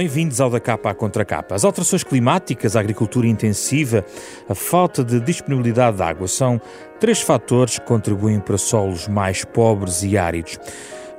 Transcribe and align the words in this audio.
Bem-vindos 0.00 0.40
ao 0.40 0.48
da 0.48 0.58
capa 0.58 0.88
à 0.88 0.94
contra 0.94 1.26
capa. 1.26 1.54
As 1.54 1.62
alterações 1.62 2.02
climáticas, 2.02 2.74
a 2.74 2.80
agricultura 2.80 3.26
intensiva, 3.26 4.02
a 4.48 4.54
falta 4.54 5.04
de 5.04 5.20
disponibilidade 5.20 5.98
de 5.98 6.02
água 6.02 6.26
são 6.26 6.58
três 6.98 7.20
fatores 7.20 7.78
que 7.78 7.84
contribuem 7.84 8.40
para 8.40 8.56
solos 8.56 9.06
mais 9.06 9.44
pobres 9.44 10.02
e 10.02 10.16
áridos. 10.16 10.58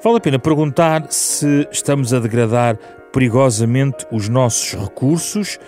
Vale 0.04 0.18
a 0.18 0.20
pena 0.20 0.40
perguntar 0.40 1.06
se 1.12 1.68
estamos 1.72 2.12
a 2.12 2.20
degradar 2.20 2.76
perigosamente 3.14 4.08
os 4.12 4.28
nossos 4.28 4.74
recursos 4.74 5.60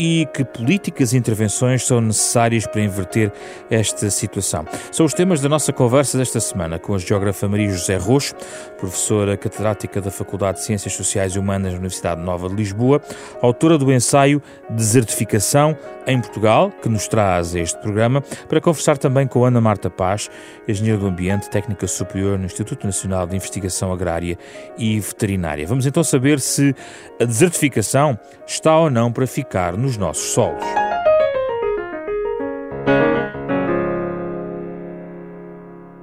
e 0.00 0.26
que 0.32 0.42
políticas 0.42 1.12
e 1.12 1.18
intervenções 1.18 1.86
são 1.86 2.00
necessárias 2.00 2.66
para 2.66 2.80
inverter 2.80 3.30
esta 3.70 4.08
situação. 4.08 4.64
São 4.90 5.04
os 5.04 5.12
temas 5.12 5.42
da 5.42 5.48
nossa 5.48 5.74
conversa 5.74 6.16
desta 6.16 6.40
semana 6.40 6.78
com 6.78 6.94
a 6.94 6.98
geógrafa 6.98 7.46
Maria 7.46 7.68
José 7.68 7.98
Roxo, 7.98 8.34
professora 8.78 9.36
catedrática 9.36 10.00
da 10.00 10.10
Faculdade 10.10 10.56
de 10.56 10.64
Ciências 10.64 10.94
Sociais 10.94 11.34
e 11.34 11.38
Humanas 11.38 11.72
da 11.72 11.78
Universidade 11.78 12.22
Nova 12.22 12.48
de 12.48 12.54
Lisboa, 12.54 13.02
autora 13.42 13.76
do 13.76 13.92
ensaio 13.92 14.42
Desertificação 14.70 15.76
em 16.06 16.18
Portugal, 16.18 16.72
que 16.82 16.88
nos 16.88 17.06
traz 17.06 17.54
este 17.54 17.78
programa, 17.78 18.22
para 18.48 18.60
conversar 18.60 18.96
também 18.96 19.26
com 19.26 19.44
Ana 19.44 19.60
Marta 19.60 19.90
Paz, 19.90 20.30
engenheira 20.66 20.98
do 20.98 21.06
Ambiente, 21.06 21.50
técnica 21.50 21.86
superior 21.86 22.38
no 22.38 22.46
Instituto 22.46 22.86
Nacional 22.86 23.26
de 23.26 23.36
Investigação 23.36 23.92
Agrária 23.92 24.38
e 24.78 24.98
Veterinária. 24.98 25.66
Vamos 25.66 25.84
então 25.84 26.02
saber 26.02 26.40
se 26.40 26.74
a 27.20 27.24
desertificação 27.24 28.18
está 28.46 28.76
ou 28.78 28.90
não 28.90 29.12
para 29.12 29.26
ficar 29.26 29.76
nos 29.76 29.89
nossos 29.96 30.30
solos. 30.32 30.62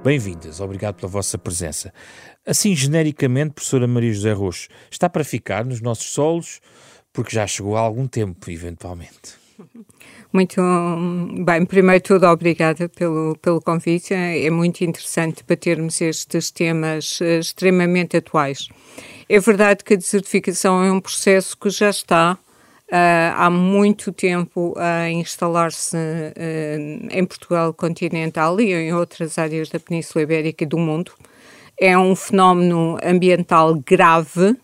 Bem-vindas, 0.02 0.60
obrigado 0.60 0.94
pela 0.94 1.10
vossa 1.10 1.36
presença. 1.36 1.92
Assim, 2.46 2.74
genericamente, 2.74 3.54
professora 3.54 3.86
Maria 3.86 4.12
José 4.12 4.32
Roxo, 4.32 4.68
está 4.90 5.08
para 5.08 5.24
ficar 5.24 5.64
nos 5.64 5.80
nossos 5.80 6.10
solos 6.10 6.60
porque 7.12 7.34
já 7.34 7.46
chegou 7.46 7.76
há 7.76 7.80
algum 7.80 8.06
tempo, 8.06 8.50
eventualmente. 8.50 9.36
Muito 10.32 10.62
bem, 11.44 11.64
primeiro 11.66 12.02
tudo, 12.02 12.26
obrigada 12.26 12.88
pelo, 12.88 13.36
pelo 13.38 13.60
convite. 13.60 14.14
É 14.14 14.48
muito 14.50 14.82
interessante 14.84 15.42
debatermos 15.42 16.00
estes 16.00 16.50
temas 16.50 17.18
eh, 17.20 17.38
extremamente 17.38 18.16
atuais. 18.16 18.68
É 19.28 19.40
verdade 19.40 19.82
que 19.82 19.94
a 19.94 19.96
desertificação 19.96 20.84
é 20.84 20.92
um 20.92 21.00
processo 21.00 21.56
que 21.56 21.70
já 21.70 21.90
está 21.90 22.38
Uh, 22.90 23.36
há 23.36 23.50
muito 23.50 24.10
tempo 24.10 24.72
a 24.78 25.10
instalar-se 25.10 25.94
uh, 25.94 27.08
em 27.10 27.22
Portugal 27.26 27.74
continental 27.74 28.58
e 28.58 28.72
em 28.72 28.94
outras 28.94 29.36
áreas 29.36 29.68
da 29.68 29.78
Península 29.78 30.22
Ibérica 30.22 30.64
e 30.64 30.66
do 30.66 30.78
mundo. 30.78 31.12
É 31.78 31.98
um 31.98 32.16
fenómeno 32.16 32.96
ambiental 33.04 33.74
grave 33.74 34.52
uh, 34.52 34.56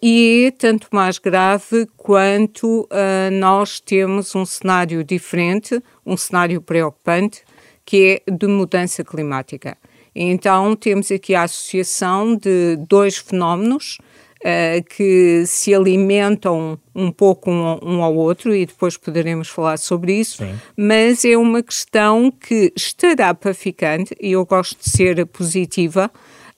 e 0.00 0.54
tanto 0.58 0.86
mais 0.92 1.18
grave 1.18 1.88
quanto 1.96 2.88
nós 3.32 3.80
temos 3.80 4.32
um 4.36 4.46
cenário 4.46 5.02
diferente, 5.02 5.82
um 6.06 6.16
cenário 6.16 6.62
preocupante, 6.62 7.42
que 7.84 8.22
é 8.26 8.30
de 8.30 8.46
mudança 8.46 9.02
climática. 9.02 9.76
Então, 10.14 10.76
temos 10.76 11.10
aqui 11.10 11.34
a 11.34 11.42
associação 11.42 12.36
de 12.36 12.76
dois 12.88 13.18
fenómenos 13.18 13.98
uh, 14.38 14.84
que 14.84 15.44
se 15.46 15.74
alimentam 15.74 16.78
um 16.94 17.10
pouco 17.10 17.50
um, 17.50 17.78
um, 17.82 18.02
ao 18.02 18.14
outro 18.14 18.54
e 18.54 18.66
depois 18.66 18.96
poderemos 18.96 19.48
falar 19.48 19.78
sobre 19.78 20.14
isso, 20.14 20.38
Sim. 20.38 20.54
mas 20.76 21.24
é 21.24 21.36
uma 21.36 21.62
questão 21.62 22.30
que 22.30 22.72
estará 22.76 23.34
para 23.34 23.54
ficar, 23.54 23.98
e 24.20 24.32
eu 24.32 24.44
gosto 24.44 24.78
de 24.82 24.90
ser 24.90 25.26
positiva, 25.26 26.10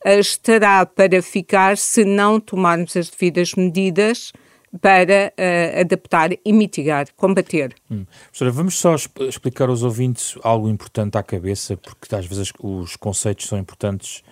uh, 0.04 0.08
estará 0.10 0.84
para 0.86 1.22
ficar 1.22 1.76
se 1.76 2.04
não 2.04 2.40
tomarmos 2.40 2.96
as 2.96 3.08
devidas 3.08 3.54
medidas 3.54 4.32
para 4.80 5.32
uh, 5.36 5.80
adaptar 5.80 6.30
e 6.44 6.52
mitigar, 6.52 7.08
combater. 7.16 7.74
Hum. 7.90 8.06
Professora, 8.26 8.50
vamos 8.52 8.78
só 8.78 8.94
explicar 8.94 9.68
aos 9.68 9.82
ouvintes 9.82 10.36
algo 10.44 10.68
importante 10.68 11.18
à 11.18 11.22
cabeça, 11.22 11.76
porque 11.76 12.14
às 12.14 12.24
vezes 12.24 12.52
os 12.60 12.94
conceitos 12.94 13.48
são 13.48 13.58
importantes 13.58 14.22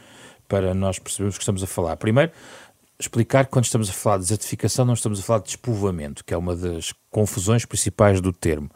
para 0.47 0.73
nós 0.75 0.99
percebermos 0.99 1.37
que 1.37 1.43
estamos 1.43 1.63
a 1.63 1.67
falar. 1.67 1.97
Primeiro, 1.97 2.33
explicar 3.01 3.45
que 3.45 3.53
quando 3.53 3.65
estamos 3.65 3.89
a 3.89 3.93
falar 3.93 4.17
de 4.17 4.25
desertificação 4.25 4.85
não 4.85 4.95
estamos 4.95 5.21
a 5.21 5.23
falar 5.23 5.39
de 5.39 5.47
despovoamento, 5.47 6.25
que 6.25 6.35
é 6.35 6.37
uma 6.37 6.57
das 6.57 6.93
confusões 7.11 7.65
principais 7.65 8.21
do 8.21 8.33
termo. 8.33 8.69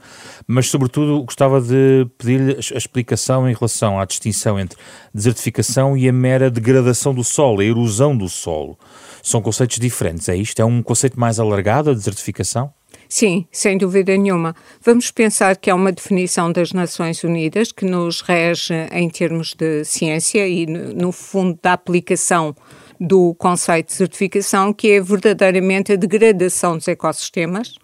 Mas, 0.46 0.68
sobretudo, 0.70 1.24
gostava 1.24 1.60
de 1.60 2.06
pedir-lhe 2.16 2.52
a 2.54 2.78
explicação 2.78 3.48
em 3.48 3.54
relação 3.54 3.98
à 3.98 4.04
distinção 4.04 4.58
entre 4.58 4.78
desertificação 5.12 5.96
e 5.96 6.08
a 6.08 6.12
mera 6.12 6.50
degradação 6.50 7.12
do 7.12 7.24
solo, 7.24 7.60
a 7.60 7.64
erosão 7.64 8.16
do 8.16 8.28
solo. 8.28 8.78
São 9.22 9.42
conceitos 9.42 9.78
diferentes, 9.78 10.28
é 10.28 10.36
isto? 10.36 10.60
É 10.60 10.64
um 10.64 10.82
conceito 10.82 11.18
mais 11.18 11.40
alargado, 11.40 11.90
a 11.90 11.94
desertificação? 11.94 12.72
Sim, 13.08 13.46
sem 13.52 13.76
dúvida 13.76 14.16
nenhuma. 14.16 14.56
Vamos 14.80 15.10
pensar 15.10 15.56
que 15.56 15.68
é 15.68 15.74
uma 15.74 15.92
definição 15.92 16.50
das 16.50 16.72
Nações 16.72 17.22
Unidas 17.22 17.70
que 17.70 17.84
nos 17.84 18.22
rege 18.22 18.72
em 18.90 19.10
termos 19.10 19.52
de 19.52 19.84
ciência 19.84 20.48
e, 20.48 20.64
no 20.64 21.12
fundo, 21.12 21.58
da 21.62 21.74
aplicação 21.74 22.56
do 23.02 23.34
conceito 23.34 23.88
de 23.88 23.94
certificação, 23.94 24.72
que 24.72 24.92
é 24.92 25.00
verdadeiramente 25.00 25.92
a 25.92 25.96
degradação 25.96 26.76
dos 26.76 26.86
ecossistemas 26.86 27.74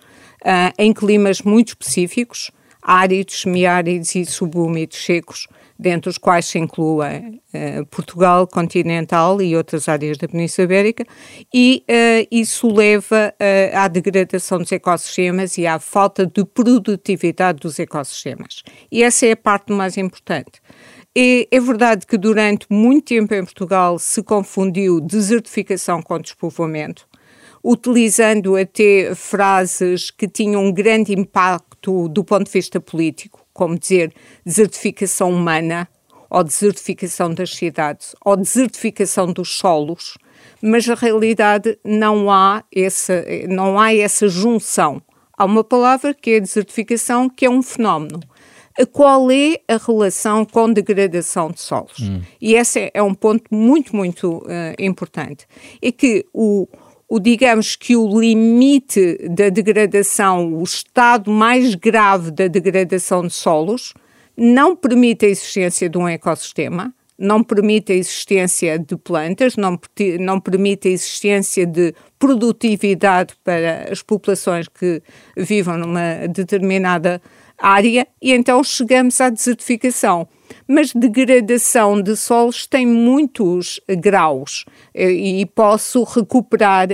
uh, 0.42 0.72
em 0.78 0.92
climas 0.92 1.42
muito 1.42 1.70
específicos, 1.70 2.52
áridos, 2.80 3.40
semiáridos 3.40 4.14
e 4.14 4.24
subúmidos 4.24 5.04
secos, 5.04 5.48
dentre 5.76 6.08
os 6.08 6.18
quais 6.18 6.46
se 6.46 6.58
incluem 6.60 7.40
uh, 7.52 7.84
Portugal 7.86 8.46
continental 8.46 9.42
e 9.42 9.56
outras 9.56 9.88
áreas 9.88 10.18
da 10.18 10.28
Península 10.28 10.64
Ibérica, 10.64 11.04
e 11.52 11.84
uh, 11.88 12.28
isso 12.30 12.72
leva 12.72 13.34
uh, 13.34 13.76
à 13.76 13.88
degradação 13.88 14.58
dos 14.58 14.70
ecossistemas 14.70 15.58
e 15.58 15.66
à 15.66 15.80
falta 15.80 16.24
de 16.24 16.44
produtividade 16.44 17.58
dos 17.58 17.80
ecossistemas. 17.80 18.62
E 18.90 19.02
essa 19.02 19.26
é 19.26 19.32
a 19.32 19.36
parte 19.36 19.72
mais 19.72 19.96
importante. 19.96 20.60
É, 21.20 21.48
é, 21.50 21.58
verdade 21.58 22.06
que 22.06 22.16
durante 22.16 22.64
muito 22.70 23.06
tempo 23.06 23.34
em 23.34 23.42
Portugal 23.42 23.98
se 23.98 24.22
confundiu 24.22 25.00
desertificação 25.00 26.00
com 26.00 26.16
despovoamento, 26.20 27.08
utilizando 27.60 28.54
até 28.54 29.12
frases 29.16 30.12
que 30.12 30.28
tinham 30.28 30.64
um 30.64 30.72
grande 30.72 31.12
impacto 31.12 32.08
do 32.08 32.22
ponto 32.22 32.44
de 32.44 32.52
vista 32.52 32.80
político, 32.80 33.44
como 33.52 33.76
dizer 33.76 34.14
desertificação 34.46 35.32
humana, 35.32 35.88
ou 36.30 36.44
desertificação 36.44 37.34
das 37.34 37.50
cidades, 37.50 38.14
ou 38.24 38.36
desertificação 38.36 39.32
dos 39.32 39.56
solos, 39.56 40.16
mas 40.62 40.86
na 40.86 40.94
realidade 40.94 41.76
não 41.82 42.30
há 42.30 42.62
essa, 42.72 43.24
não 43.48 43.76
há 43.76 43.92
essa 43.92 44.28
junção. 44.28 45.02
Há 45.36 45.44
uma 45.46 45.64
palavra 45.64 46.14
que 46.14 46.30
é 46.30 46.40
desertificação, 46.40 47.28
que 47.28 47.44
é 47.44 47.50
um 47.50 47.60
fenómeno 47.60 48.20
qual 48.86 49.30
é 49.30 49.60
a 49.66 49.76
relação 49.76 50.44
com 50.44 50.72
degradação 50.72 51.50
de 51.50 51.60
solos. 51.60 51.98
Hum. 52.00 52.20
E 52.40 52.54
esse 52.54 52.90
é 52.94 53.02
um 53.02 53.14
ponto 53.14 53.44
muito, 53.52 53.94
muito 53.94 54.38
uh, 54.38 54.74
importante. 54.78 55.46
É 55.82 55.90
que 55.90 56.24
o, 56.32 56.68
o, 57.08 57.18
digamos 57.18 57.74
que 57.74 57.96
o 57.96 58.20
limite 58.20 59.18
da 59.28 59.48
degradação, 59.48 60.54
o 60.54 60.62
estado 60.62 61.30
mais 61.30 61.74
grave 61.74 62.30
da 62.30 62.46
degradação 62.46 63.26
de 63.26 63.32
solos, 63.32 63.94
não 64.36 64.76
permite 64.76 65.26
a 65.26 65.28
existência 65.28 65.88
de 65.88 65.98
um 65.98 66.06
ecossistema, 66.06 66.94
não 67.18 67.42
permite 67.42 67.92
a 67.92 67.96
existência 67.96 68.78
de 68.78 68.96
plantas, 68.96 69.56
não, 69.56 69.76
não 70.20 70.40
permite 70.40 70.86
a 70.86 70.90
existência 70.92 71.66
de 71.66 71.92
produtividade 72.16 73.34
para 73.42 73.88
as 73.90 74.02
populações 74.02 74.68
que 74.68 75.02
vivam 75.36 75.76
numa 75.76 76.28
determinada 76.28 77.20
área 77.58 78.06
e 78.22 78.32
então 78.32 78.62
chegamos 78.62 79.20
à 79.20 79.28
desertificação. 79.30 80.28
mas 80.66 80.92
degradação 80.92 82.00
de 82.00 82.16
solos 82.16 82.66
tem 82.66 82.86
muitos 82.86 83.80
graus 83.98 84.64
e 84.94 85.44
posso 85.54 86.04
recuperar 86.04 86.88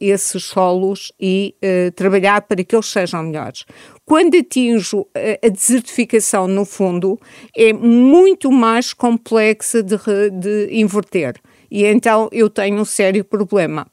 esses 0.00 0.44
solos 0.44 1.12
e 1.20 1.54
trabalhar 1.94 2.42
para 2.42 2.62
que 2.64 2.74
eles 2.74 2.86
sejam 2.86 3.22
melhores. 3.24 3.64
Quando 4.04 4.36
atinjo 4.36 5.06
a 5.42 5.48
desertificação 5.48 6.46
no 6.48 6.64
fundo, 6.64 7.18
é 7.56 7.72
muito 7.72 8.50
mais 8.50 8.92
complexa 8.92 9.82
de, 9.82 9.96
de 10.30 10.68
inverter. 10.72 11.34
E 11.70 11.84
então 11.84 12.28
eu 12.32 12.50
tenho 12.50 12.80
um 12.80 12.84
sério 12.84 13.24
problema. 13.24 13.86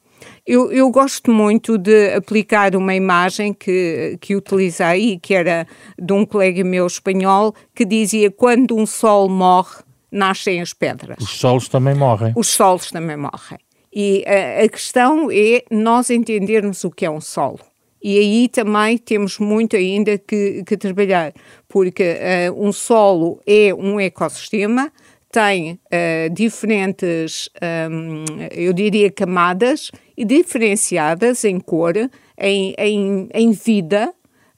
Eu, 0.52 0.72
eu, 0.72 0.90
gosto 0.90 1.30
muito 1.30 1.78
de 1.78 2.12
aplicar 2.12 2.74
uma 2.74 2.92
imagem 2.92 3.54
que, 3.54 4.18
que 4.20 4.34
utilizei, 4.34 5.16
que 5.22 5.32
era 5.32 5.64
de 5.96 6.12
um 6.12 6.26
colega 6.26 6.64
meu 6.64 6.88
espanhol, 6.88 7.54
que 7.72 7.84
dizia: 7.84 8.32
quando 8.32 8.76
um 8.76 8.84
sol 8.84 9.28
morre, 9.28 9.76
nascem 10.10 10.60
as 10.60 10.72
pedras. 10.72 11.18
Os 11.20 11.38
solos 11.38 11.68
também 11.68 11.94
morrem. 11.94 12.32
Os 12.34 12.48
solos 12.48 12.90
também 12.90 13.16
morrem. 13.16 13.60
E 13.94 14.24
a, 14.26 14.64
a 14.64 14.68
questão 14.68 15.30
é 15.30 15.62
nós 15.70 16.10
entendermos 16.10 16.82
o 16.82 16.90
que 16.90 17.06
é 17.06 17.10
um 17.10 17.20
solo. 17.20 17.60
E 18.02 18.18
aí 18.18 18.48
também 18.48 18.98
temos 18.98 19.38
muito 19.38 19.76
ainda 19.76 20.18
que, 20.18 20.64
que 20.66 20.76
trabalhar, 20.76 21.32
porque 21.68 22.16
uh, 22.50 22.66
um 22.66 22.72
solo 22.72 23.40
é 23.46 23.72
um 23.72 24.00
ecossistema, 24.00 24.90
tem 25.30 25.72
uh, 25.72 26.30
diferentes, 26.32 27.48
um, 27.90 28.24
eu 28.50 28.72
diria, 28.72 29.10
camadas 29.10 29.90
e 30.16 30.24
diferenciadas 30.24 31.44
em 31.44 31.60
cor, 31.60 31.94
em, 32.36 32.74
em, 32.76 33.28
em 33.32 33.52
vida, 33.52 34.12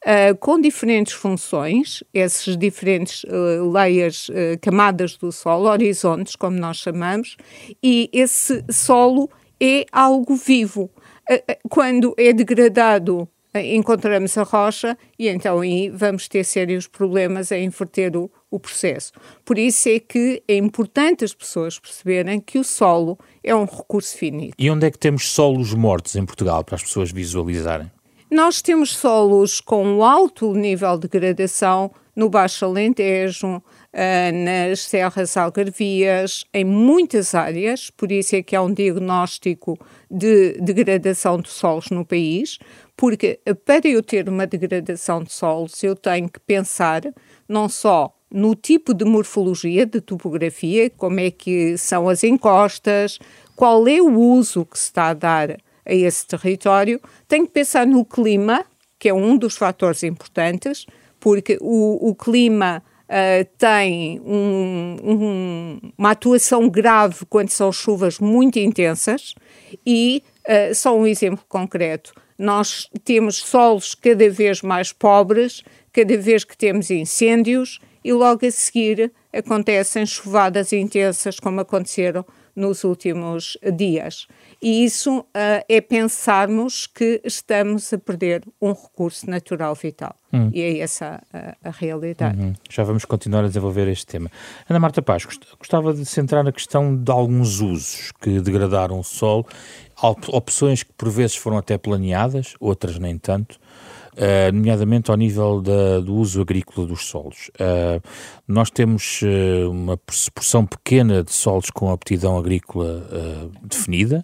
uh, 0.05 0.37
com 0.39 0.59
diferentes 0.59 1.13
funções, 1.13 2.03
esses 2.13 2.57
diferentes 2.57 3.23
uh, 3.25 3.71
layers, 3.71 4.31
camadas 4.63 5.17
do 5.17 5.31
solo, 5.31 5.69
horizontes, 5.69 6.37
como 6.37 6.59
nós 6.59 6.79
chamamos, 6.79 7.37
e 7.83 8.09
esse 8.13 8.65
solo 8.71 9.29
é 9.61 9.85
algo 9.93 10.35
vivo. 10.35 10.91
Quando 11.71 12.15
é 12.19 12.33
degradado 12.33 13.29
encontramos 13.55 14.37
a 14.39 14.43
rocha 14.43 14.97
e 15.19 15.29
então 15.29 15.61
aí 15.61 15.91
vamos 15.91 16.29
ter 16.29 16.45
sérios 16.45 16.87
problemas 16.87 17.53
a 17.53 17.59
inverter 17.59 18.17
o, 18.17 18.31
o 18.51 18.59
processo. 18.59 19.13
Por 19.45 19.59
isso 19.59 19.89
é 19.89 19.99
que 19.99 20.43
é 20.49 20.57
importante 20.57 21.25
as 21.25 21.35
pessoas 21.35 21.79
perceberem 21.79 22.41
que 22.41 22.59
o 22.59 22.65
solo 22.65 23.19
é 23.43 23.55
um 23.55 23.65
recurso 23.65 24.17
finito. 24.17 24.55
E 24.59 24.71
onde 24.71 24.87
é 24.87 24.91
que 24.91 24.99
temos 24.99 25.29
solos 25.29 25.75
mortos 25.75 26.17
em 26.17 26.25
Portugal 26.25 26.65
para 26.65 26.77
as 26.77 26.83
pessoas 26.83 27.13
visualizarem? 27.13 27.91
Nós 28.31 28.63
temos 28.63 28.97
solos 28.97 29.61
com 29.61 30.03
alto 30.03 30.55
nível 30.55 30.97
de 30.97 31.07
degradação 31.07 31.91
no 32.17 32.31
Baixo 32.31 32.65
Alentejo, 32.65 33.63
Uh, 33.95 34.33
nas 34.33 34.81
serras 34.81 35.37
algarvias, 35.37 36.47
em 36.55 36.65
muitas 36.65 37.35
áreas, 37.35 37.91
por 37.91 38.11
isso 38.11 38.35
é 38.35 38.43
que 38.43 38.57
há 38.57 38.63
um 38.63 38.73
diagnóstico 38.73 39.79
de 40.11 40.53
degradação 40.63 41.39
de 41.39 41.51
solos 41.51 41.91
no 41.91 42.03
país, 42.03 42.59
porque 42.97 43.41
para 43.65 43.89
eu 43.89 44.03
ter 44.03 44.29
uma 44.29 44.47
degradação 44.47 45.23
de 45.23 45.33
solos, 45.33 45.83
eu 45.83 45.97
tenho 45.97 46.29
que 46.29 46.41
pensar 46.41 47.03
não 47.49 47.69
só 47.69 48.15
no 48.31 48.55
tipo 48.55 48.95
de 48.95 49.05
morfologia, 49.05 49.85
de 49.85 50.01
topografia, 50.01 50.89
como 50.91 51.21
é 51.21 51.31
que 51.31 51.77
são 51.77 52.09
as 52.09 52.25
encostas, 52.25 53.19
qual 53.55 53.87
é 53.87 54.01
o 54.01 54.19
uso 54.19 54.65
que 54.65 54.79
se 54.79 54.87
está 54.87 55.09
a 55.09 55.15
dar 55.15 55.51
a 55.85 55.95
esse 55.95 56.27
território, 56.27 57.01
tenho 57.29 57.47
que 57.47 57.53
pensar 57.53 57.87
no 57.87 58.05
clima, 58.05 58.65
que 58.99 59.09
é 59.09 59.15
um 59.15 59.37
dos 59.37 59.57
fatores 59.57 60.03
importantes, 60.03 60.87
porque 61.21 61.59
o, 61.61 62.11
o 62.11 62.15
clima 62.15 62.83
uh, 63.05 63.45
tem 63.59 64.21
um, 64.21 64.97
um, 65.03 65.93
uma 65.99 66.13
atuação 66.13 66.69
grave 66.69 67.27
quando 67.29 67.51
são 67.51 67.71
chuvas 67.71 68.19
muito 68.19 68.59
intensas 68.59 69.35
e, 69.85 70.23
uh, 70.49 70.75
só 70.75 70.97
um 70.97 71.07
exemplo 71.07 71.45
concreto, 71.49 72.15
nós 72.43 72.91
temos 73.05 73.37
solos 73.37 73.95
cada 73.95 74.29
vez 74.29 74.63
mais 74.63 74.93
pobres, 74.93 75.63
cada 75.93 76.19
vez 76.19 76.43
que 76.43 76.57
temos 76.57 76.91
incêndios 76.91 77.79
e 78.05 78.13
logo 78.13 78.45
a 78.45 78.51
seguir 78.51 79.13
acontecem 79.33 80.05
chuvadas 80.05 80.73
intensas 80.73 81.39
como 81.39 81.61
aconteceram 81.61 82.27
nos 82.55 82.85
últimos 82.85 83.57
dias. 83.77 84.27
E 84.61 84.85
isso 84.85 85.21
uh, 85.21 85.25
é 85.69 85.81
pensarmos 85.81 86.87
que 86.87 87.21
estamos 87.25 87.93
a 87.93 87.99
perder 87.99 88.43
um 88.61 88.73
recurso 88.73 89.29
natural 89.29 89.75
vital. 89.75 90.15
Hum. 90.33 90.51
E 90.53 90.61
é 90.61 90.79
essa 90.79 91.23
a, 91.33 91.69
a 91.69 91.71
realidade. 91.71 92.39
Uhum. 92.39 92.53
Já 92.71 92.83
vamos 92.83 93.05
continuar 93.05 93.45
a 93.45 93.49
desenvolver 93.49 93.89
este 93.89 94.07
tema. 94.07 94.31
Ana 94.69 94.79
Marta 94.79 95.01
Paz, 95.01 95.25
gostava 95.59 95.95
de 95.95 96.05
centrar 96.05 96.45
na 96.45 96.53
questão 96.53 96.95
de 96.95 97.11
alguns 97.11 97.61
usos 97.61 98.13
que 98.21 98.41
degradaram 98.41 99.01
o 99.01 99.03
solo, 99.03 99.47
opções 100.03 100.83
que 100.83 100.93
por 100.93 101.11
vezes 101.11 101.37
foram 101.37 101.57
até 101.57 101.79
planeadas, 101.79 102.55
outras 102.61 102.99
nem 102.99 103.17
tanto. 103.19 103.59
Uh, 104.13 104.53
nomeadamente 104.53 105.11
ao 105.11 105.17
nível 105.17 105.63
da, 105.63 105.99
do 106.01 106.15
uso 106.15 106.43
agrícola 106.43 106.87
dos 106.87 107.07
solos. 107.07 107.51
Uh, 107.55 107.99
nós 108.47 108.69
temos 108.69 109.23
uh, 109.23 109.71
uma 109.71 109.97
proporção 109.97 110.67
pequena 110.67 111.25
de 111.25 111.33
solos 111.33 111.71
com 111.71 111.91
aptidão 111.91 112.37
agrícola 112.37 113.09
definida. 113.63 114.23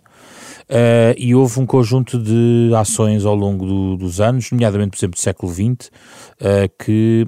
e 1.16 1.34
houve 1.34 1.58
um 1.58 1.64
conjunto 1.64 2.18
de 2.22 2.70
ações 2.76 3.24
ao 3.24 3.34
longo 3.34 3.64
do, 3.64 3.96
dos 3.96 4.20
anos, 4.20 4.50
nomeadamente, 4.50 4.90
por 4.90 4.98
exemplo, 4.98 5.16
do 5.16 5.22
século 5.22 5.50
XX, 5.50 5.90
que 6.78 7.26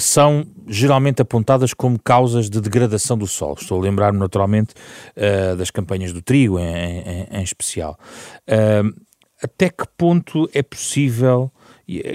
que 0.00 0.04
são 0.04 0.46
geralmente 0.66 1.20
apontadas 1.20 1.74
como 1.74 1.98
causas 2.02 2.48
de 2.48 2.58
degradação 2.58 3.18
do 3.18 3.26
solo. 3.26 3.58
Estou 3.60 3.78
a 3.78 3.82
lembrar-me 3.82 4.18
naturalmente 4.18 4.72
uh, 5.14 5.54
das 5.56 5.70
campanhas 5.70 6.10
do 6.10 6.22
trigo, 6.22 6.58
em, 6.58 6.64
em, 6.64 7.28
em 7.30 7.42
especial. 7.42 7.98
Uh, 8.48 8.98
até 9.42 9.68
que 9.68 9.84
ponto 9.98 10.48
é 10.54 10.62
possível 10.62 11.52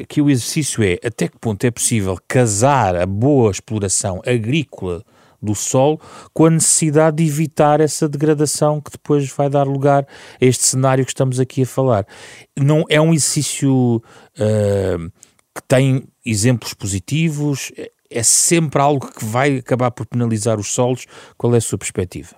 que 0.09 0.19
o 0.19 0.31
exercício 0.31 0.83
é 0.83 0.93
até 1.05 1.27
que 1.27 1.37
ponto 1.37 1.63
é 1.63 1.69
possível 1.69 2.17
casar 2.27 2.95
a 2.95 3.05
boa 3.05 3.51
exploração 3.51 4.19
agrícola 4.25 5.03
do 5.39 5.53
solo 5.53 5.99
com 6.33 6.45
a 6.45 6.49
necessidade 6.49 7.17
de 7.17 7.27
evitar 7.27 7.81
essa 7.81 8.09
degradação 8.09 8.81
que 8.81 8.89
depois 8.89 9.29
vai 9.29 9.47
dar 9.47 9.67
lugar 9.67 10.07
a 10.41 10.45
este 10.45 10.63
cenário 10.63 11.05
que 11.05 11.11
estamos 11.11 11.39
aqui 11.39 11.61
a 11.61 11.67
falar. 11.67 12.07
Não 12.57 12.83
é 12.89 12.99
um 12.99 13.13
exercício 13.13 13.97
uh, 13.97 15.11
que 15.53 15.61
tem 15.67 16.03
exemplos 16.25 16.74
positivos, 16.74 17.72
é 18.10 18.24
sempre 18.24 18.81
algo 18.81 19.12
que 19.12 19.24
vai 19.24 19.57
acabar 19.57 19.92
por 19.92 20.06
penalizar 20.06 20.60
os 20.60 20.72
solos. 20.72 21.06
Qual 21.38 21.54
é 21.54 21.57
a 21.57 21.62
sua 21.62 21.77
perspectiva? 21.77 22.36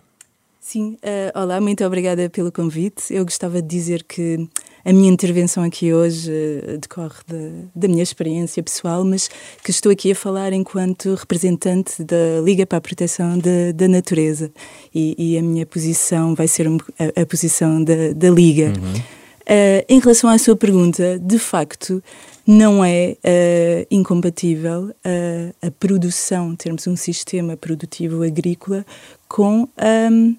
Sim, 0.60 0.98
uh, 1.01 1.39
olá, 1.39 1.62
muito 1.62 1.86
obrigada 1.86 2.30
pelo 2.30 2.51
convite. 2.51 3.13
Eu 3.13 3.24
gostava 3.24 3.62
de 3.62 3.68
dizer 3.69 4.04
que 4.04 4.50
a 4.84 4.92
minha 4.92 5.10
intervenção 5.10 5.63
aqui 5.63 5.94
hoje 5.94 6.30
uh, 6.30 6.78
decorre 6.78 7.16
de, 7.25 7.69
da 7.74 7.88
minha 7.88 8.04
experiência 8.04 8.62
pessoal, 8.62 9.06
mas 9.06 9.30
que 9.63 9.72
estou 9.72 9.90
aqui 9.90 10.12
a 10.12 10.16
falar 10.16 10.51
enquanto 10.51 11.13
representante 11.13 12.04
da 12.04 12.42
Liga 12.44 12.66
para 12.66 12.80
a 12.80 12.81
Proteção 12.81 13.38
de, 13.38 13.71
da 13.71 13.88
Natureza 13.88 14.52
e, 14.94 15.16
e, 15.18 15.38
a 15.38 15.42
minha 15.42 15.66
posição 15.66 16.35
vai 16.35 16.50
ser 16.50 16.68
a, 16.68 17.21
a, 17.21 17.26
posição 17.26 17.81
da, 17.81 18.11
da 18.14 18.30
Liga. 18.30 18.73
Uhum. 18.78 18.94
Uh, 18.94 19.85
em 19.88 20.00
relação 20.02 20.30
à 20.30 20.38
sua 20.38 20.57
pergunta, 20.57 21.18
de 21.18 21.40
facto, 21.40 22.04
não 22.47 22.83
é 22.83 23.18
uh, 23.18 23.87
incompatível 23.92 24.83
uh, 24.85 25.56
a 25.61 25.69
produção, 25.69 26.56
termos 26.56 26.87
um 26.87 26.95
sistema 26.95 27.57
produtivo 27.57 28.23
agrícola 28.23 28.85
com 29.27 29.68
um, 30.11 30.35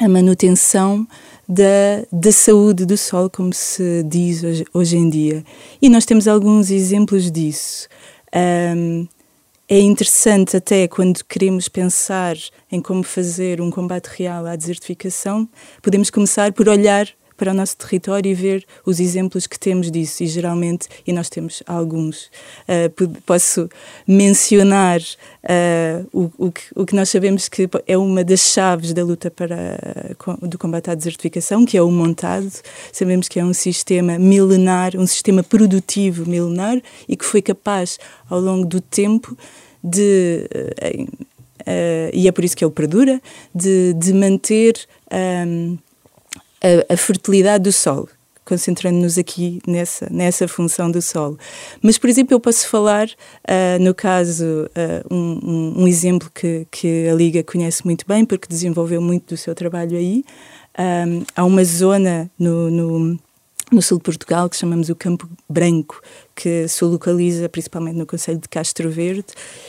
a 0.00 0.08
manutenção 0.08 1.06
da, 1.46 2.06
da 2.10 2.32
saúde 2.32 2.86
do 2.86 2.96
solo, 2.96 3.28
como 3.28 3.52
se 3.52 4.02
diz 4.04 4.42
hoje, 4.42 4.64
hoje 4.72 4.96
em 4.96 5.10
dia. 5.10 5.44
E 5.82 5.90
nós 5.90 6.06
temos 6.06 6.26
alguns 6.26 6.70
exemplos 6.70 7.30
disso. 7.30 7.86
Um, 8.34 9.06
é 9.68 9.78
interessante 9.78 10.56
até 10.56 10.88
quando 10.88 11.22
queremos 11.24 11.68
pensar 11.68 12.36
em 12.70 12.80
como 12.80 13.02
fazer 13.02 13.60
um 13.60 13.70
combate 13.70 14.06
real 14.06 14.46
à 14.46 14.56
desertificação, 14.56 15.46
podemos 15.82 16.08
começar 16.08 16.52
por 16.52 16.68
olhar 16.68 17.08
para 17.42 17.50
o 17.50 17.54
nosso 17.54 17.76
território 17.76 18.30
e 18.30 18.34
ver 18.34 18.64
os 18.86 19.00
exemplos 19.00 19.48
que 19.48 19.58
temos 19.58 19.90
disso. 19.90 20.22
E 20.22 20.28
geralmente, 20.28 20.86
e 21.04 21.12
nós 21.12 21.28
temos 21.28 21.60
alguns, 21.66 22.26
uh, 22.68 23.08
posso 23.26 23.68
mencionar 24.06 25.00
uh, 25.00 26.06
o, 26.12 26.30
o, 26.38 26.52
que, 26.52 26.62
o 26.76 26.86
que 26.86 26.94
nós 26.94 27.08
sabemos 27.08 27.48
que 27.48 27.68
é 27.88 27.98
uma 27.98 28.22
das 28.22 28.52
chaves 28.52 28.92
da 28.92 29.02
luta 29.02 29.28
para, 29.28 29.76
do 30.40 30.56
combate 30.56 30.88
à 30.88 30.94
desertificação, 30.94 31.64
que 31.64 31.76
é 31.76 31.82
o 31.82 31.90
montado. 31.90 32.48
Sabemos 32.92 33.26
que 33.26 33.40
é 33.40 33.44
um 33.44 33.52
sistema 33.52 34.20
milenar, 34.20 34.92
um 34.96 35.06
sistema 35.08 35.42
produtivo 35.42 36.24
milenar 36.24 36.80
e 37.08 37.16
que 37.16 37.24
foi 37.24 37.42
capaz, 37.42 37.98
ao 38.30 38.38
longo 38.38 38.64
do 38.64 38.80
tempo, 38.80 39.36
de. 39.82 40.46
Uh, 41.60 42.10
e 42.12 42.28
é 42.28 42.32
por 42.32 42.44
isso 42.44 42.56
que 42.56 42.64
ele 42.64 42.72
perdura, 42.72 43.20
de, 43.52 43.94
de 43.94 44.12
manter 44.12 44.74
um, 45.46 45.76
a, 46.62 46.94
a 46.94 46.96
fertilidade 46.96 47.64
do 47.64 47.72
solo. 47.72 48.08
concentrando-nos 48.44 49.18
aqui 49.18 49.60
nessa, 49.66 50.08
nessa 50.10 50.48
função 50.48 50.90
do 50.90 51.00
solo. 51.00 51.38
Mas, 51.80 51.98
por 51.98 52.08
exemplo, 52.10 52.34
eu 52.34 52.40
posso 52.40 52.68
falar, 52.68 53.06
uh, 53.08 53.82
no 53.82 53.94
caso, 53.94 54.44
uh, 54.44 55.14
um, 55.14 55.82
um, 55.82 55.88
exemplo 55.88 56.30
que, 56.34 56.66
que 56.70 57.08
a 57.08 57.14
Liga 57.14 57.42
conhece 57.42 57.84
muito 57.84 58.04
bem, 58.06 58.24
porque 58.24 58.48
desenvolveu 58.48 59.00
muito 59.00 59.34
do 59.34 59.36
seu 59.36 59.54
trabalho 59.54 59.96
aí. 59.96 60.24
Um, 60.78 61.24
há 61.36 61.44
uma 61.44 61.64
zona 61.64 62.30
no, 62.38 62.70
no 62.70 63.18
no 63.72 63.80
sul 63.80 63.96
de 63.96 64.04
Portugal, 64.04 64.50
que 64.50 64.56
chamamos 64.56 64.90
o 64.90 64.94
Campo 64.94 65.28
Branco, 65.48 66.00
que 66.36 66.68
se 66.68 66.84
localiza 66.84 67.48
principalmente 67.48 67.96
no 67.96 68.06
Conselho 68.06 68.38
de 68.38 68.48
Castro 68.48 68.90
Verde 68.90 69.28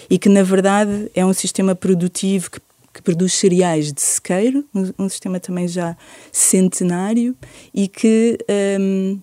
e 0.10 0.20
que, 0.20 0.28
na 0.28 0.44
verdade, 0.44 1.10
é 1.16 1.26
um 1.26 1.34
sistema 1.34 1.74
produtivo 1.74 2.52
que, 2.52 2.60
que 2.94 3.02
produz 3.02 3.34
cereais 3.34 3.92
de 3.92 4.02
sequeiro, 4.02 4.64
um, 4.74 5.06
um, 5.06 5.10
sistema 5.10 5.40
também 5.40 5.68
já 5.68 5.98
centenário 6.32 7.36
e 7.74 7.88
que, 7.88 8.38
um, 8.80 9.20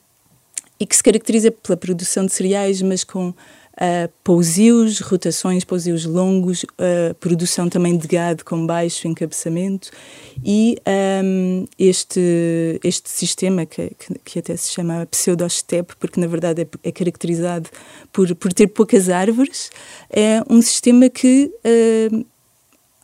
e 0.79 0.85
que 0.85 0.97
se 0.97 1.03
caracteriza 1.03 1.53
pela 1.53 1.77
produção 1.77 2.27
de 2.27 2.33
cereais, 2.33 2.83
mas 2.83 3.05
com 3.05 3.33
uh, 3.81 4.13
pousios, 4.23 5.01
rotações, 5.01 5.65
pousios 5.65 6.05
longos, 6.05 6.65
uh, 6.65 7.15
produção 7.19 7.69
também 7.69 7.97
de 7.97 8.07
gado 8.07 8.45
com 8.45 8.67
baixo 8.67 9.09
encabeçamento. 9.09 9.91
E 10.45 10.77
um, 11.25 11.67
este, 11.79 12.81
este 12.85 13.09
sistema 13.09 13.67
que, 13.67 13.93
que, 13.99 14.15
que, 14.25 14.39
até 14.39 14.57
se 14.57 14.73
chama 14.73 15.07
pseudosteppe, 15.07 15.95
porque 15.99 16.21
na 16.21 16.27
verdade 16.27 16.63
é, 16.63 16.89
é, 16.89 16.93
caracterizado 16.93 17.69
por, 18.13 18.35
por 18.35 18.53
ter 18.53 18.69
poucas 18.69 19.09
árvores, 19.09 19.71
é 20.11 20.43
um 20.49 20.61
sistema 20.61 21.09
que, 21.09 21.51
uh, 21.65 22.27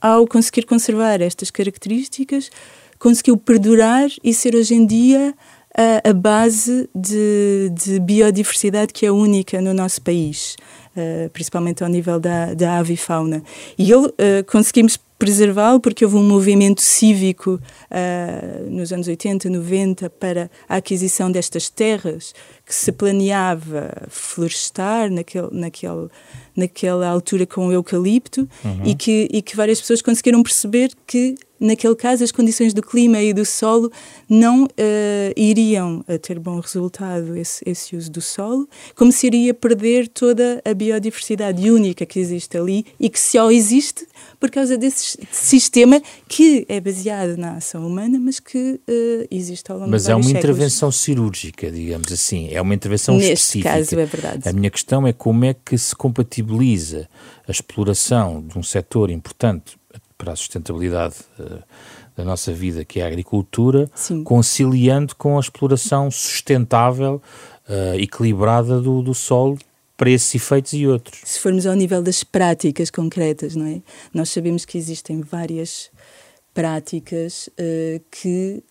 ao 0.00 0.26
conseguir 0.26 0.64
conservar 0.64 1.20
estas 1.20 1.50
características, 1.50 2.50
conseguiu 2.98 3.36
perdurar 3.36 4.08
e 4.22 4.32
ser 4.32 4.54
hoje 4.54 4.74
em 4.74 4.86
dia 4.86 5.34
a, 5.76 6.10
a 6.10 6.12
base 6.12 6.88
de, 6.94 7.70
de, 7.74 8.00
biodiversidade 8.00 8.92
que 8.92 9.04
é 9.04 9.12
única 9.12 9.60
no 9.60 9.74
nosso 9.74 10.00
país, 10.00 10.56
uh, 10.96 11.28
principalmente 11.30 11.84
ao 11.84 11.90
nível 11.90 12.18
da, 12.18 12.54
da 12.54 12.78
avifauna. 12.78 13.42
E 13.78 13.92
ele, 13.92 14.06
uh, 14.06 14.12
conseguimos 14.46 14.98
preservá-lo 15.18 15.80
porque 15.80 16.04
houve 16.04 16.16
um 16.16 16.26
movimento 16.26 16.80
cívico 16.80 17.60
uh, 17.90 18.70
nos 18.70 18.92
anos 18.92 19.08
80, 19.08 19.48
90 19.48 20.10
para 20.10 20.50
a 20.68 20.76
aquisição 20.76 21.30
destas 21.30 21.68
terras 21.68 22.34
que 22.64 22.74
se 22.74 22.92
planeava 22.92 23.90
florestar 24.08 25.10
naquele, 25.10 25.48
naquele, 25.52 26.08
naquela 26.56 27.08
altura 27.08 27.46
com 27.46 27.68
o 27.68 27.72
eucalipto 27.72 28.48
uhum. 28.64 28.82
e, 28.84 28.94
que, 28.94 29.28
e 29.30 29.42
que 29.42 29.56
várias 29.56 29.80
pessoas 29.80 30.00
conseguiram 30.00 30.42
perceber 30.42 30.90
que 31.06 31.36
naquele 31.58 31.94
caso, 31.94 32.22
as 32.22 32.30
condições 32.30 32.72
do 32.74 32.82
clima 32.82 33.20
e 33.20 33.32
do 33.32 33.44
solo 33.44 33.90
não 34.28 34.64
uh, 34.64 34.68
iriam 35.36 36.04
uh, 36.08 36.18
ter 36.18 36.38
bom 36.38 36.60
resultado 36.60 37.36
esse, 37.36 37.62
esse, 37.66 37.96
uso 37.96 38.10
do 38.10 38.20
solo, 38.20 38.68
como 38.94 39.10
se 39.10 39.26
iria 39.26 39.54
perder 39.54 40.08
toda 40.08 40.60
a 40.64 40.74
biodiversidade 40.74 41.70
única 41.70 42.04
que 42.04 42.18
existe 42.18 42.56
ali 42.56 42.84
e 43.00 43.08
que 43.08 43.18
só 43.18 43.50
existe 43.50 44.06
por 44.38 44.50
causa 44.50 44.76
desse 44.76 45.18
sistema 45.30 46.00
que 46.28 46.66
é 46.68 46.80
baseado 46.80 47.36
na 47.36 47.54
ação 47.54 47.86
humana, 47.86 48.18
mas 48.20 48.38
que 48.38 48.80
uh, 48.88 49.26
existe 49.30 49.70
ao 49.70 49.78
longo 49.78 49.90
mas 49.90 50.02
de 50.02 50.08
Mas 50.08 50.12
é 50.12 50.14
uma 50.14 50.22
séculos. 50.24 50.44
intervenção 50.44 50.92
cirúrgica, 50.92 51.70
digamos 51.70 52.12
assim, 52.12 52.48
é 52.50 52.60
uma 52.60 52.74
intervenção 52.74 53.16
Neste 53.16 53.32
específica. 53.32 53.70
caso 53.70 53.98
é 53.98 54.06
verdade. 54.06 54.48
A 54.48 54.52
minha 54.52 54.70
questão 54.70 55.06
é 55.06 55.12
como 55.12 55.44
é 55.44 55.54
que 55.54 55.76
se 55.78 55.94
compatibiliza 55.94 56.45
a 57.46 57.50
exploração 57.50 58.42
de 58.42 58.58
um 58.58 58.62
setor 58.62 59.10
importante 59.10 59.76
para 60.16 60.32
a 60.32 60.36
sustentabilidade 60.36 61.16
uh, 61.38 61.62
da 62.16 62.24
nossa 62.24 62.52
vida, 62.52 62.84
que 62.84 63.00
é 63.00 63.04
a 63.04 63.06
agricultura, 63.06 63.90
Sim. 63.94 64.24
conciliando 64.24 65.14
com 65.14 65.36
a 65.36 65.40
exploração 65.40 66.10
sustentável, 66.10 67.20
uh, 67.68 67.98
equilibrada 67.98 68.80
do, 68.80 69.02
do 69.02 69.14
solo 69.14 69.58
para 69.96 70.10
esses 70.10 70.34
efeitos 70.34 70.72
e 70.72 70.86
outros. 70.86 71.20
Se 71.24 71.40
formos 71.40 71.66
ao 71.66 71.74
nível 71.74 72.02
das 72.02 72.22
práticas 72.22 72.90
concretas, 72.90 73.54
não 73.54 73.66
é? 73.66 73.82
Nós 74.12 74.30
sabemos 74.30 74.64
que 74.64 74.76
existem 74.76 75.20
várias 75.20 75.90
práticas 76.54 77.48
uh, 77.48 78.02
que 78.10 78.62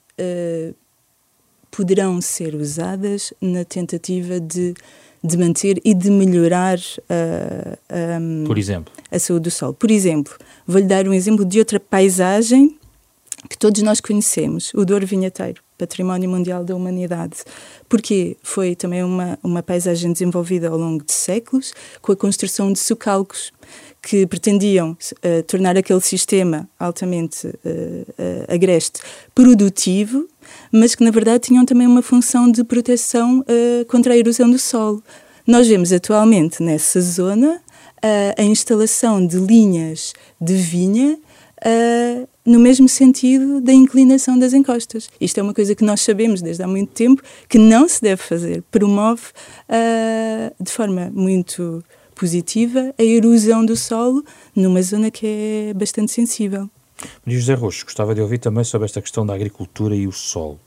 poderão 1.76 2.22
ser 2.22 2.56
usadas 2.56 3.34
na 3.42 3.66
tentativa 3.66 4.40
de 4.40 4.74
de 5.26 5.38
manter 5.38 5.82
e 5.84 5.94
de 5.94 6.10
melhorar 6.10 6.78
uh, 6.78 8.22
um, 8.22 8.44
Por 8.46 8.58
exemplo? 8.58 8.94
a 9.12 9.20
saúde 9.20 9.44
do 9.44 9.52
solo. 9.52 9.74
Por 9.74 9.92
exemplo, 9.92 10.34
vou-lhe 10.68 10.88
dar 10.88 11.08
um 11.08 11.14
exemplo 11.14 11.44
de 11.44 11.60
outra 11.60 11.80
paisagem 11.80 12.78
que 13.50 13.58
todos 13.58 13.82
nós 13.82 14.02
conhecemos, 14.02 14.74
o 14.74 14.84
Douro 14.86 15.06
Vinheteiro, 15.06 15.62
Património 15.78 16.30
Mundial 16.30 16.64
da 16.64 16.76
Humanidade. 16.76 17.44
Porque 17.88 18.38
foi 18.42 18.76
também 18.76 19.04
uma, 19.04 19.38
uma 19.44 19.62
paisagem 19.62 20.12
desenvolvida 20.12 20.70
ao 20.70 20.78
longo 20.78 21.04
de 21.04 21.14
séculos, 21.14 21.74
com 22.02 22.12
a 22.12 22.16
construção 22.16 22.72
de 22.72 22.80
socalcos 22.80 23.52
que 24.06 24.28
pretendiam 24.28 24.92
uh, 24.92 25.44
tornar 25.48 25.76
aquele 25.76 26.00
sistema 26.00 26.70
altamente 26.80 27.48
uh, 27.48 27.52
uh, 27.52 28.54
agreste 28.54 29.02
produtivo, 29.34 30.28
mas 30.72 30.94
que 30.94 31.04
na 31.04 31.10
verdade 31.10 31.48
tinham 31.48 31.66
também 31.66 31.88
uma 31.88 32.04
função 32.04 32.52
de 32.52 32.64
proteção 32.64 33.44
contra 33.88 34.14
a 34.14 34.18
erosão 34.18 34.50
do 34.50 34.60
solo. 34.60 35.04
Nós 35.48 35.68
vemos 35.68 35.92
atualmente 35.92 36.62
nessa 36.62 37.02
zona 37.02 37.60
a 38.38 38.44
instalação 38.44 39.26
de 39.26 39.38
linhas 39.38 40.14
de 40.40 40.54
vinha 40.54 41.18
Uh, 41.66 42.28
no 42.46 42.60
mesmo 42.60 42.88
sentido 42.88 43.60
da 43.60 43.74
inclinação 43.74 44.38
das 44.38 44.54
encostas. 44.54 45.10
Isto 45.20 45.40
é 45.40 45.42
uma 45.42 45.54
coisa 45.54 45.74
que 45.74 45.84
nós 45.84 46.02
sabemos 46.02 46.42
desde 46.42 46.62
há 46.62 46.68
muito 46.68 46.92
tempo 46.92 47.24
que 47.50 47.58
não 47.58 47.88
se 47.88 48.02
deve 48.02 48.22
fazer. 48.22 48.62
Promove 48.70 49.24
uh, 49.70 50.64
de 50.64 50.70
forma 50.70 51.10
muito 51.12 51.84
positiva 52.16 52.94
a 52.98 53.04
erosão 53.04 53.66
do 53.66 53.76
solo 53.76 54.24
numa 54.56 54.82
zona 54.82 55.12
que 55.12 55.70
é 55.70 55.74
bastante 55.74 56.12
sensível. 56.12 56.70
Maria 57.26 57.40
José 57.40 57.54
Roxo, 57.54 57.86
gostava 57.86 58.16
de 58.16 58.22
ouvir 58.22 58.40
também 58.40 58.64
sobre 58.64 58.86
esta 58.86 59.02
questão 59.02 59.26
da 59.26 59.34
agricultura 59.34 59.96
e 59.96 60.08
o 60.08 60.12
solo. 60.12 60.60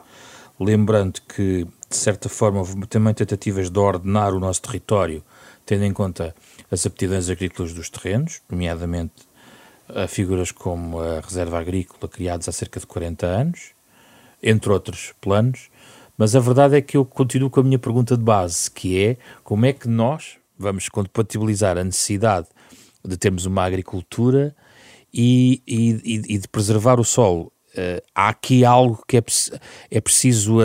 Lembrando 0.61 1.21
que, 1.23 1.67
de 1.89 1.97
certa 1.97 2.29
forma, 2.29 2.59
houve 2.59 2.87
também 2.87 3.15
tentativas 3.15 3.71
de 3.71 3.79
ordenar 3.79 4.35
o 4.35 4.41
nosso 4.41 4.61
território, 4.61 5.23
tendo 5.65 5.85
em 5.85 5.93
conta 5.93 6.35
as 6.71 6.85
aptidões 6.85 7.31
agrícolas 7.31 7.73
dos 7.73 7.89
terrenos, 7.89 8.41
nomeadamente 8.49 9.29
a 9.89 10.07
figuras 10.07 10.53
como 10.53 11.01
a 11.01 11.21
Reserva 11.21 11.59
Agrícola, 11.59 12.09
criados 12.09 12.49
há 12.49 12.53
cerca 12.53 12.79
de 12.79 12.87
40 12.87 13.27
anos, 13.27 13.71
entre 14.43 14.71
outros 14.71 15.15
planos. 15.21 15.71
Mas 16.17 16.35
a 16.35 16.41
verdade 16.41 16.77
é 16.77 16.81
que 16.83 16.97
eu 16.97 17.05
continuo 17.05 17.49
com 17.49 17.61
a 17.61 17.63
minha 17.63 17.79
pergunta 17.79 18.17
de 18.17 18.23
base, 18.23 18.71
que 18.71 19.01
é 19.01 19.17
como 19.45 19.65
é 19.65 19.73
que 19.73 19.89
nós, 19.89 20.38
vamos 20.59 20.89
compatibilizar 20.89 21.79
a 21.79 21.85
necessidade 21.85 22.49
de 23.05 23.17
termos 23.17 23.47
uma 23.47 23.65
agricultura 23.65 24.55
e, 25.13 25.63
e, 25.67 26.35
e 26.35 26.39
de 26.39 26.49
preservar 26.49 27.01
o 27.01 27.05
solo. 27.05 27.53
Uh, 27.69 28.03
há 28.15 28.31
aqui 28.31 28.65
algo 28.65 29.05
que 29.07 29.19
é, 29.19 29.23
é 29.91 30.01
preciso 30.01 30.61
a, 30.61 30.65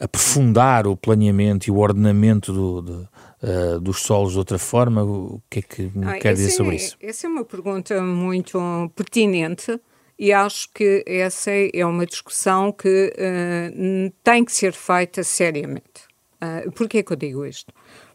a, 0.00 0.04
aprofundar 0.04 0.86
o 0.86 0.96
planeamento 0.96 1.68
e 1.68 1.70
o 1.70 1.76
ordenamento 1.76 2.52
do, 2.52 2.82
do, 2.82 3.08
uh, 3.42 3.80
dos 3.80 4.00
solos 4.00 4.32
de 4.32 4.38
outra 4.38 4.58
forma? 4.58 5.04
O 5.04 5.42
que 5.48 5.58
é 5.60 5.62
que 5.62 5.82
me 5.94 6.06
ah, 6.06 6.18
quer 6.18 6.34
dizer 6.34 6.50
sobre 6.50 6.72
é, 6.72 6.76
isso? 6.76 6.96
Essa 7.00 7.26
é 7.26 7.30
uma 7.30 7.44
pergunta 7.44 8.00
muito 8.02 8.58
pertinente 8.96 9.78
e 10.18 10.32
acho 10.32 10.70
que 10.72 11.04
essa 11.06 11.50
é 11.50 11.84
uma 11.84 12.06
discussão 12.06 12.72
que 12.72 13.12
uh, 13.12 14.12
tem 14.24 14.44
que 14.44 14.52
ser 14.52 14.72
feita 14.72 15.22
seriamente. 15.22 16.06
Uh, 16.42 16.72
Por 16.72 16.88
que 16.88 16.98
é 16.98 17.02
que 17.02 17.12
eu 17.12 17.16
digo 17.16 17.44
isto? 17.44 17.72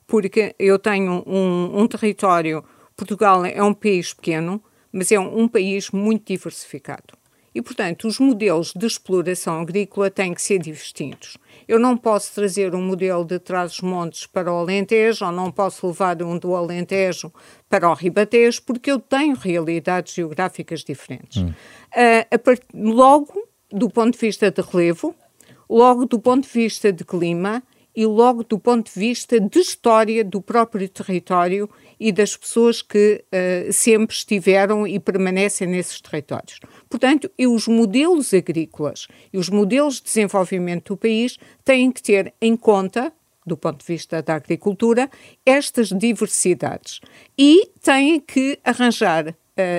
Porque 0.07 0.55
eu 0.57 0.79
tenho 0.79 1.21
um, 1.27 1.81
um 1.81 1.87
território. 1.87 2.63
Portugal 2.95 3.45
é 3.45 3.61
um 3.61 3.73
país 3.73 4.13
pequeno, 4.13 4.63
mas 4.91 5.11
é 5.11 5.19
um, 5.19 5.41
um 5.41 5.47
país 5.47 5.91
muito 5.91 6.25
diversificado. 6.25 7.17
E, 7.53 7.61
portanto, 7.61 8.07
os 8.07 8.19
modelos 8.19 8.71
de 8.75 8.85
exploração 8.85 9.61
agrícola 9.61 10.11
têm 10.11 10.31
que 10.31 10.41
ser 10.41 10.59
distintos. 10.59 11.37
Eu 11.67 11.79
não 11.79 11.97
posso 11.97 12.35
trazer 12.35 12.75
um 12.75 12.81
modelo 12.83 13.25
de 13.25 13.39
Trás-os-Montes 13.39 14.27
para 14.27 14.53
o 14.53 14.57
Alentejo, 14.57 15.25
ou 15.25 15.31
não 15.31 15.51
posso 15.51 15.87
levar 15.87 16.21
um 16.21 16.37
do 16.37 16.55
Alentejo 16.55 17.33
para 17.67 17.89
o 17.89 17.95
Ribatejo, 17.95 18.61
porque 18.61 18.91
eu 18.91 18.99
tenho 18.99 19.35
realidades 19.35 20.13
geográficas 20.13 20.83
diferentes. 20.83 21.41
Hum. 21.41 21.51
Uh, 21.51 22.39
part... 22.39 22.61
Logo, 22.75 23.33
do 23.71 23.89
ponto 23.89 24.13
de 24.13 24.19
vista 24.19 24.51
de 24.51 24.61
relevo, 24.61 25.15
logo 25.67 26.05
do 26.05 26.19
ponto 26.19 26.43
de 26.43 26.53
vista 26.53 26.93
de 26.93 27.03
clima, 27.03 27.63
e 27.97 28.05
logo 28.05 28.43
do 28.43 28.59
ponto 28.59 28.93
de 28.93 28.99
vista 28.99 29.39
de 29.39 29.57
história 29.57 30.23
do 30.23 30.39
próprio 30.39 30.87
território 30.87 31.67
e 31.99 32.11
das 32.11 32.37
pessoas 32.37 32.79
que 32.79 33.25
uh, 33.25 33.73
sempre 33.73 34.15
estiveram 34.15 34.85
e 34.85 34.99
permanecem 34.99 35.67
nesses 35.67 35.99
territórios. 35.99 36.59
Portanto, 36.87 37.27
e 37.35 37.47
os 37.47 37.67
modelos 37.67 38.35
agrícolas 38.35 39.07
e 39.33 39.37
os 39.39 39.49
modelos 39.49 39.95
de 39.95 40.03
desenvolvimento 40.03 40.93
do 40.93 40.97
país 40.97 41.39
têm 41.65 41.91
que 41.91 42.03
ter 42.03 42.31
em 42.39 42.55
conta 42.55 43.11
do 43.43 43.57
ponto 43.57 43.79
de 43.79 43.85
vista 43.85 44.21
da 44.21 44.35
agricultura, 44.35 45.09
estas 45.45 45.87
diversidades. 45.87 46.99
E 47.37 47.71
têm 47.81 48.19
que 48.19 48.59
arranjar 48.63 49.29
uh, 49.29 49.33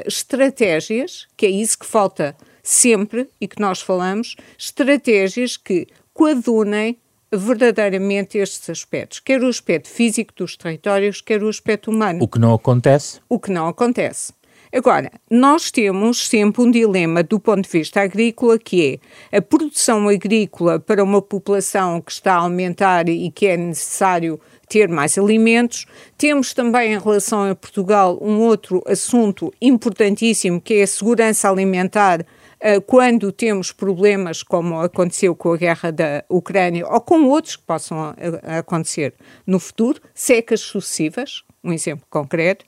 estratégias, 0.06 1.28
que 1.36 1.46
é 1.46 1.50
isso 1.50 1.78
que 1.78 1.86
falta 1.86 2.34
sempre 2.62 3.28
e 3.38 3.46
que 3.46 3.60
nós 3.60 3.80
falamos, 3.80 4.34
estratégias 4.58 5.56
que 5.56 5.86
coadunem 6.14 6.98
verdadeiramente 7.32 8.38
estes 8.38 8.68
aspectos, 8.70 9.20
quer 9.20 9.42
o 9.42 9.48
aspecto 9.48 9.88
físico 9.88 10.32
dos 10.34 10.56
territórios, 10.56 11.20
quer 11.20 11.42
o 11.42 11.48
aspecto 11.48 11.90
humano. 11.90 12.22
O 12.22 12.28
que 12.28 12.38
não 12.38 12.54
acontece? 12.54 13.20
O 13.28 13.38
que 13.38 13.50
não 13.50 13.68
acontece. 13.68 14.32
Agora, 14.70 15.10
nós 15.30 15.70
temos 15.70 16.28
sempre 16.28 16.60
um 16.60 16.70
dilema 16.70 17.22
do 17.22 17.40
ponto 17.40 17.62
de 17.62 17.70
vista 17.70 18.02
agrícola, 18.02 18.58
que 18.58 19.00
é 19.32 19.38
a 19.38 19.40
produção 19.40 20.08
agrícola 20.08 20.78
para 20.78 21.02
uma 21.02 21.22
população 21.22 22.02
que 22.02 22.12
está 22.12 22.34
a 22.34 22.40
aumentar 22.40 23.08
e 23.08 23.30
que 23.30 23.46
é 23.46 23.56
necessário 23.56 24.38
ter 24.68 24.86
mais 24.86 25.16
alimentos. 25.16 25.86
Temos 26.18 26.52
também, 26.52 26.92
em 26.92 26.98
relação 26.98 27.50
a 27.50 27.54
Portugal, 27.54 28.18
um 28.20 28.40
outro 28.40 28.82
assunto 28.86 29.50
importantíssimo, 29.60 30.60
que 30.60 30.74
é 30.74 30.82
a 30.82 30.86
segurança 30.86 31.48
alimentar 31.48 32.26
quando 32.86 33.30
temos 33.30 33.72
problemas 33.72 34.42
como 34.42 34.80
aconteceu 34.80 35.34
com 35.34 35.52
a 35.52 35.56
guerra 35.56 35.92
da 35.92 36.24
Ucrânia 36.28 36.86
ou 36.86 37.00
com 37.00 37.24
outros 37.24 37.56
que 37.56 37.62
possam 37.62 38.14
acontecer 38.42 39.14
no 39.46 39.58
futuro, 39.58 40.00
secas 40.14 40.60
sucessivas, 40.60 41.44
um 41.62 41.72
exemplo 41.72 42.06
concreto, 42.10 42.64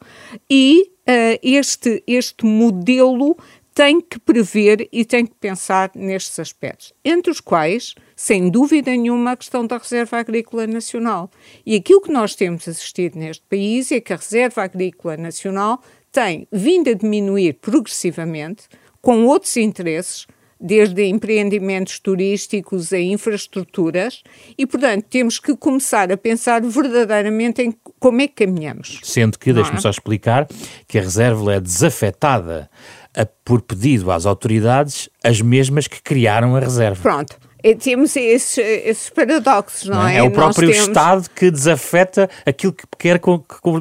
e 0.48 0.90
uh, 1.08 1.38
este, 1.42 2.02
este 2.06 2.44
modelo 2.44 3.36
tem 3.72 4.00
que 4.00 4.18
prever 4.18 4.88
e 4.92 5.04
tem 5.04 5.24
que 5.24 5.34
pensar 5.34 5.90
nestes 5.94 6.38
aspectos, 6.38 6.92
entre 7.04 7.30
os 7.30 7.40
quais, 7.40 7.94
sem 8.16 8.50
dúvida 8.50 8.90
nenhuma, 8.90 9.32
a 9.32 9.36
questão 9.36 9.66
da 9.66 9.78
Reserva 9.78 10.18
Agrícola 10.18 10.66
Nacional. 10.66 11.30
E 11.64 11.76
aquilo 11.76 12.00
que 12.00 12.12
nós 12.12 12.34
temos 12.34 12.66
assistido 12.68 13.16
neste 13.16 13.44
país 13.48 13.90
é 13.92 14.00
que 14.00 14.12
a 14.12 14.16
Reserva 14.16 14.64
Agrícola 14.64 15.16
Nacional 15.16 15.80
tem 16.10 16.46
vindo 16.50 16.90
a 16.90 16.94
diminuir 16.94 17.54
progressivamente, 17.54 18.64
com 19.00 19.24
outros 19.26 19.56
interesses, 19.56 20.26
desde 20.60 21.04
empreendimentos 21.06 21.98
turísticos 21.98 22.92
a 22.92 23.00
infraestruturas, 23.00 24.22
e, 24.58 24.66
portanto, 24.66 25.06
temos 25.08 25.38
que 25.38 25.56
começar 25.56 26.12
a 26.12 26.16
pensar 26.16 26.60
verdadeiramente 26.60 27.62
em 27.62 27.74
como 27.98 28.20
é 28.20 28.28
que 28.28 28.44
caminhamos. 28.44 29.00
Sendo 29.02 29.38
que, 29.38 29.52
deixe-me 29.52 29.78
é? 29.78 29.80
só 29.80 29.88
explicar, 29.88 30.46
que 30.86 30.98
a 30.98 31.02
reserva 31.02 31.54
é 31.54 31.60
desafetada 31.60 32.70
a, 33.16 33.24
por 33.24 33.62
pedido 33.62 34.10
às 34.10 34.26
autoridades, 34.26 35.08
as 35.24 35.40
mesmas 35.40 35.86
que 35.86 36.02
criaram 36.02 36.54
a 36.54 36.60
reserva. 36.60 37.00
Pronto. 37.00 37.38
E 37.62 37.74
temos 37.74 38.16
esses, 38.16 38.58
esses, 38.58 39.10
paradoxos, 39.10 39.88
não, 39.88 39.96
não 39.96 40.08
é? 40.08 40.16
É 40.16 40.22
o 40.22 40.30
próprio 40.30 40.70
temos... 40.70 40.88
Estado 40.88 41.30
que 41.30 41.50
desafeta 41.50 42.28
aquilo 42.46 42.72
que 42.72 42.84
quer 42.98 43.20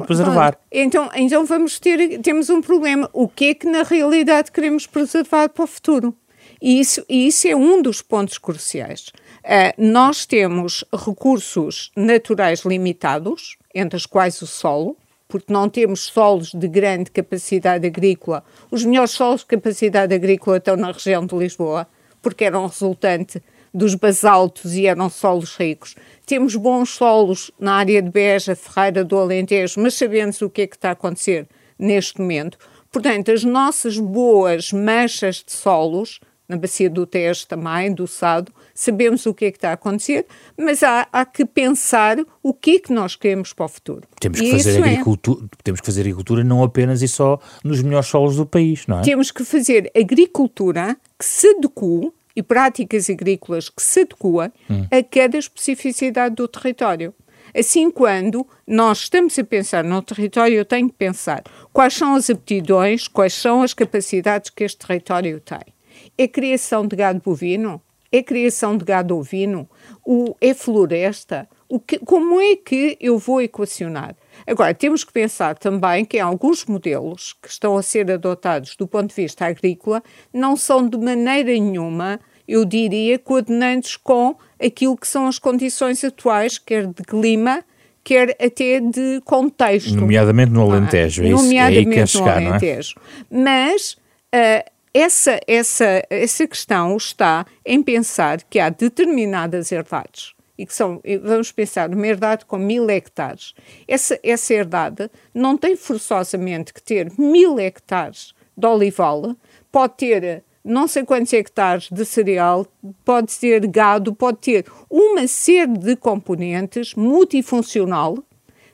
preservar. 0.06 0.58
Então, 0.70 1.10
então 1.14 1.44
vamos 1.44 1.78
ter, 1.78 2.18
temos 2.20 2.50
um 2.50 2.60
problema. 2.60 3.08
O 3.12 3.28
que 3.28 3.46
é 3.46 3.54
que 3.54 3.66
na 3.66 3.82
realidade 3.82 4.52
queremos 4.52 4.86
preservar 4.86 5.48
para 5.48 5.64
o 5.64 5.66
futuro? 5.66 6.14
E 6.60 6.78
isso, 6.78 7.04
e 7.08 7.26
isso 7.26 7.48
é 7.48 7.56
um 7.56 7.80
dos 7.80 8.02
pontos 8.02 8.36
cruciais. 8.36 9.06
Uh, 9.42 9.72
nós 9.78 10.26
temos 10.26 10.84
recursos 10.92 11.90
naturais 11.96 12.60
limitados, 12.64 13.56
entre 13.74 13.96
os 13.96 14.04
quais 14.04 14.42
o 14.42 14.46
solo, 14.46 14.96
porque 15.26 15.50
não 15.50 15.68
temos 15.68 16.00
solos 16.00 16.52
de 16.52 16.68
grande 16.68 17.10
capacidade 17.10 17.86
agrícola. 17.86 18.44
Os 18.70 18.84
melhores 18.84 19.12
solos 19.12 19.40
de 19.40 19.46
capacidade 19.46 20.14
agrícola 20.14 20.58
estão 20.58 20.76
na 20.76 20.92
região 20.92 21.24
de 21.24 21.34
Lisboa, 21.34 21.86
porque 22.20 22.44
eram 22.44 22.66
resultante 22.66 23.42
dos 23.72 23.94
basaltos 23.94 24.74
e 24.74 24.86
eram 24.86 25.08
solos 25.08 25.56
ricos. 25.56 25.94
Temos 26.26 26.56
bons 26.56 26.90
solos 26.90 27.50
na 27.58 27.74
área 27.74 28.02
de 28.02 28.10
Beja, 28.10 28.54
Ferreira 28.54 29.04
do 29.04 29.16
Alentejo, 29.16 29.80
mas 29.80 29.94
sabemos 29.94 30.40
o 30.42 30.50
que 30.50 30.62
é 30.62 30.66
que 30.66 30.76
está 30.76 30.90
a 30.90 30.92
acontecer 30.92 31.46
neste 31.78 32.20
momento. 32.20 32.58
Portanto, 32.92 33.30
as 33.30 33.44
nossas 33.44 33.98
boas 33.98 34.72
manchas 34.72 35.44
de 35.46 35.52
solos 35.52 36.20
na 36.50 36.56
bacia 36.56 36.90
do 36.90 37.06
Tejo 37.06 37.46
também, 37.46 37.94
do 37.94 38.08
Sado, 38.08 38.52
sabemos 38.74 39.24
o 39.24 39.32
que 39.32 39.44
é 39.44 39.50
que 39.52 39.56
está 39.56 39.70
a 39.70 39.74
acontecer, 39.74 40.26
mas 40.58 40.82
há, 40.82 41.06
há 41.12 41.24
que 41.24 41.44
pensar 41.44 42.18
o 42.42 42.52
que 42.52 42.72
é 42.72 42.78
que 42.80 42.92
nós 42.92 43.14
queremos 43.14 43.52
para 43.52 43.66
o 43.66 43.68
futuro. 43.68 44.02
Temos 44.18 44.40
que, 44.40 44.50
fazer 44.50 44.82
agricultura, 44.82 45.44
é. 45.44 45.48
temos 45.62 45.80
que 45.80 45.86
fazer 45.86 46.00
agricultura 46.00 46.42
não 46.42 46.64
apenas 46.64 47.02
e 47.02 47.08
só 47.08 47.38
nos 47.62 47.80
melhores 47.80 48.08
solos 48.08 48.34
do 48.34 48.44
país, 48.44 48.84
não 48.88 48.98
é? 48.98 49.02
Temos 49.02 49.30
que 49.30 49.44
fazer 49.44 49.92
agricultura 49.96 50.96
que 51.16 51.24
se 51.24 51.46
adeque 51.50 52.12
e 52.34 52.42
práticas 52.42 53.08
agrícolas 53.10 53.68
que 53.68 53.82
se 53.82 54.00
adequem 54.00 54.52
hum. 54.70 54.86
a 54.90 55.02
cada 55.02 55.38
especificidade 55.38 56.34
do 56.34 56.46
território. 56.48 57.14
Assim, 57.54 57.90
quando 57.90 58.46
nós 58.66 59.00
estamos 59.00 59.38
a 59.38 59.44
pensar 59.44 59.82
no 59.82 60.00
território, 60.02 60.56
eu 60.56 60.64
tenho 60.64 60.88
que 60.88 60.94
pensar 60.94 61.42
quais 61.72 61.94
são 61.94 62.14
as 62.14 62.30
aptidões, 62.30 63.08
quais 63.08 63.34
são 63.34 63.62
as 63.62 63.74
capacidades 63.74 64.50
que 64.50 64.64
este 64.64 64.86
território 64.86 65.40
tem. 65.40 65.74
É 66.16 66.28
criação 66.28 66.86
de 66.86 66.96
gado 66.96 67.20
bovino? 67.24 67.82
É 68.12 68.22
criação 68.22 68.76
de 68.76 68.84
gado 68.84 69.16
ovino? 69.16 69.68
O, 70.04 70.36
é 70.40 70.54
floresta? 70.54 71.48
O 71.68 71.78
que, 71.78 71.98
como 71.98 72.40
é 72.40 72.56
que 72.56 72.96
eu 73.00 73.18
vou 73.18 73.40
equacionar? 73.40 74.16
Agora, 74.50 74.74
temos 74.74 75.04
que 75.04 75.12
pensar 75.12 75.56
também 75.56 76.04
que 76.04 76.18
alguns 76.18 76.66
modelos 76.66 77.36
que 77.40 77.48
estão 77.48 77.76
a 77.76 77.82
ser 77.84 78.10
adotados 78.10 78.74
do 78.74 78.84
ponto 78.84 79.10
de 79.10 79.14
vista 79.14 79.46
agrícola 79.46 80.02
não 80.34 80.56
são 80.56 80.88
de 80.88 80.98
maneira 80.98 81.52
nenhuma, 81.52 82.18
eu 82.48 82.64
diria, 82.64 83.16
coordenantes 83.16 83.96
com 83.96 84.34
aquilo 84.60 84.96
que 84.96 85.06
são 85.06 85.28
as 85.28 85.38
condições 85.38 86.02
atuais, 86.02 86.58
quer 86.58 86.84
de 86.84 87.04
clima, 87.04 87.64
quer 88.02 88.30
até 88.44 88.80
de 88.80 89.20
contexto. 89.24 89.94
Nomeadamente 89.94 90.50
no 90.50 90.62
é? 90.62 90.64
Alentejo, 90.64 91.22
é, 91.22 91.26
é 91.26 91.28
isso? 91.28 91.42
Nomeadamente 91.44 91.88
é 91.88 92.00
aí 92.00 92.04
que 92.04 92.06
chegar, 92.08 92.40
no 92.40 92.48
Alentejo. 92.48 92.94
Não 93.30 93.40
é? 93.48 93.70
Mas 93.70 93.92
uh, 93.92 94.70
essa, 94.92 95.38
essa, 95.46 96.02
essa 96.10 96.48
questão 96.48 96.96
está 96.96 97.46
em 97.64 97.80
pensar 97.80 98.42
que 98.42 98.58
há 98.58 98.68
determinadas 98.68 99.70
herdades 99.70 100.34
e 100.60 100.66
que 100.66 100.74
são, 100.74 101.00
vamos 101.22 101.50
pensar, 101.50 101.88
uma 101.88 102.06
herdade 102.06 102.44
com 102.44 102.58
mil 102.58 102.90
hectares. 102.90 103.54
Essa, 103.88 104.20
essa 104.22 104.52
herdade 104.52 105.10
não 105.32 105.56
tem 105.56 105.74
forçosamente 105.74 106.74
que 106.74 106.82
ter 106.82 107.10
mil 107.18 107.58
hectares 107.58 108.34
de 108.54 108.66
olival, 108.66 109.34
pode 109.72 109.94
ter 109.96 110.44
não 110.62 110.86
sei 110.86 111.02
quantos 111.02 111.32
hectares 111.32 111.88
de 111.90 112.04
cereal, 112.04 112.66
pode 113.06 113.38
ter 113.38 113.66
gado, 113.66 114.14
pode 114.14 114.38
ter 114.38 114.66
uma 114.90 115.26
série 115.26 115.78
de 115.78 115.96
componentes 115.96 116.94
multifuncional 116.94 118.18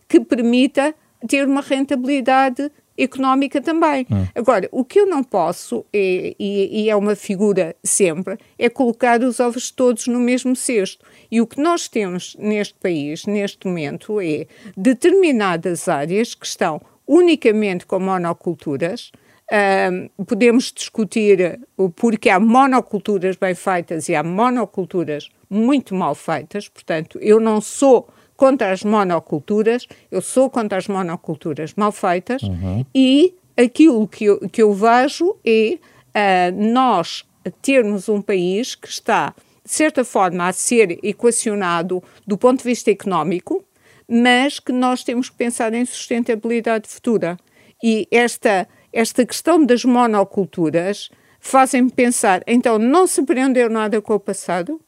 que 0.09 0.19
permita 0.19 0.93
ter 1.29 1.47
uma 1.47 1.61
rentabilidade 1.61 2.73
económica 2.99 3.61
também. 3.61 4.07
Hum. 4.11 4.27
Agora, 4.35 4.69
o 4.73 4.85
que 4.85 5.01
eu 5.01 5.07
não 5.07 5.23
posso, 5.23 5.85
é, 5.93 6.35
e, 6.39 6.85
e, 6.85 6.91
é 6.91 6.97
uma 6.97 7.15
figura 7.15 7.75
sempre, 7.83 8.39
é 8.59 8.69
colocar 8.69 9.21
os 9.23 9.41
ovos 9.41 9.71
todos 9.71 10.07
no 10.07 10.19
mesmo 10.19 10.55
cesto. 10.57 11.05
E 11.31 11.41
o 11.41 11.47
que 11.47 11.61
nós 11.61 11.89
temos 11.89 12.37
neste 12.39 12.75
país, 12.75 13.27
neste 13.27 13.67
momento, 13.67 14.21
é 14.21 14.47
determinadas 14.77 15.89
áreas 15.89 16.35
que 16.35 16.47
estão 16.47 16.81
unicamente 17.07 17.87
com 17.87 18.01
monoculturas. 18.01 19.11
Um, 19.53 20.25
podemos 20.25 20.73
discutir 20.73 21.61
o 21.77 21.89
porquê 21.89 22.31
há 22.31 22.41
monoculturas 22.41 23.37
bem 23.37 23.55
feitas 23.55 24.09
e 24.09 24.15
há 24.15 24.23
monoculturas 24.23 25.29
muito 25.49 25.95
mal 25.95 26.17
feitas, 26.17 26.69
portanto, 26.69 27.17
eu 27.23 27.39
não 27.39 27.61
sou 27.61 28.09
contra 28.37 28.71
as 28.71 28.85
monoculturas, 28.85 29.87
eu 30.11 30.21
sou 30.21 30.51
contra 30.51 30.79
as 30.79 30.89
monoculturas 30.89 31.73
mal 31.75 31.93
feitas 31.93 32.43
uhum. 32.43 32.85
e 32.95 33.35
aquilo 33.57 34.07
que 34.07 34.25
eu, 34.27 34.49
que 34.49 34.63
eu 34.63 34.73
vejo 34.73 35.37
é 35.45 35.79
uh, 35.79 36.73
nós 36.73 37.25
termos 37.63 38.09
um 38.09 38.21
país 38.21 38.75
que 38.75 38.89
está, 38.89 39.35
de 39.65 39.71
certa 39.71 40.05
forma, 40.05 40.49
a 40.49 40.53
ser 40.53 40.99
equacionado 41.03 42.03
do 42.27 42.37
ponto 42.37 42.59
de 42.59 42.65
vista 42.65 42.91
económico, 42.91 43.65
mas 44.09 44.61
que 44.61 44.73
nós 44.73 45.03
temos 45.03 45.31
que 45.31 45.37
pensar 45.37 45.73
em 45.75 45.85
sustentabilidade 45.85 46.89
futura. 46.89 47.37
E 47.83 48.07
esta, 48.11 48.69
esta 48.93 49.25
questão 49.25 49.65
das 49.65 49.85
monoculturas 49.85 51.11
fazem-me 51.41 51.91
pensar, 51.91 52.43
então 52.47 52.79
não 52.79 53.07
se 53.07 53.21
aprendeu 53.21 53.71
nada 53.71 54.01
com 54.01 54.15
o 54.15 54.21
passado? 54.21 54.81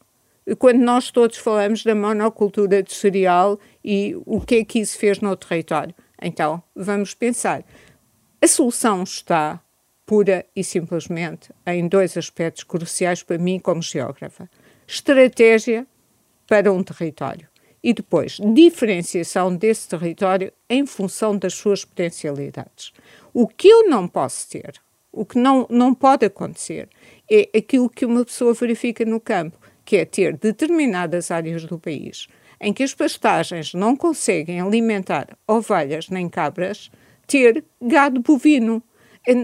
Quando 0.55 0.79
nós 0.79 1.11
todos 1.11 1.37
falamos 1.37 1.83
da 1.83 1.93
monocultura 1.93 2.81
de 2.81 2.93
cereal 2.93 3.59
e 3.83 4.15
o 4.25 4.41
que 4.41 4.55
é 4.55 4.65
que 4.65 4.79
isso 4.79 4.97
fez 4.97 5.19
no 5.19 5.35
território. 5.35 5.93
Então, 6.21 6.61
vamos 6.75 7.13
pensar. 7.13 7.63
A 8.41 8.47
solução 8.47 9.03
está 9.03 9.61
pura 10.05 10.45
e 10.55 10.63
simplesmente 10.63 11.51
em 11.67 11.87
dois 11.87 12.17
aspectos 12.17 12.63
cruciais 12.63 13.21
para 13.21 13.37
mim 13.37 13.59
como 13.59 13.81
geógrafa. 13.81 14.49
Estratégia 14.87 15.85
para 16.47 16.71
um 16.73 16.81
território 16.81 17.47
e 17.83 17.93
depois 17.93 18.37
diferenciação 18.55 19.55
desse 19.55 19.87
território 19.87 20.51
em 20.69 20.85
função 20.85 21.37
das 21.37 21.53
suas 21.53 21.85
potencialidades. 21.85 22.91
O 23.33 23.47
que 23.47 23.67
eu 23.67 23.87
não 23.87 24.07
posso 24.07 24.49
ter, 24.49 24.73
o 25.11 25.25
que 25.25 25.37
não, 25.37 25.67
não 25.69 25.93
pode 25.93 26.25
acontecer, 26.25 26.89
é 27.29 27.49
aquilo 27.55 27.89
que 27.89 28.05
uma 28.05 28.25
pessoa 28.25 28.53
verifica 28.53 29.05
no 29.05 29.19
campo 29.19 29.57
que 29.89 29.97
é 29.97 30.05
ter 30.05 30.37
determinadas 30.37 31.31
áreas 31.31 31.65
do 31.65 31.79
país 31.79 32.27
em 32.61 32.71
que 32.71 32.83
as 32.83 32.93
pastagens 32.93 33.73
não 33.73 33.95
conseguem 33.95 34.61
alimentar 34.61 35.35
ovelhas 35.47 36.09
nem 36.09 36.29
cabras, 36.29 36.91
ter 37.25 37.63
gado 37.81 38.21
bovino. 38.21 38.83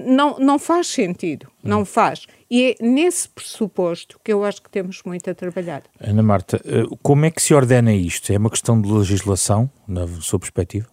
não, 0.06 0.38
não 0.38 0.60
faz 0.60 0.86
sentido, 0.86 1.48
não 1.64 1.82
hum. 1.82 1.86
faz. 1.86 2.28
E 2.48 2.76
é 2.80 2.86
nesse 2.86 3.28
pressuposto 3.28 4.20
que 4.24 4.32
eu 4.32 4.44
acho 4.44 4.62
que 4.62 4.70
temos 4.70 5.02
muito 5.04 5.28
a 5.32 5.34
trabalhar. 5.34 5.82
Ana 6.00 6.22
Marta, 6.22 6.62
eh, 6.64 6.84
como 7.02 7.26
é 7.26 7.32
que 7.32 7.42
se 7.42 7.56
ordena 7.56 7.92
isto? 7.92 8.32
É 8.32 8.38
uma 8.38 8.52
questão 8.52 8.80
de 8.80 8.88
legislação, 8.88 9.68
na 9.88 10.08
sua 10.22 10.38
perspectiva? 10.38 10.88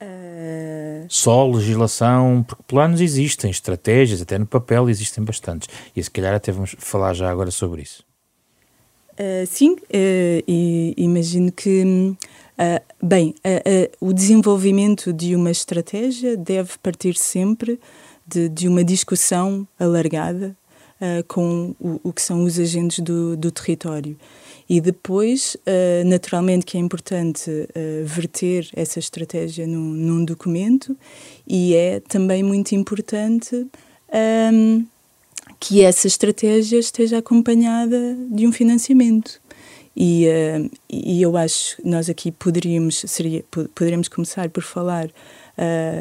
Uh... 0.00 1.06
Só 1.08 1.44
legislação, 1.44 2.44
porque 2.46 2.62
planos 2.68 3.00
existem, 3.00 3.50
estratégias, 3.50 4.22
até 4.22 4.38
no 4.38 4.46
papel 4.46 4.88
existem 4.88 5.24
bastantes. 5.24 5.68
E 5.96 6.00
se 6.00 6.10
calhar 6.10 6.32
até 6.32 6.52
vamos 6.52 6.76
falar 6.78 7.14
já 7.14 7.28
agora 7.28 7.50
sobre 7.50 7.82
isso. 7.82 8.04
Uh, 9.12 9.46
sim, 9.46 9.72
uh, 9.72 9.78
e 10.48 10.94
imagino 10.96 11.52
que, 11.52 11.82
uh, 11.84 13.06
bem, 13.06 13.34
o 14.00 14.12
desenvolvimento 14.12 15.12
de 15.12 15.36
uma 15.36 15.50
estratégia 15.50 16.36
deve 16.36 16.78
partir 16.82 17.16
sempre 17.16 17.78
de, 18.26 18.48
de 18.48 18.68
uma 18.68 18.82
discussão 18.84 19.66
alargada 19.78 20.56
com 21.26 21.74
o, 21.80 22.00
o, 22.04 22.12
que 22.12 22.22
são 22.22 22.44
os 22.44 22.60
agentes 22.60 23.00
do, 23.00 23.36
do 23.36 23.50
território. 23.50 24.16
E 24.68 24.80
depois, 24.80 25.56
uh, 25.66 26.04
naturalmente, 26.06 26.64
que 26.64 26.76
é 26.76 26.80
importante 26.80 27.50
uh, 27.50 28.06
verter 28.06 28.68
essa 28.74 28.98
estratégia 28.98 29.66
num, 29.66 29.90
num, 29.92 30.24
documento 30.24 30.96
e 31.46 31.74
é 31.74 32.00
também 32.00 32.42
muito 32.42 32.72
importante 32.74 33.54
um, 33.54 33.68
ehm, 34.12 34.86
que 35.62 35.80
essa 35.80 36.08
estratégia 36.08 36.76
esteja 36.76 37.18
acompanhada 37.18 38.16
de 38.28 38.48
um 38.48 38.52
financiamento. 38.52 39.40
E, 39.96 40.26
uh, 40.26 40.70
e 40.90 41.22
eu 41.22 41.36
acho 41.36 41.76
que 41.76 41.88
nós 41.88 42.10
aqui 42.10 42.32
poderíamos, 42.32 43.04
seria, 43.06 43.44
poderíamos 43.72 44.08
começar 44.08 44.50
por 44.50 44.64
falar 44.64 45.06
uh, 45.06 45.10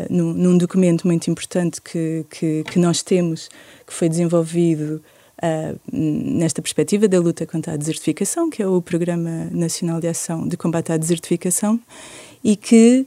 num, 0.09 0.33
num, 0.33 0.57
documento 0.57 1.05
muito 1.05 1.29
importante 1.29 1.79
que, 1.79 2.25
que, 2.27 2.63
que, 2.63 2.79
nós 2.79 3.03
temos, 3.03 3.49
que 3.85 3.93
foi 3.93 4.09
desenvolvido 4.09 4.99
uh, 5.43 5.79
nesta 5.93 6.59
perspectiva 6.59 7.07
da 7.07 7.19
luta 7.19 7.45
contra 7.45 7.73
a 7.73 7.77
desertificação, 7.77 8.49
que 8.49 8.63
é 8.63 8.67
o 8.67 8.81
Programa 8.81 9.47
Nacional 9.51 9.99
de 9.99 10.07
Ação 10.07 10.47
de 10.47 10.57
Combate 10.57 10.91
à 10.91 10.97
Desertificação, 10.97 11.79
e 12.43 12.55
que, 12.55 13.05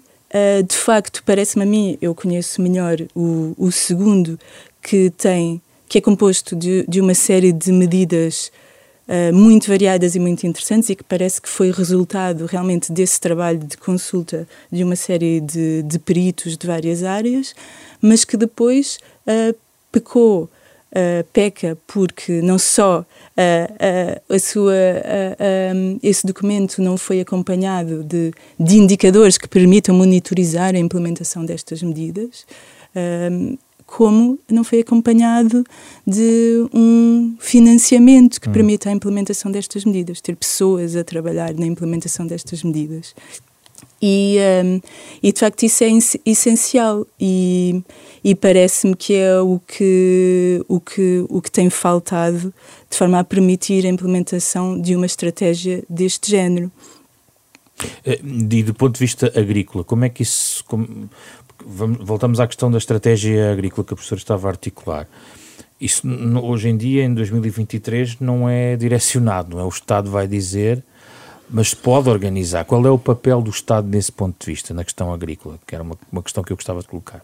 de 0.69 0.77
facto, 0.77 1.25
parece-me 1.27 1.65
a 1.65 1.67
mim, 1.67 1.99
eu 2.01 2.15
conheço 2.15 2.63
melhor 2.63 2.99
o, 3.17 3.53
o 3.59 3.73
segundo, 3.73 4.39
que 4.81 5.11
tem 5.11 5.61
que 5.89 5.99
é 5.99 6.01
composto 6.01 6.57
de, 6.57 6.85
de 6.89 7.01
uma 7.01 7.15
série 7.15 7.53
de 7.53 7.71
medidas 7.73 8.51
uh, 9.09 9.35
muito 9.35 9.69
variadas 9.69 10.15
e 10.15 10.21
muito 10.21 10.47
interessantes 10.47 10.91
e 10.91 10.97
que 10.97 11.05
parece 11.05 11.41
que 11.41 11.49
foi 11.49 11.71
resultado 11.71 12.47
realmente 12.47 12.93
desse 12.93 13.21
trabalho 13.21 13.59
de 13.59 13.77
consulta 13.77 14.47
de 14.71 14.83
uma 14.83 14.97
série 14.97 15.41
de, 15.41 15.83
de 15.83 15.99
peritos 15.99 16.57
de 16.57 16.67
várias 16.67 17.03
áreas, 17.03 17.55
mas 18.01 18.25
que 18.25 18.37
depois 18.37 18.99
uh, 19.27 19.55
pecou, 19.93 20.45
uh, 20.45 21.25
peca 21.33 21.77
porque 21.87 22.41
não 22.43 22.59
só 22.59 23.05
a 24.29 24.39
sua, 24.39 24.73
um, 25.75 25.99
esse 26.05 26.25
documento 26.25 26.81
não 26.81 26.97
foi 26.97 27.21
acompanhado 27.21 28.05
de, 28.05 28.33
de 28.59 28.77
indicadores 28.77 29.37
que 29.37 29.49
permitam 29.49 29.93
monitorizar 29.93 30.73
a 30.77 30.79
implementação 30.79 31.45
destas 31.45 31.83
medidas, 31.83 32.47
como 33.95 34.41
não 34.51 34.65
foi 34.65 34.81
acompanhado 34.81 35.65
de 36.05 36.67
um 36.75 37.37
financiamento 37.39 38.41
que 38.41 38.49
hum. 38.49 38.53
permita 38.53 38.89
a 38.89 38.93
implementação 38.93 39.53
destas 39.53 39.85
medidas, 39.85 40.21
ter 40.21 40.35
pessoas 40.35 40.97
a 40.97 41.05
trabalhar 41.05 41.55
na 41.55 41.65
implementação 41.65 42.27
destas 42.27 42.65
medidas. 42.65 43.15
E, 44.03 44.37
um, 44.65 44.81
e 45.23 45.33
de 45.33 45.39
facto 45.39 45.63
isso 45.63 45.85
é 45.85 45.89
essencial 46.27 47.07
e, 47.21 47.85
e 48.25 48.35
parece-me 48.35 48.97
que 48.97 49.15
é 49.15 49.39
o 49.39 49.61
que, 49.61 50.61
o, 50.67 50.81
que, 50.81 51.25
o 51.29 51.41
que 51.41 51.51
tem 51.51 51.71
faltado 51.71 52.53
de 52.91 52.97
forma 52.97 53.21
a 53.21 53.25
permitir 53.25 53.87
a 53.87 53.89
implementação 53.89 54.77
de 54.77 54.97
uma 54.97 55.07
estratégia 55.07 55.85
deste 55.89 56.33
género. 56.33 56.69
Eh, 58.05 58.21
e 58.25 58.63
do 58.65 58.75
ponto 58.75 58.95
de 58.95 59.01
vista 59.01 59.33
agrícola, 59.39 59.85
como 59.85 60.05
é 60.05 60.09
que 60.09 60.25
isso, 60.25 60.65
como, 60.65 61.09
vamos, 61.65 61.99
voltamos 62.01 62.41
à 62.41 62.47
questão 62.47 62.71
da 62.71 62.79
estratégia 62.79 63.53
agrícola 63.53 63.85
que 63.85 63.93
a 63.93 63.97
professora 63.97 64.19
estava 64.19 64.49
a 64.49 64.51
articular. 64.51 65.09
Isso 65.81 66.07
hoje 66.43 66.69
em 66.69 66.77
dia, 66.77 67.05
em 67.05 67.13
2023, 67.13 68.21
não 68.21 68.49
é 68.49 68.77
direcionado, 68.77 69.57
não 69.57 69.63
é? 69.63 69.65
O 69.65 69.69
Estado 69.69 70.11
vai 70.11 70.27
dizer, 70.27 70.83
mas 71.51 71.75
pode 71.75 72.09
organizar. 72.09 72.65
Qual 72.65 72.85
é 72.87 72.91
o 72.91 72.99
papel 72.99 73.43
do 73.43 73.51
Estado 73.51 73.89
nesse 73.89 74.11
ponto 74.11 74.37
de 74.39 74.53
vista, 74.53 74.73
na 74.73 74.85
questão 74.85 75.13
agrícola? 75.13 75.59
Que 75.67 75.75
era 75.75 75.85
uma, 75.85 75.97
uma 76.11 76.23
questão 76.23 76.43
que 76.43 76.53
eu 76.53 76.57
gostava 76.57 76.81
de 76.81 76.89
colocar. 76.89 77.23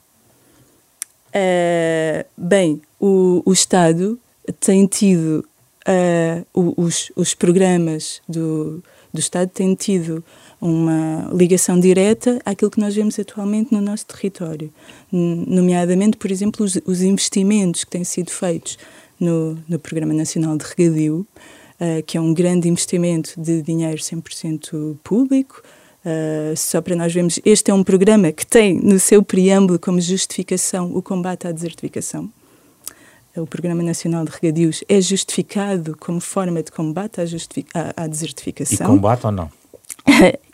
Uh, 1.29 2.25
bem, 2.37 2.83
o, 2.99 3.43
o 3.47 3.53
Estado 3.53 4.19
tem 4.59 4.87
tido 4.87 5.45
uh, 5.87 6.75
os, 6.77 7.13
os 7.15 7.35
programas 7.35 8.21
do, 8.29 8.83
do 9.13 9.21
Estado 9.21 9.49
têm 9.49 9.75
tido 9.75 10.25
uma 10.61 11.31
ligação 11.33 11.81
direta 11.81 12.39
àquilo 12.45 12.71
que 12.71 12.81
nós 12.81 12.95
vemos 12.95 13.19
atualmente 13.19 13.73
no 13.73 13.81
nosso 13.81 14.05
território, 14.07 14.71
nomeadamente, 15.11 16.17
por 16.17 16.31
exemplo, 16.31 16.65
os, 16.65 16.79
os 16.85 17.01
investimentos 17.01 17.85
que 17.85 17.91
têm 17.91 18.05
sido 18.05 18.31
feitos 18.31 18.77
no, 19.19 19.59
no 19.69 19.79
Programa 19.79 20.13
Nacional 20.13 20.57
de 20.59 20.65
Regadio, 20.65 21.27
uh, 21.81 22.03
que 22.07 22.19
é 22.19 22.21
um 22.21 22.35
grande 22.35 22.69
investimento 22.69 23.41
de 23.41 23.63
dinheiro 23.63 23.99
100% 23.99 24.97
público. 25.03 25.63
Uh, 26.05 26.57
só 26.57 26.81
para 26.81 26.97
nós 26.97 27.13
vermos, 27.13 27.39
este 27.45 27.71
é 27.71 27.75
um 27.75 27.85
programa 27.85 28.33
que 28.33 28.47
tem 28.47 28.81
no 28.81 28.99
seu 28.99 29.23
preâmbulo 29.23 29.79
como 29.79 30.01
justificação 30.01 30.91
o 30.95 31.03
combate 31.03 31.47
à 31.47 31.53
desertificação. 31.53 32.29
O 33.37 33.47
Programa 33.47 33.83
Nacional 33.83 34.25
de 34.25 34.33
Regadios 34.33 34.83
é 34.89 35.01
justificado 35.01 35.97
como 35.99 36.21
forma 36.21 36.63
de 36.63 36.73
combate 36.73 37.21
à, 37.21 37.25
à, 37.75 38.05
à 38.05 38.07
desertificação. 38.07 38.87
E 38.87 38.91
combate 38.91 39.25
ou 39.25 39.33
não? 39.33 39.60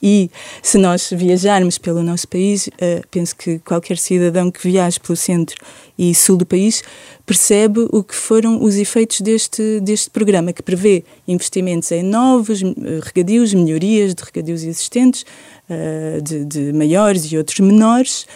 E 0.02 0.30
se 0.62 0.78
nós 0.78 1.10
viajarmos 1.10 1.78
pelo 1.78 2.02
nosso 2.02 2.28
país, 2.28 2.66
uh, 2.68 3.06
penso 3.10 3.34
que 3.34 3.58
qualquer 3.60 3.98
cidadão 3.98 4.50
que 4.50 4.62
viaje 4.62 5.00
pelo 5.00 5.16
centro 5.16 5.56
e 5.98 6.14
sul 6.14 6.36
do 6.36 6.46
país 6.46 6.82
percebe 7.24 7.86
o 7.90 8.04
que 8.04 8.14
foram 8.14 8.62
os 8.62 8.76
efeitos 8.76 9.20
deste, 9.20 9.80
deste 9.80 10.10
programa, 10.10 10.52
que 10.52 10.62
prevê 10.62 11.02
investimentos 11.26 11.90
em 11.90 12.02
novos 12.02 12.62
uh, 12.62 12.74
regadios, 13.02 13.52
melhorias 13.54 14.14
de 14.14 14.22
regadios 14.22 14.62
existentes, 14.62 15.24
uh, 15.68 16.22
de, 16.22 16.44
de, 16.44 16.72
maiores 16.72 17.24
e 17.32 17.36
outros 17.36 17.58
menores, 17.60 18.26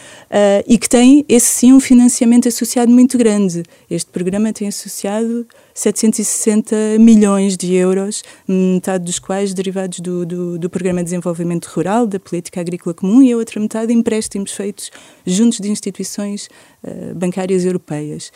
e 0.66 0.78
que 0.78 0.88
tem, 0.88 1.24
esse 1.28 1.48
sim, 1.48 1.72
um 1.72 1.80
financiamento 1.80 2.46
associado 2.46 2.90
muito 2.90 3.18
grande. 3.18 3.64
Este 3.90 4.10
programa 4.10 4.52
tem 4.52 4.68
associado 4.68 5.46
760 5.80 6.98
milhões 6.98 7.56
de 7.56 7.72
euros, 7.72 8.22
metade 8.46 9.02
dos 9.02 9.18
quais 9.18 9.54
derivados 9.54 10.00
do, 10.00 10.26
do, 10.26 10.58
do, 10.58 10.68
Programa 10.68 10.98
de 10.98 11.04
Desenvolvimento 11.04 11.70
Rural, 11.74 12.06
da 12.06 12.20
Política 12.20 12.60
Agrícola 12.60 12.92
Comum, 12.92 13.22
e 13.22 13.32
a 13.32 13.36
outra 13.36 13.58
metade 13.58 13.90
empréstimos 13.90 14.52
feitos 14.52 14.90
juntos 15.24 15.58
de 15.58 15.70
instituições 15.70 16.50
uh, 16.84 17.14
bancárias 17.14 17.64
europeias. 17.64 18.30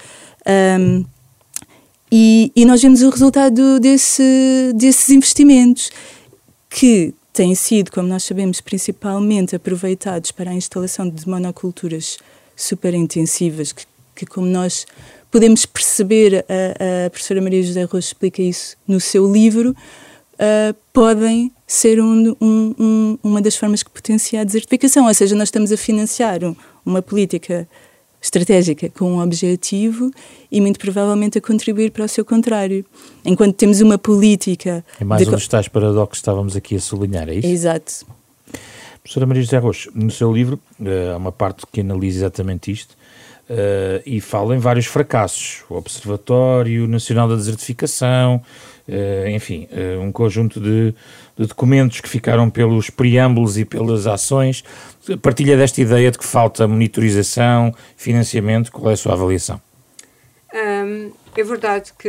Um, 0.80 1.04
e, 2.10 2.50
e, 2.56 2.64
nós 2.64 2.80
vemos 2.80 3.02
o 3.02 3.10
resultado 3.10 3.78
desse, 3.78 4.72
desses 4.74 5.10
investimentos, 5.10 5.90
que 6.70 7.12
têm 7.30 7.54
sido, 7.54 7.90
como 7.92 8.08
nós 8.08 8.22
sabemos, 8.24 8.62
principalmente 8.62 9.54
aproveitados 9.54 10.32
para 10.32 10.50
a 10.50 10.54
instalação 10.54 11.10
de 11.10 11.28
monoculturas 11.28 12.16
super 12.56 12.94
intensivas, 12.94 13.70
que, 13.70 13.84
que 14.16 14.24
como 14.24 14.46
nós 14.46 14.86
podemos 15.34 15.66
perceber, 15.66 16.44
a, 16.48 17.06
a 17.06 17.10
professora 17.10 17.42
Maria 17.42 17.60
José 17.60 17.82
Rocha 17.82 17.98
explica 17.98 18.40
isso 18.40 18.76
no 18.86 19.00
seu 19.00 19.32
livro, 19.32 19.70
uh, 20.34 20.76
podem 20.92 21.50
ser 21.66 22.00
um, 22.00 22.36
um, 22.40 22.74
um, 22.78 23.18
uma 23.20 23.42
das 23.42 23.56
formas 23.56 23.82
que 23.82 23.90
potencia 23.90 24.42
a 24.42 24.44
desertificação. 24.44 25.08
Ou 25.08 25.12
seja, 25.12 25.34
nós 25.34 25.48
estamos 25.48 25.72
a 25.72 25.76
financiar 25.76 26.38
uma 26.86 27.02
política 27.02 27.68
estratégica 28.22 28.88
com 28.90 29.14
um 29.14 29.20
objetivo 29.20 30.12
e 30.52 30.60
muito 30.60 30.78
provavelmente 30.78 31.38
a 31.38 31.40
contribuir 31.40 31.90
para 31.90 32.04
o 32.04 32.08
seu 32.08 32.24
contrário. 32.24 32.84
Enquanto 33.24 33.56
temos 33.56 33.80
uma 33.80 33.98
política... 33.98 34.84
É 35.00 35.04
mais 35.04 35.20
de... 35.22 35.28
um 35.28 35.32
dos 35.32 35.48
tais 35.48 35.66
paradoxos 35.66 36.10
que 36.10 36.16
estávamos 36.18 36.54
aqui 36.54 36.76
a 36.76 36.80
sublinhar, 36.80 37.28
é 37.28 37.34
isso? 37.34 37.48
Exato. 37.48 38.06
Professora 39.02 39.26
Maria 39.26 39.42
José 39.42 39.58
Rocha, 39.58 39.90
no 39.92 40.12
seu 40.12 40.32
livro 40.32 40.60
uh, 40.78 41.12
há 41.12 41.16
uma 41.16 41.32
parte 41.32 41.66
que 41.72 41.80
analisa 41.80 42.18
exatamente 42.18 42.70
isto, 42.70 42.96
Uh, 43.48 44.00
e 44.06 44.22
fala 44.22 44.56
em 44.56 44.58
vários 44.58 44.86
fracassos. 44.86 45.64
O 45.68 45.74
Observatório 45.74 46.88
Nacional 46.88 47.28
da 47.28 47.36
Desertificação, 47.36 48.42
uh, 48.88 49.28
enfim, 49.28 49.68
uh, 49.70 50.00
um 50.00 50.10
conjunto 50.10 50.58
de, 50.58 50.94
de, 51.36 51.46
documentos 51.46 52.00
que 52.00 52.08
ficaram 52.08 52.48
pelos 52.48 52.88
preâmbulos 52.88 53.58
e 53.58 53.66
pelas 53.66 54.06
ações. 54.06 54.64
Partilha 55.20 55.58
desta 55.58 55.82
ideia 55.82 56.10
de 56.10 56.16
que 56.16 56.24
falta 56.24 56.66
monitorização, 56.66 57.74
financiamento, 57.98 58.72
qual 58.72 58.90
é 58.90 58.94
a 58.94 58.96
sua 58.96 59.12
avaliação? 59.12 59.60
Um, 60.54 61.12
é 61.36 61.44
verdade 61.44 61.92
que 61.98 62.08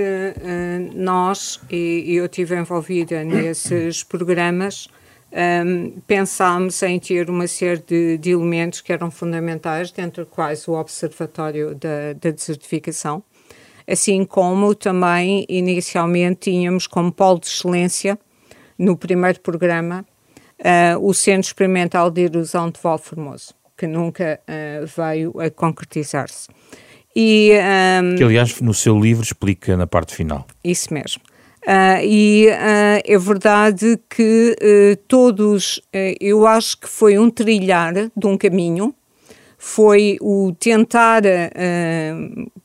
nós, 0.93 1.60
e, 1.69 2.13
e 2.13 2.15
eu 2.15 2.26
estive 2.28 2.56
envolvida 2.56 3.26
nesses 3.26 4.04
programas, 4.04 4.88
um, 5.36 6.00
pensámos 6.08 6.82
em 6.84 6.98
ter 6.98 7.30
uma 7.30 7.48
série 7.48 7.84
de, 7.86 8.17
de, 8.17 8.32
elementos 8.32 8.80
que 8.80 8.93
eram 8.93 9.12
fundamentais, 9.12 9.91
dentre 9.91 10.26
quais 10.26 10.67
o 10.67 10.74
Observatório 10.74 11.76
da, 11.76 12.13
da 12.13 12.32
Desertificação, 12.32 13.21
assim 13.88 14.24
como 14.24 14.74
também 14.74 15.45
inicialmente 15.50 16.52
tínhamos 16.52 16.88
como 16.88 17.12
polo 17.12 17.39
de 17.39 17.48
excelência 17.48 18.17
no 18.80 18.98
primeiro 18.98 19.39
programa 19.41 20.06
uh, 20.60 21.06
o 21.06 21.13
Centro 21.13 21.48
Experimental 21.48 22.10
de 22.10 22.21
Erosão 22.21 22.69
de 22.69 22.80
Val 22.82 22.98
Formoso, 22.98 23.54
que 23.78 23.88
nunca 23.88 24.39
uh, 24.41 24.86
veio 24.86 25.39
a 25.39 25.50
concretizar-se. 25.50 26.48
E, 27.15 27.52
um, 28.04 28.15
que, 28.15 28.24
aliás, 28.24 28.60
no 28.60 28.74
seu 28.74 29.00
livro 29.00 29.24
explica 29.24 29.78
na 29.78 29.88
parte 29.88 30.13
final. 30.13 30.45
Isso 30.63 30.93
mesmo. 30.93 31.21
Uh, 31.65 31.97
e 32.04 32.47
uh, 32.47 33.01
é 33.04 33.17
verdade 33.17 33.99
que 34.08 34.56
uh, 34.62 34.95
todos, 35.08 35.82
eu 36.19 36.45
acho 36.45 36.80
que 36.80 36.88
foi 36.88 37.17
um 37.17 37.28
trilhar 37.28 37.91
de 38.15 38.28
um 38.28 38.38
caminho, 38.38 38.93
foi 39.58 40.17
o 40.21 40.54
tentar 40.60 41.23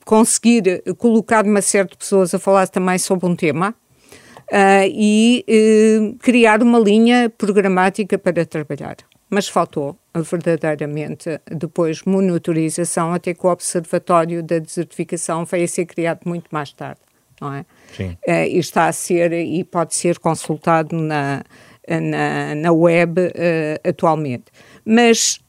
conseguir 0.05 0.83
colocar 0.99 1.47
uma 1.47 1.63
de 1.63 1.97
pessoas 1.97 2.35
a 2.35 2.39
falar 2.39 2.69
também 2.69 2.99
sobre 2.99 3.25
um 3.27 3.35
tema 3.35 3.75
e 4.93 5.47
criar 6.21 6.63
uma 6.63 6.79
linha 6.79 7.31
programática 7.31 8.19
para 8.19 8.45
trabalhar. 8.45 8.97
Mas 9.31 9.49
faltou 9.49 9.97
verdadeiramente 10.15 11.41
depois 11.51 12.03
monitorização, 12.03 13.15
até 13.15 13.33
que 13.33 13.47
o 13.47 13.51
Observatório 13.51 14.43
da 14.43 14.59
Desertificação 14.59 15.47
veio 15.47 15.65
a 15.65 15.69
ser 15.69 15.87
criado 15.87 16.21
muito 16.27 16.49
mais 16.51 16.71
tarde 16.73 17.01
não 17.41 17.55
é? 17.55 17.65
Sim. 17.97 18.17
Uh, 18.27 18.47
e 18.49 18.59
está 18.59 18.87
a 18.87 18.93
ser, 18.93 19.33
e 19.33 19.65
pode 19.65 19.95
ser 19.95 20.19
consultado 20.19 20.97
na, 20.97 21.43
na, 21.89 22.55
na 22.55 22.73
web 22.73 23.21
uh, 23.21 23.89
atualmente. 23.89 24.45
Mas 24.85 25.41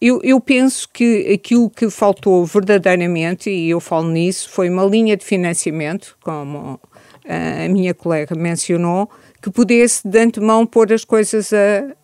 eu, 0.00 0.20
eu, 0.22 0.40
penso 0.40 0.88
que 0.92 1.32
aquilo 1.32 1.70
que 1.70 1.88
faltou 1.88 2.44
verdadeiramente, 2.44 3.48
e 3.48 3.70
eu 3.70 3.80
falo 3.80 4.08
nisso, 4.08 4.50
foi 4.50 4.68
uma 4.68 4.84
linha 4.84 5.16
de 5.16 5.24
financiamento, 5.24 6.16
como 6.22 6.74
uh, 6.74 7.64
a 7.64 7.68
minha 7.68 7.94
colega 7.94 8.34
mencionou, 8.34 9.08
que 9.40 9.50
pudesse 9.50 10.06
de 10.06 10.18
antemão 10.18 10.66
pôr 10.66 10.92
as 10.92 11.04
coisas 11.04 11.52
a, 11.52 11.56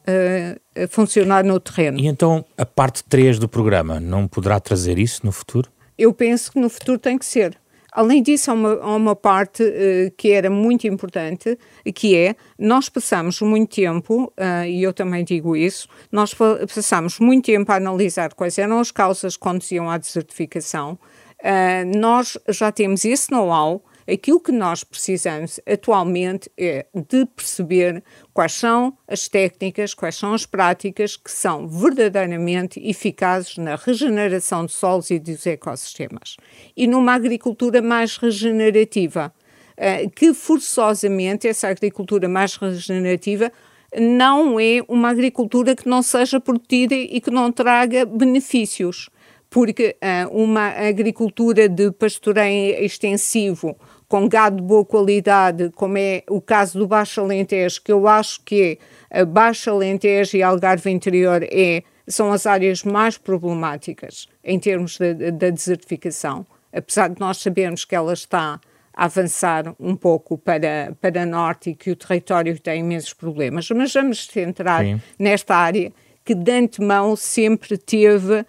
a, 0.06 0.85
a 0.85 0.88
funcionar 0.88 1.44
no 1.44 1.59
terreno. 1.59 1.98
E 1.98 2.06
então 2.06 2.44
a 2.56 2.66
parte 2.66 3.02
3 3.04 3.38
do 3.38 3.48
programa 3.48 3.98
não 3.98 4.26
poderá 4.28 4.61
trazer 4.61 4.98
isso 4.98 5.24
no 5.24 5.33
futuro? 5.33 5.70
Eu 5.96 6.12
penso 6.12 6.52
que 6.52 6.61
no 6.61 6.68
futuro 6.68 6.98
tem 6.98 7.18
que 7.18 7.24
ser. 7.24 7.59
Além 7.92 8.22
disso, 8.22 8.50
há 8.50 8.55
uma, 8.55 8.74
há 8.74 8.96
uma 8.96 9.16
parte 9.16 9.62
uh, 9.62 10.11
que 10.16 10.31
era 10.31 10.48
muito 10.48 10.87
importante, 10.87 11.59
que 11.94 12.16
é, 12.16 12.37
nós 12.59 12.88
passamos 12.88 13.40
muito 13.40 13.74
tempo, 13.74 14.33
uh, 14.38 14.64
e 14.66 14.83
eu 14.83 14.92
também 14.92 15.24
digo 15.24 15.57
isso, 15.57 15.88
nós 16.11 16.35
passamos 16.35 17.18
muito 17.18 17.46
tempo 17.46 17.70
a 17.72 17.76
analisar 17.76 18.33
quais 18.35 18.59
eram 18.59 18.79
as 18.79 18.90
causas 18.90 19.37
que 19.37 19.40
conduziam 19.40 19.90
à 19.90 19.98
desertificação. 19.98 20.98
Uh, 21.40 21.98
nós 21.98 22.38
já 22.48 22.70
temos 22.70 23.05
esse 23.05 23.31
know-how, 23.33 23.83
Aquilo 24.08 24.40
que 24.40 24.52
nós 24.52 24.84
precisamos 24.84 25.60
atualmente 25.66 26.50
é 26.56 26.86
de 26.94 27.26
perceber 27.26 28.02
quais 28.32 28.52
são 28.52 28.96
as 29.06 29.28
técnicas, 29.28 29.94
quais 29.94 30.16
são 30.16 30.34
as 30.34 30.46
práticas 30.46 31.16
que 31.16 31.30
são 31.30 31.68
verdadeiramente 31.68 32.80
eficazes 32.82 33.56
na 33.56 33.76
regeneração 33.76 34.66
de 34.66 34.72
solos 34.72 35.10
e 35.10 35.18
dos 35.18 35.46
ecossistemas. 35.46 36.36
E 36.76 36.86
numa 36.86 37.14
agricultura 37.14 37.82
mais 37.82 38.16
regenerativa, 38.16 39.32
eh, 39.76 40.08
que 40.08 40.34
forçosamente 40.34 41.46
essa 41.48 41.68
agricultura 41.68 42.28
mais 42.28 42.56
regenerativa 42.56 43.52
não 43.98 44.58
é 44.60 44.80
uma 44.88 45.08
agricultura 45.08 45.74
que 45.74 45.88
não 45.88 46.02
seja 46.02 46.40
produzida 46.40 46.94
e 46.94 47.20
que 47.20 47.30
não 47.30 47.50
traga 47.50 48.04
benefícios 48.04 49.10
porque 49.50 49.96
uh, 50.00 50.30
uma 50.30 50.68
agricultura 50.68 51.68
de 51.68 51.90
pastoreio 51.90 52.84
extensivo 52.84 53.76
com 54.10 54.28
gado 54.28 54.56
de 54.56 54.62
boa 54.62 54.84
qualidade, 54.84 55.70
como 55.76 55.96
é 55.96 56.24
o 56.28 56.40
caso 56.40 56.76
do 56.76 56.88
Baixo 56.88 57.20
Alentejo, 57.20 57.80
que 57.80 57.92
eu 57.92 58.08
acho 58.08 58.42
que 58.44 58.76
a 59.08 59.24
Baixo 59.24 59.70
Alentejo 59.70 60.36
e 60.36 60.42
Algarve 60.42 60.90
Interior 60.90 61.44
é, 61.44 61.84
são 62.08 62.32
as 62.32 62.44
áreas 62.44 62.82
mais 62.82 63.16
problemáticas 63.16 64.26
em 64.42 64.58
termos 64.58 64.98
da 64.98 65.50
desertificação, 65.50 66.44
apesar 66.72 67.08
de 67.08 67.20
nós 67.20 67.36
sabermos 67.36 67.84
que 67.84 67.94
ela 67.94 68.12
está 68.12 68.58
a 68.92 69.04
avançar 69.04 69.76
um 69.78 69.94
pouco 69.94 70.36
para, 70.36 70.92
para 71.00 71.24
norte 71.24 71.70
e 71.70 71.74
que 71.76 71.92
o 71.92 71.96
território 71.96 72.58
tem 72.58 72.80
imensos 72.80 73.12
problemas, 73.12 73.70
mas 73.70 73.92
vamos 73.92 74.26
centrar 74.26 74.84
Sim. 74.84 75.00
nesta 75.20 75.54
área 75.54 75.92
que 76.24 76.34
de 76.34 76.50
antemão 76.50 77.14
sempre 77.14 77.78
teve 77.78 78.40
uh, 78.40 78.46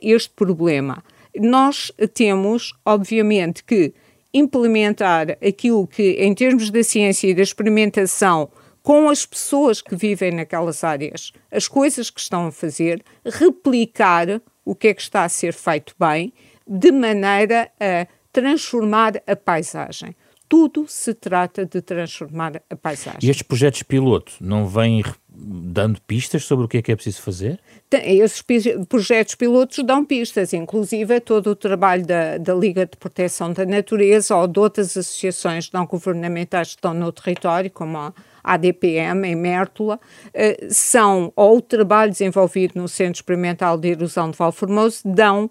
este 0.00 0.30
problema. 0.30 1.02
Nós 1.34 1.90
temos, 2.14 2.72
obviamente, 2.84 3.64
que 3.64 3.92
implementar 4.32 5.38
aquilo 5.46 5.86
que, 5.86 6.12
em 6.12 6.34
termos 6.34 6.70
da 6.70 6.82
ciência 6.82 7.28
e 7.28 7.34
da 7.34 7.42
experimentação, 7.42 8.48
com 8.82 9.08
as 9.08 9.24
pessoas 9.24 9.80
que 9.80 9.94
vivem 9.94 10.32
naquelas 10.32 10.82
áreas, 10.82 11.32
as 11.50 11.68
coisas 11.68 12.10
que 12.10 12.20
estão 12.20 12.46
a 12.46 12.52
fazer, 12.52 13.02
replicar 13.24 14.40
o 14.64 14.74
que 14.74 14.88
é 14.88 14.94
que 14.94 15.02
está 15.02 15.24
a 15.24 15.28
ser 15.28 15.52
feito 15.52 15.94
bem, 15.98 16.32
de 16.66 16.90
maneira 16.90 17.70
a 17.78 18.06
transformar 18.32 19.22
a 19.26 19.36
paisagem. 19.36 20.16
Tudo 20.48 20.86
se 20.86 21.14
trata 21.14 21.64
de 21.64 21.80
transformar 21.80 22.62
a 22.68 22.76
paisagem. 22.76 23.20
E 23.22 23.30
estes 23.30 23.42
projetos 23.42 23.82
piloto 23.82 24.32
não 24.40 24.66
vêm 24.66 25.02
dando 25.34 26.00
pistas 26.02 26.44
sobre 26.44 26.66
o 26.66 26.68
que 26.68 26.78
é 26.78 26.82
que 26.82 26.92
é 26.92 26.94
preciso 26.94 27.22
fazer? 27.22 27.58
Esses 27.90 28.42
projetos 28.88 29.34
pilotos 29.34 29.82
dão 29.84 30.04
pistas, 30.04 30.52
inclusive 30.52 31.20
todo 31.20 31.48
o 31.48 31.56
trabalho 31.56 32.06
da, 32.06 32.38
da 32.38 32.54
Liga 32.54 32.86
de 32.86 32.96
Proteção 32.96 33.52
da 33.52 33.64
Natureza 33.64 34.36
ou 34.36 34.46
de 34.46 34.58
outras 34.58 34.96
associações 34.96 35.70
não 35.72 35.86
governamentais 35.86 36.68
que 36.68 36.76
estão 36.76 36.94
no 36.94 37.10
território, 37.12 37.70
como 37.70 37.98
a 37.98 38.12
ADPM, 38.42 39.26
em 39.26 39.36
Mértola, 39.36 40.00
eh, 40.34 40.66
são, 40.70 41.32
ou 41.36 41.58
o 41.58 41.62
trabalho 41.62 42.10
desenvolvido 42.10 42.80
no 42.80 42.88
Centro 42.88 43.20
Experimental 43.20 43.78
de 43.78 43.88
Erosão 43.88 44.30
de 44.30 44.36
Valformoso, 44.36 45.02
dão, 45.04 45.50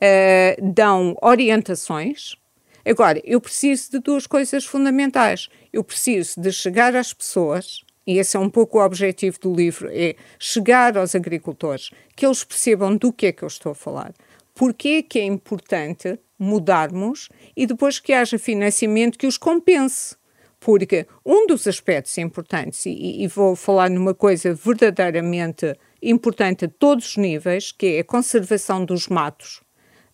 eh, 0.00 0.56
dão 0.60 1.16
orientações. 1.22 2.36
Agora, 2.84 3.20
eu 3.24 3.40
preciso 3.40 3.92
de 3.92 3.98
duas 4.00 4.26
coisas 4.26 4.64
fundamentais. 4.64 5.48
Eu 5.72 5.82
preciso 5.82 6.40
de 6.40 6.52
chegar 6.52 6.94
às 6.94 7.14
pessoas 7.14 7.83
e 8.06 8.18
esse 8.18 8.36
é 8.36 8.40
um 8.40 8.50
pouco 8.50 8.78
o 8.78 8.84
objetivo 8.84 9.38
do 9.40 9.54
livro, 9.54 9.88
é 9.90 10.16
chegar 10.38 10.96
aos 10.96 11.14
agricultores, 11.14 11.90
que 12.14 12.26
eles 12.26 12.44
percebam 12.44 12.96
do 12.96 13.12
que 13.12 13.26
é 13.26 13.32
que 13.32 13.42
eu 13.42 13.48
estou 13.48 13.72
a 13.72 13.74
falar. 13.74 14.12
Porquê 14.54 14.88
é 14.88 15.02
que 15.02 15.18
é 15.18 15.24
importante 15.24 16.18
mudarmos 16.38 17.28
e 17.56 17.66
depois 17.66 17.98
que 17.98 18.12
haja 18.12 18.38
financiamento 18.38 19.18
que 19.18 19.26
os 19.26 19.38
compense. 19.38 20.16
Porque 20.60 21.06
um 21.24 21.46
dos 21.46 21.66
aspectos 21.66 22.16
importantes, 22.18 22.86
e, 22.86 23.22
e 23.22 23.26
vou 23.26 23.54
falar 23.54 23.90
numa 23.90 24.14
coisa 24.14 24.54
verdadeiramente 24.54 25.76
importante 26.02 26.64
a 26.64 26.68
todos 26.68 27.10
os 27.10 27.16
níveis, 27.16 27.72
que 27.72 27.96
é 27.96 28.00
a 28.00 28.04
conservação 28.04 28.84
dos 28.84 29.08
matos, 29.08 29.60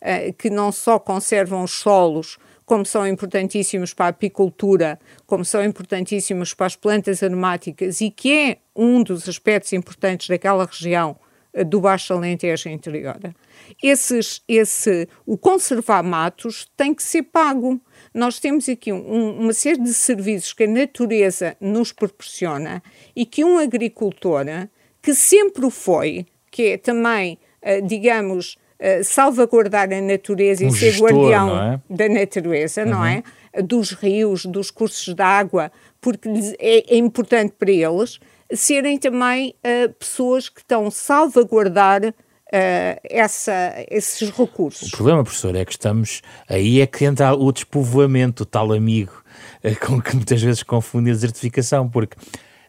uh, 0.01 0.33
que 0.33 0.49
não 0.49 0.71
só 0.71 0.99
conservam 0.99 1.63
os 1.63 1.71
solos, 1.71 2.37
como 2.71 2.85
são 2.85 3.05
importantíssimos 3.05 3.93
para 3.93 4.05
a 4.05 4.09
apicultura, 4.11 4.97
como 5.27 5.43
são 5.43 5.61
importantíssimos 5.61 6.53
para 6.53 6.67
as 6.67 6.75
plantas 6.77 7.21
aromáticas 7.21 7.99
e 7.99 8.09
que 8.09 8.31
é 8.31 8.57
um 8.73 9.03
dos 9.03 9.27
aspectos 9.27 9.73
importantes 9.73 10.29
daquela 10.29 10.63
região 10.63 11.17
eh, 11.51 11.65
do 11.65 11.81
Baixo 11.81 12.13
Alentejo 12.13 12.69
interior. 12.69 13.19
Esses, 13.83 14.41
esse, 14.47 15.05
o 15.25 15.37
conservar 15.37 16.01
matos 16.01 16.71
tem 16.77 16.93
que 16.93 17.03
ser 17.03 17.23
pago. 17.23 17.77
Nós 18.13 18.39
temos 18.39 18.69
aqui 18.69 18.93
um, 18.93 19.41
uma 19.41 19.51
série 19.51 19.81
de 19.81 19.93
serviços 19.93 20.53
que 20.53 20.63
a 20.63 20.67
natureza 20.67 21.57
nos 21.59 21.91
proporciona 21.91 22.81
e 23.13 23.25
que 23.25 23.43
um 23.43 23.57
agricultor, 23.57 24.45
que 25.01 25.13
sempre 25.13 25.65
o 25.65 25.69
foi, 25.69 26.25
que 26.49 26.67
é 26.67 26.77
também, 26.77 27.37
eh, 27.61 27.81
digamos, 27.81 28.57
eh, 28.83 29.03
salvaguardar 29.03 29.93
a 29.93 30.01
natureza 30.01 30.65
um 30.65 30.69
e 30.69 30.71
ser 30.71 30.91
gestor, 30.91 31.11
guardião 31.11 31.55
é? 31.55 31.79
da 31.87 32.09
natureza, 32.09 32.81
uhum. 32.81 32.89
não 32.89 33.05
é? 33.05 33.21
Dos 33.63 33.91
rios, 33.91 34.43
dos 34.47 34.71
cursos 34.71 35.13
de 35.13 35.21
água, 35.21 35.71
porque 36.01 36.27
é, 36.59 36.95
é 36.95 36.97
importante 36.97 37.53
para 37.59 37.69
eles 37.69 38.19
serem 38.51 38.97
também 38.97 39.53
uh, 39.59 39.93
pessoas 39.93 40.49
que 40.49 40.61
estão 40.61 40.89
salvaguardar 40.89 42.03
uh, 42.03 42.13
essa, 43.03 43.75
esses 43.87 44.31
recursos. 44.31 44.87
O 44.87 44.97
problema, 44.97 45.23
professor, 45.23 45.55
é 45.55 45.63
que 45.63 45.71
estamos. 45.73 46.23
Aí 46.49 46.81
é 46.81 46.87
que 46.87 47.05
entra 47.05 47.35
o 47.35 47.51
despovoamento, 47.51 48.41
o 48.41 48.45
tal 48.47 48.73
amigo, 48.73 49.23
uh, 49.63 49.85
com 49.85 50.01
que 50.01 50.15
muitas 50.15 50.41
vezes 50.41 50.63
confunde 50.63 51.11
a 51.11 51.13
desertificação, 51.13 51.87
porque 51.87 52.17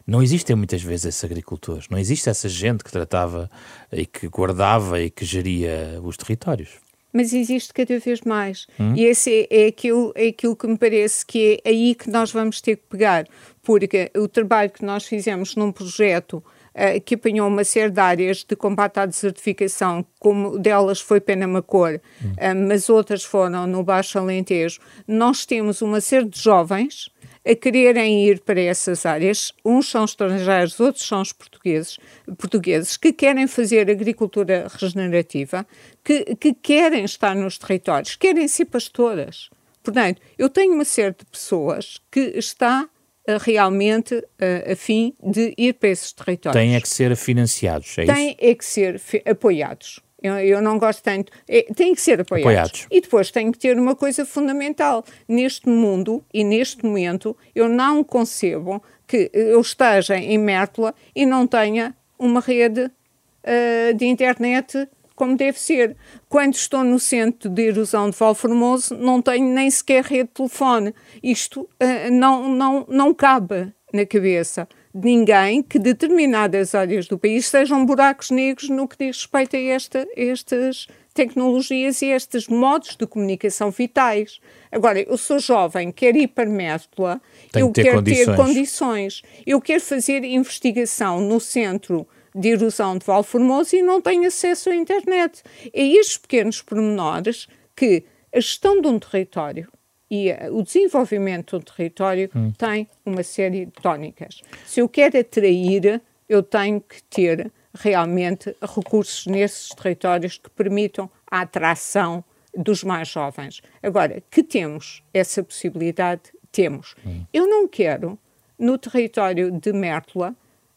não 0.05 0.21
existem 0.21 0.55
muitas 0.55 0.81
vezes 0.81 1.05
esses 1.05 1.23
agricultores, 1.23 1.87
não 1.89 1.97
existe 1.97 2.29
essa 2.29 2.49
gente 2.49 2.83
que 2.83 2.91
tratava 2.91 3.49
e 3.91 4.05
que 4.05 4.27
guardava 4.27 5.01
e 5.01 5.09
que 5.09 5.25
geria 5.25 5.99
os 6.03 6.17
territórios. 6.17 6.69
mas 7.13 7.31
existe 7.31 7.71
cada 7.71 7.99
vez 7.99 8.21
mais. 8.21 8.65
Hum. 8.79 8.93
E 8.95 9.05
esse 9.05 9.47
é, 9.49 9.65
é, 9.65 9.67
aquilo, 9.67 10.11
é 10.15 10.29
aquilo 10.29 10.55
que 10.55 10.65
me 10.65 10.77
parece 10.77 11.23
que 11.23 11.61
é 11.63 11.69
aí 11.69 11.93
que 11.93 12.09
nós 12.09 12.31
vamos 12.31 12.59
ter 12.59 12.77
que 12.77 12.83
pegar, 12.89 13.27
porque 13.61 14.11
o 14.17 14.27
trabalho 14.27 14.71
que 14.71 14.83
nós 14.83 15.05
fizemos 15.05 15.55
num 15.55 15.71
projeto 15.71 16.43
uh, 16.73 16.99
que 17.05 17.15
apanhou 17.15 17.47
uma 17.47 17.63
série 17.63 17.91
de 17.91 17.99
áreas 17.99 18.43
de 18.43 18.55
combate 18.55 18.99
à 18.99 19.05
desertificação, 19.05 20.05
como 20.19 20.57
delas 20.57 20.99
foi 20.99 21.21
Penamacor, 21.21 21.99
hum. 22.21 22.31
uh, 22.31 22.67
mas 22.67 22.89
outras 22.89 23.23
foram 23.23 23.67
no 23.67 23.83
Baixo 23.83 24.17
Alentejo, 24.17 24.79
nós 25.07 25.45
temos 25.45 25.81
uma 25.81 26.01
série 26.01 26.25
de 26.25 26.39
jovens 26.39 27.09
a 27.45 27.55
quererem 27.55 28.27
ir 28.27 28.39
para 28.41 28.61
essas 28.61 29.05
áreas. 29.05 29.51
Uns 29.63 29.89
são 29.89 30.05
estrangeiros, 30.05 30.79
outros 30.79 31.05
são 31.05 31.21
os 31.21 31.33
portugueses, 31.33 31.97
portugueses 32.37 32.97
que 32.97 33.11
querem 33.11 33.47
fazer 33.47 33.89
agricultura 33.89 34.67
regenerativa, 34.79 35.65
que, 36.03 36.35
que 36.35 36.53
querem 36.53 37.03
estar 37.03 37.35
nos 37.35 37.57
territórios, 37.57 38.15
querem 38.15 38.47
ser 38.47 38.65
pastoras. 38.65 39.49
Portanto, 39.83 40.21
eu 40.37 40.49
tenho 40.49 40.73
uma 40.73 40.85
série 40.85 41.15
de 41.17 41.25
pessoas 41.25 42.01
que 42.09 42.19
está 42.35 42.83
uh, 42.83 43.37
realmente 43.41 44.15
uh, 44.15 44.71
a 44.71 44.75
fim 44.75 45.13
de 45.21 45.53
ir 45.57 45.73
para 45.73 45.89
esses 45.89 46.13
territórios. 46.13 46.61
Têm 46.61 46.75
é 46.75 46.81
que 46.81 46.87
ser 46.87 47.15
financiados, 47.17 47.97
é 47.97 48.05
Têm 48.05 48.29
isso? 48.29 48.37
é 48.39 48.55
que 48.55 48.65
ser 48.65 49.01
apoiados. 49.25 49.99
Eu, 50.23 50.39
eu, 50.39 50.61
não 50.61 50.79
gosto 50.79 51.03
tanto. 51.03 51.31
É, 51.47 51.63
tem 51.75 51.93
que 51.93 51.99
ser 51.99 52.21
apoiados. 52.21 52.45
apoiados. 52.45 52.87
E 52.89 53.01
depois 53.01 53.29
tem 53.29 53.51
que 53.51 53.59
ter 53.59 53.77
uma 53.77 53.93
coisa 53.93 54.25
fundamental. 54.25 55.03
Neste 55.27 55.67
mundo 55.67 56.23
e 56.33 56.45
neste 56.45 56.85
momento, 56.85 57.35
eu 57.53 57.67
não 57.67 58.03
concebo 58.05 58.81
que 59.05 59.29
eu 59.33 59.59
esteja 59.59 60.15
em 60.15 60.37
Mértola 60.37 60.95
e 61.13 61.25
não 61.25 61.45
tenha 61.45 61.93
uma 62.17 62.39
rede 62.39 62.85
uh, 62.85 63.93
de 63.93 64.05
internet 64.05 64.87
como 65.13 65.35
deve 65.35 65.59
ser. 65.59 65.95
Quando 66.27 66.55
estou 66.55 66.83
no 66.83 66.99
centro 66.99 67.49
de 67.49 67.63
erosão 67.63 68.09
de 68.09 68.17
Valformoso, 68.17 68.95
não 68.95 69.21
tenho 69.21 69.45
nem 69.45 69.69
sequer 69.69 70.03
rede 70.03 70.29
de 70.29 70.35
telefone. 70.35 70.95
Isto 71.21 71.61
uh, 71.61 72.11
não, 72.11 72.49
não, 72.49 72.85
não 72.87 73.13
cabe 73.13 73.73
na 73.93 74.05
cabeça 74.05 74.67
ninguém 74.93 75.63
que 75.63 75.79
determinadas 75.79 76.75
áreas 76.75 77.07
do 77.07 77.17
país 77.17 77.47
sejam 77.47 77.85
buracos 77.85 78.29
negros 78.29 78.69
no 78.69 78.87
que 78.87 78.97
diz 78.97 79.17
respeito 79.17 79.55
a 79.55 79.59
esta, 79.59 80.07
estas 80.15 80.87
tecnologias 81.13 82.01
e 82.01 82.07
estes 82.07 82.47
modos 82.47 82.95
de 82.95 83.07
comunicação 83.07 83.71
vitais. 83.71 84.39
Agora, 84.71 85.01
eu 85.01 85.17
sou 85.17 85.39
jovem, 85.39 85.91
quero 85.91 86.17
ir 86.17 86.27
para 86.27 86.49
Mértola, 86.49 87.21
eu 87.55 87.71
ter 87.71 87.83
quero 87.83 87.97
condições. 87.97 88.25
ter 88.25 88.35
condições, 88.35 89.21
eu 89.45 89.61
quero 89.61 89.81
fazer 89.81 90.23
investigação 90.23 91.21
no 91.21 91.39
centro 91.39 92.07
de 92.35 92.49
erosão 92.49 92.97
de 92.97 93.05
Valformoso 93.05 93.75
e 93.75 93.81
não 93.81 94.01
tenho 94.01 94.27
acesso 94.27 94.69
à 94.69 94.75
internet. 94.75 95.43
É 95.71 95.83
estes 95.83 96.17
pequenos 96.17 96.61
pormenores 96.61 97.47
que 97.75 98.03
a 98.33 98.39
gestão 98.39 98.81
de 98.81 98.87
um 98.87 98.97
território 98.97 99.71
e 100.09 100.29
eh, 100.29 100.49
o 100.51 100.61
desenvolvimento 100.61 101.57
do 101.57 101.65
território 101.65 102.29
hum. 102.35 102.51
tem 102.57 102.87
uma 103.05 103.23
série 103.23 103.65
de 103.65 103.71
tónicas. 103.71 104.41
Se 104.65 104.79
eu 104.79 104.89
quero 104.89 105.17
atrair, 105.17 106.01
eu 106.27 106.43
tenho 106.43 106.81
que 106.81 107.01
ter 107.03 107.51
realmente 107.73 108.55
recursos 108.61 109.25
nesses 109.25 109.69
territórios 109.69 110.37
que 110.37 110.49
permitam 110.49 111.09
a 111.29 111.41
atração 111.41 112.23
dos 112.55 112.83
mais 112.83 113.07
jovens. 113.07 113.61
Agora, 113.81 114.21
que 114.29 114.43
temos 114.43 115.03
essa 115.13 115.43
possibilidade? 115.43 116.21
Temos. 116.51 116.95
Hum. 117.03 117.25
Eu 117.33 117.47
não 117.47 117.67
quero, 117.67 118.17
no 118.59 118.77
território 118.77 119.49
de 119.49 119.73
Mértola, 119.73 120.35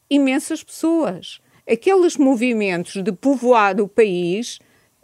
imensas 0.08 0.64
pessoas. 0.64 1.38
Aqueles 1.70 2.16
movimentos 2.16 3.02
de 3.02 3.12
povoar 3.12 3.78
o 3.80 3.86
país 3.86 4.58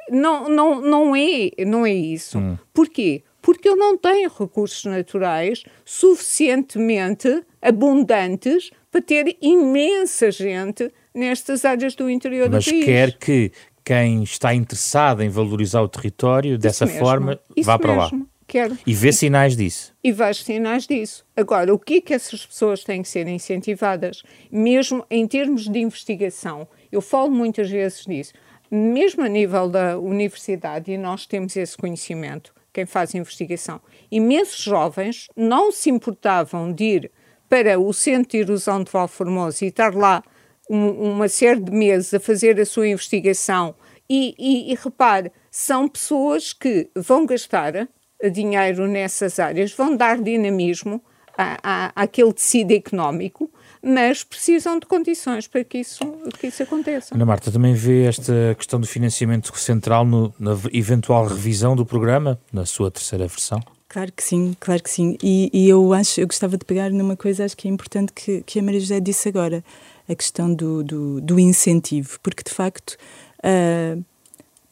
não, 0.09 0.49
não, 0.49 0.81
não, 0.81 1.17
é, 1.17 1.51
não 1.67 1.85
é 1.85 1.93
isso. 1.93 2.39
Hum. 2.39 2.57
Porquê? 2.73 3.23
Porque 3.43 3.69
eu 3.69 3.77
não 3.77 3.99
tenho 3.99 4.31
recursos 4.31 4.85
naturais 4.85 5.65
suficientemente 5.85 7.45
abundantes 7.61 8.71
para 8.91 9.03
ter 9.03 9.37
imensa 9.43 10.31
gente 10.31 10.91
nestas 11.13 11.65
áreas 11.65 11.95
do 11.95 12.09
interior 12.09 12.49
Mas 12.49 12.65
do 12.65 12.71
país. 12.71 12.87
Mas 12.87 12.87
quer 12.87 13.19
que 13.19 13.53
quem 13.85 14.23
está 14.23 14.55
interessado 14.55 15.23
em 15.23 15.29
valorizar 15.29 15.83
o 15.83 15.89
território 15.89 16.57
dessa 16.57 16.87
mesmo, 16.87 17.01
forma 17.01 17.41
vá 17.63 17.79
para 17.79 17.95
mesmo. 17.95 18.19
lá. 18.21 18.27
Quero. 18.47 18.77
E 18.87 18.93
vê 18.93 19.13
sinais 19.13 19.57
disso. 19.57 19.95
E 20.05 20.13
vejo 20.13 20.45
sinais 20.45 20.87
disso. 20.87 21.25
Agora, 21.35 21.73
o 21.73 21.79
que 21.79 21.95
é 21.95 22.01
que 22.01 22.13
essas 22.13 22.45
pessoas 22.45 22.85
têm 22.85 23.03
que 23.03 23.09
ser 23.09 23.27
incentivadas? 23.27 24.23
Mesmo 24.51 25.05
em 25.11 25.27
termos 25.27 25.69
de 25.69 25.79
investigação. 25.79 26.69
Eu 26.91 27.01
falo 27.01 27.31
muitas 27.31 27.71
vezes 27.71 28.05
disso. 28.05 28.35
Mesmo 28.71 29.25
a 29.25 29.29
nível 29.29 29.69
da 29.69 29.99
universidade, 29.99 30.93
e 30.93 30.99
nós 30.99 31.27
temos 31.27 31.57
esse 31.57 31.77
conhecimento, 31.77 32.52
quem 32.73 32.87
faz 32.87 33.15
investigação. 33.15 33.81
Imensos 34.11 34.63
jovens 34.63 35.29
não 35.37 35.71
se 35.71 35.91
importavam 35.91 36.73
de 36.73 36.85
ir 36.85 37.11
para 37.49 37.79
o 37.79 37.93
Centro 37.93 38.31
de 38.31 38.39
Erosão 38.39 38.83
de 38.83 38.91
Valformoso 38.91 39.65
e 39.65 39.69
estar 39.69 39.95
lá 39.95 40.23
um, 40.71 40.89
uma 41.13 41.29
série 41.29 41.61
de 41.61 41.71
meses 41.71 42.15
a 42.15 42.21
fazer 42.21 42.59
a 42.59 42.65
sua 42.65 42.89
investigação. 42.89 43.75
E, 44.09 44.35
e, 44.39 44.73
e 44.73 44.75
repare, 44.75 45.31
são 45.51 45.87
pessoas 45.87 46.53
que 46.53 46.89
vão 46.97 47.27
gastar 47.27 47.89
dinheiro 48.33 48.89
nessas 48.89 49.39
áreas, 49.39 49.73
vão 49.73 49.97
dar 49.97 50.19
dinamismo 50.19 51.03
à, 51.37 51.59
à, 51.63 51.93
àquele 51.95 52.33
tecido 52.33 52.73
económico 52.73 53.52
mas 53.83 54.23
precisam 54.23 54.79
de 54.79 54.87
condições 54.87 55.49
para 55.49 55.65
que 55.65 55.79
isso, 55.79 56.05
que 56.39 56.47
isso 56.47 56.63
aconteça. 56.63 57.15
Ana 57.15 57.27
Marta, 57.27 57.51
também 57.51 57.75
vê 57.75 58.05
esta 58.05 58.55
questão 58.57 58.81
do 58.81 58.87
financiamento 58.87 59.57
central 59.59 60.05
no, 60.05 60.33
na 60.39 60.57
eventual 60.73 61.27
revisão 61.27 61.75
do 61.75 61.85
programa, 61.85 62.39
na 62.53 62.65
sua 62.65 62.91
terceira 62.91 63.27
versão? 63.27 63.61
Claro 63.89 64.11
que 64.13 64.23
sim, 64.23 64.57
claro 64.59 64.83
que 64.83 64.89
sim. 64.89 65.19
E, 65.23 65.51
e, 65.53 65.69
eu 65.69 65.93
acho, 65.93 66.19
eu 66.19 66.27
gostava 66.27 66.57
de 66.57 66.65
pegar 66.65 66.91
numa 66.91 67.15
coisa, 67.15 67.45
acho 67.45 67.57
que 67.57 67.69
é 67.69 67.71
importante 67.71 68.11
que, 68.13 68.43
que 68.43 68.59
a 68.59 68.63
Maria 68.63 68.81
José 68.81 69.01
disse 69.01 69.29
agora, 69.29 69.63
a 70.09 70.15
questão 70.15 70.55
do, 70.55 70.83
do, 70.83 71.21
do 71.21 71.39
incentivo, 71.39 72.19
porque 72.23 72.43
de 72.43 72.55
facto 72.55 72.97
uh, 73.45 74.03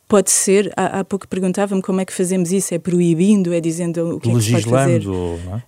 pode 0.08 0.30
ser, 0.30 0.72
há, 0.74 1.00
há 1.00 1.04
pouco 1.04 1.28
perguntava-me 1.28 1.82
como 1.82 2.00
é 2.00 2.04
que 2.06 2.14
fazemos 2.14 2.50
isso, 2.50 2.74
é 2.74 2.78
proibindo, 2.78 3.52
é 3.52 3.60
dizendo 3.60 4.16
o 4.16 4.20
que 4.20 4.30
é 4.30 4.34
que 4.34 4.40
se 4.40 4.52
pode 4.52 4.64
fazer. 4.64 5.02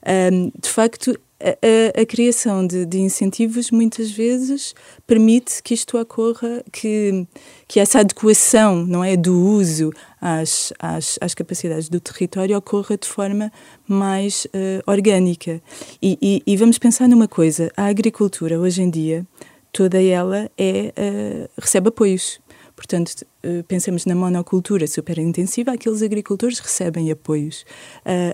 É? 0.02 0.30
Uh, 0.30 0.52
de 0.58 0.68
facto, 0.68 1.20
a, 1.42 2.02
a, 2.02 2.06
criação 2.06 2.66
de, 2.66 2.86
de, 2.86 3.00
incentivos 3.00 3.70
muitas 3.70 4.10
vezes 4.10 4.74
permite 5.06 5.62
que 5.62 5.74
isto 5.74 5.98
ocorra, 5.98 6.62
que, 6.72 7.26
que 7.66 7.80
essa 7.80 8.00
adequação 8.00 8.86
não 8.86 9.02
é, 9.02 9.16
do 9.16 9.36
uso 9.38 9.92
às, 10.20 10.72
às, 10.78 11.18
às 11.20 11.34
capacidades 11.34 11.88
do 11.88 12.00
território 12.00 12.56
ocorra 12.56 12.96
de 12.96 13.08
forma 13.08 13.52
mais 13.86 14.46
uh, 14.46 14.90
orgânica. 14.90 15.60
E, 16.00 16.18
e, 16.22 16.42
e, 16.46 16.56
vamos 16.56 16.78
pensar 16.78 17.08
numa 17.08 17.26
coisa: 17.26 17.70
a 17.76 17.86
agricultura 17.86 18.58
hoje 18.58 18.82
em 18.82 18.90
dia, 18.90 19.26
toda 19.72 20.00
ela 20.02 20.50
é, 20.56 20.92
uh, 20.96 21.50
recebe 21.60 21.88
apoios. 21.88 22.40
Portanto, 22.74 23.26
eh, 23.42 23.62
pensamos 23.68 24.06
na 24.06 24.14
monocultura 24.14 24.86
superintensiva, 24.86 25.72
aqueles 25.72 26.02
agricultores 26.02 26.58
recebem 26.58 27.10
apoios. 27.10 27.64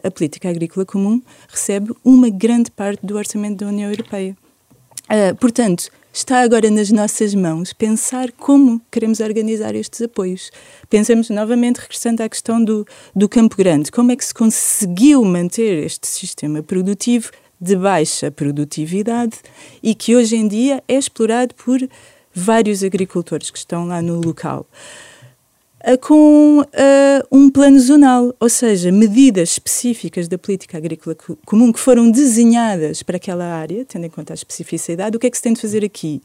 A 0.02 0.10
política 0.10 0.48
agrícola 0.48 0.86
comum 0.86 1.20
recebe 1.48 1.92
uma 2.04 2.28
grande 2.30 2.70
parte 2.70 3.04
do 3.04 3.16
orçamento 3.16 3.64
da 3.64 3.70
União 3.70 3.90
Europeia. 3.90 4.36
Portanto, 5.40 5.90
está 6.12 6.40
agora 6.40 6.70
nas 6.70 6.90
nossas 6.90 7.34
mãos 7.34 7.72
pensar 7.72 8.32
como 8.32 8.80
queremos 8.90 9.20
organizar 9.20 9.74
estes 9.74 10.02
apoios. 10.02 10.50
Pensamos 10.90 11.30
novamente, 11.30 11.78
regressando 11.78 12.22
à 12.22 12.28
questão 12.28 12.62
do, 12.62 12.86
do 13.14 13.28
Campo 13.28 13.56
Grande, 13.56 13.90
como 13.90 14.10
é 14.12 14.16
que 14.16 14.24
se 14.24 14.34
conseguiu 14.34 15.24
manter 15.24 15.84
este 15.84 16.06
sistema 16.06 16.62
produtivo 16.62 17.30
de 17.60 17.76
baixa 17.76 18.30
produtividade 18.30 19.38
e 19.82 19.94
que 19.94 20.14
hoje 20.14 20.36
em 20.36 20.46
dia 20.46 20.82
é 20.86 20.94
explorado 20.94 21.54
por 21.54 21.80
vários 22.34 22.82
agricultores 22.82 23.50
que 23.50 23.58
estão 23.58 23.86
lá 23.86 24.00
no 24.02 24.20
local. 24.20 24.66
Uh, 25.86 25.96
com 25.98 26.60
uh, 26.60 26.66
um 27.30 27.48
plano 27.48 27.78
zonal, 27.78 28.34
ou 28.40 28.48
seja, 28.48 28.90
medidas 28.90 29.50
específicas 29.50 30.26
da 30.26 30.36
política 30.36 30.76
agrícola 30.76 31.16
comum 31.46 31.72
que 31.72 31.78
foram 31.78 32.10
desenhadas 32.10 33.02
para 33.02 33.16
aquela 33.16 33.44
área, 33.44 33.84
tendo 33.84 34.04
em 34.04 34.10
conta 34.10 34.32
a 34.32 34.34
especificidade. 34.34 35.16
O 35.16 35.20
que 35.20 35.28
é 35.28 35.30
que 35.30 35.36
se 35.36 35.42
tem 35.42 35.52
de 35.52 35.60
fazer 35.60 35.84
aqui? 35.84 36.20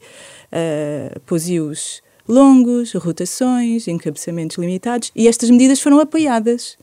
Uh, 0.52 1.20
posios 1.20 2.02
longos, 2.26 2.92
rotações, 2.94 3.86
encabeçamentos 3.86 4.56
limitados, 4.56 5.12
e 5.14 5.28
estas 5.28 5.50
medidas 5.50 5.80
foram 5.80 6.00
apoiadas. 6.00 6.76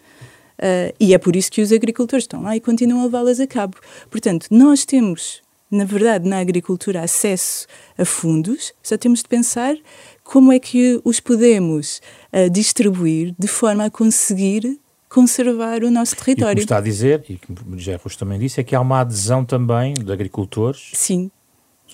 Uh, 0.60 0.94
e 1.00 1.14
é 1.14 1.18
por 1.18 1.36
isso 1.36 1.52
que 1.52 1.62
os 1.62 1.72
agricultores 1.72 2.24
estão 2.24 2.44
lá 2.44 2.56
e 2.56 2.62
continuam 2.62 3.02
a 3.02 3.06
levá-las 3.06 3.40
a 3.40 3.48
cabo. 3.48 3.78
Portanto, 4.10 4.46
nós 4.52 4.86
temos 4.86 5.42
na 5.72 5.86
verdade, 5.86 6.28
na 6.28 6.40
agricultura, 6.40 7.02
acesso 7.02 7.66
a 7.98 8.04
fundos, 8.04 8.74
só 8.84 8.98
temos 8.98 9.20
de 9.20 9.30
pensar 9.30 9.76
como 10.24 10.52
é 10.52 10.60
que 10.60 11.00
os 11.04 11.20
podemos 11.20 12.02
uh, 12.34 12.50
distribuir 12.50 13.34
de 13.40 13.48
forma 13.48 13.86
a 13.86 13.90
conseguir 13.90 14.78
conservar 15.08 15.84
o 15.84 15.92
nosso 15.92 16.16
território. 16.16 16.54
E 16.54 16.56
o 16.56 16.56
que 16.58 16.64
está 16.64 16.78
a 16.78 16.82
dizer, 16.82 17.24
e 17.30 17.36
que 17.36 17.52
o 17.52 17.78
José 17.78 17.96
Rosto 17.96 18.20
também 18.20 18.40
disse, 18.40 18.60
é 18.60 18.64
que 18.64 18.76
há 18.76 18.82
uma 18.82 19.02
adesão 19.02 19.44
também 19.44 19.94
de 19.94 20.12
agricultores 20.12 20.92
Sim. 20.94 21.30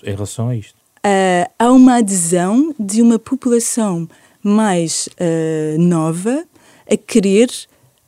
em 0.03 0.11
relação 0.11 0.49
a 0.49 0.55
isto. 0.55 0.77
Uh, 0.97 1.49
há 1.57 1.71
uma 1.71 1.97
adesão 1.97 2.75
de 2.79 3.01
uma 3.01 3.17
população 3.17 4.07
mais 4.43 5.07
uh, 5.07 5.79
nova 5.79 6.43
a 6.89 6.97
querer 6.97 7.49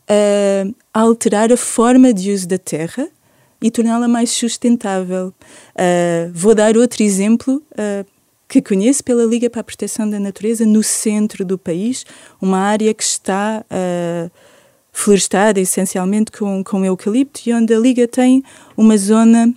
uh, 0.10 0.76
alterar 0.94 1.52
a 1.52 1.58
forma 1.58 2.14
de 2.14 2.32
uso 2.32 2.48
da 2.48 2.58
terra 2.58 3.08
e 3.62 3.70
torná-la 3.70 4.08
mais 4.08 4.32
sustentável. 4.32 5.34
Uh, 5.76 6.32
vou 6.34 6.56
dar 6.56 6.78
outro 6.78 7.04
exemplo 7.04 7.62
uh, 7.74 8.06
que 8.48 8.62
conheço 8.62 9.04
pela 9.04 9.26
Liga 9.26 9.50
para 9.50 9.62
a 9.62 9.64
Proteção 9.64 10.10
da 10.10 10.20
Natureza, 10.20 10.66
no 10.66 10.82
centro 10.82 11.46
do 11.46 11.58
país, 11.58 12.06
uma 12.42 12.58
área 12.58 12.94
que 12.94 13.04
está 13.04 13.64
uh, 13.70 14.32
florestada 14.92 15.60
essencialmente 15.60 16.32
com, 16.32 16.64
com 16.64 16.84
eucalipto 16.84 17.42
e 17.46 17.54
onde 17.54 17.74
a 17.74 17.80
Liga 17.80 18.08
tem 18.08 18.44
uma 18.76 18.98
zona 18.98 19.54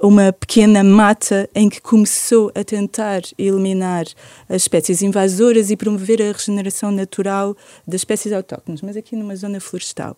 uma 0.00 0.30
pequena 0.30 0.84
mata 0.84 1.48
em 1.54 1.68
que 1.70 1.80
começou 1.80 2.52
a 2.54 2.62
tentar 2.62 3.22
eliminar 3.38 4.04
as 4.48 4.62
espécies 4.62 5.00
invasoras 5.00 5.70
e 5.70 5.76
promover 5.76 6.20
a 6.20 6.32
regeneração 6.32 6.90
natural 6.90 7.56
das 7.86 8.02
espécies 8.02 8.32
autóctones, 8.32 8.82
mas 8.82 8.96
aqui 8.96 9.16
numa 9.16 9.34
zona 9.34 9.58
florestal. 9.58 10.16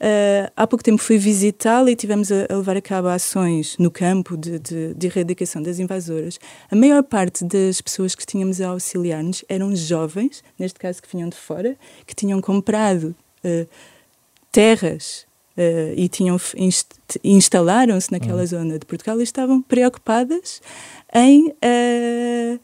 Uh, 0.00 0.50
há 0.56 0.66
pouco 0.66 0.82
tempo 0.82 1.02
fui 1.02 1.18
visitá-la 1.18 1.90
e 1.90 1.96
tivemos 1.96 2.32
a, 2.32 2.46
a, 2.48 2.56
levar 2.56 2.76
a 2.76 2.80
cabo 2.80 3.08
ações 3.08 3.76
no 3.78 3.90
campo 3.90 4.36
de, 4.36 4.58
de, 4.58 4.94
de, 4.94 5.06
erradicação 5.06 5.60
das 5.60 5.78
invasoras. 5.78 6.38
A 6.70 6.76
maior 6.76 7.02
parte 7.02 7.44
das 7.44 7.80
pessoas 7.80 8.14
que 8.14 8.24
tínhamos 8.24 8.60
a 8.60 8.68
auxiliar-nos 8.68 9.44
eram 9.48 9.74
jovens, 9.76 10.42
neste 10.58 10.78
caso 10.78 11.02
que 11.02 11.08
vinham 11.14 11.28
de 11.28 11.36
fora, 11.36 11.76
que 12.06 12.14
tinham 12.14 12.40
comprado 12.40 13.14
uh, 13.44 13.68
terras 14.50 15.27
uh, 15.58 15.94
e 15.96 16.08
tinham 16.08 16.40
inst 16.56 16.86
instalaram-se 17.24 18.12
naquela 18.12 18.40
uhum. 18.40 18.46
zona 18.46 18.78
de 18.78 18.86
Portugal 18.86 19.18
e 19.20 19.24
estavam 19.24 19.60
preocupadas 19.60 20.62
em, 21.12 21.48
uh, 21.48 22.60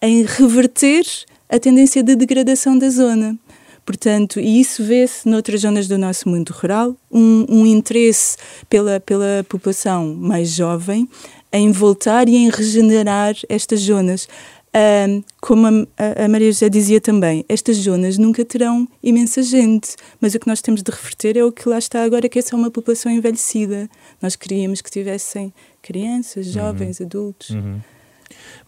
em 0.00 0.24
reverter 0.24 1.04
a 1.48 1.58
tendência 1.58 2.02
de 2.02 2.16
degradação 2.16 2.78
da 2.78 2.88
zona. 2.88 3.38
Portanto, 3.84 4.38
e 4.38 4.60
isso 4.60 4.84
vê-se 4.84 5.26
noutras 5.26 5.62
zonas 5.62 5.88
do 5.88 5.96
nosso 5.96 6.28
mundo 6.28 6.50
rural, 6.50 6.94
um, 7.10 7.46
um 7.48 7.66
interesse 7.66 8.36
pela, 8.68 9.00
pela 9.00 9.44
população 9.48 10.14
mais 10.14 10.50
jovem 10.50 11.08
em 11.50 11.72
voltar 11.72 12.28
e 12.28 12.36
em 12.36 12.50
regenerar 12.50 13.34
estas 13.48 13.80
zonas. 13.80 14.28
Um, 14.74 15.22
como 15.40 15.66
a, 15.66 16.24
a, 16.24 16.28
Maria 16.28 16.52
José 16.52 16.68
dizia 16.68 17.00
também, 17.00 17.44
estas 17.48 17.76
zonas 17.78 18.18
nunca 18.18 18.44
terão 18.44 18.86
imensa 19.02 19.42
gente, 19.42 19.96
mas 20.20 20.34
o 20.34 20.38
que 20.38 20.46
nós 20.46 20.60
temos 20.60 20.82
de 20.82 20.90
reverter 20.90 21.38
é 21.38 21.44
o 21.44 21.50
que 21.50 21.68
lá 21.68 21.78
está 21.78 22.04
agora, 22.04 22.28
que 22.28 22.38
é 22.38 22.42
só 22.42 22.54
uma 22.54 22.70
população 22.70 23.10
envelhecida. 23.10 23.88
Nós 24.20 24.36
queríamos 24.36 24.82
que 24.82 24.90
tivessem 24.90 25.52
crianças, 25.80 26.46
uhum. 26.48 26.52
jovens, 26.52 27.00
uhum. 27.00 27.06
adultos. 27.06 27.50
Uhum. 27.50 27.80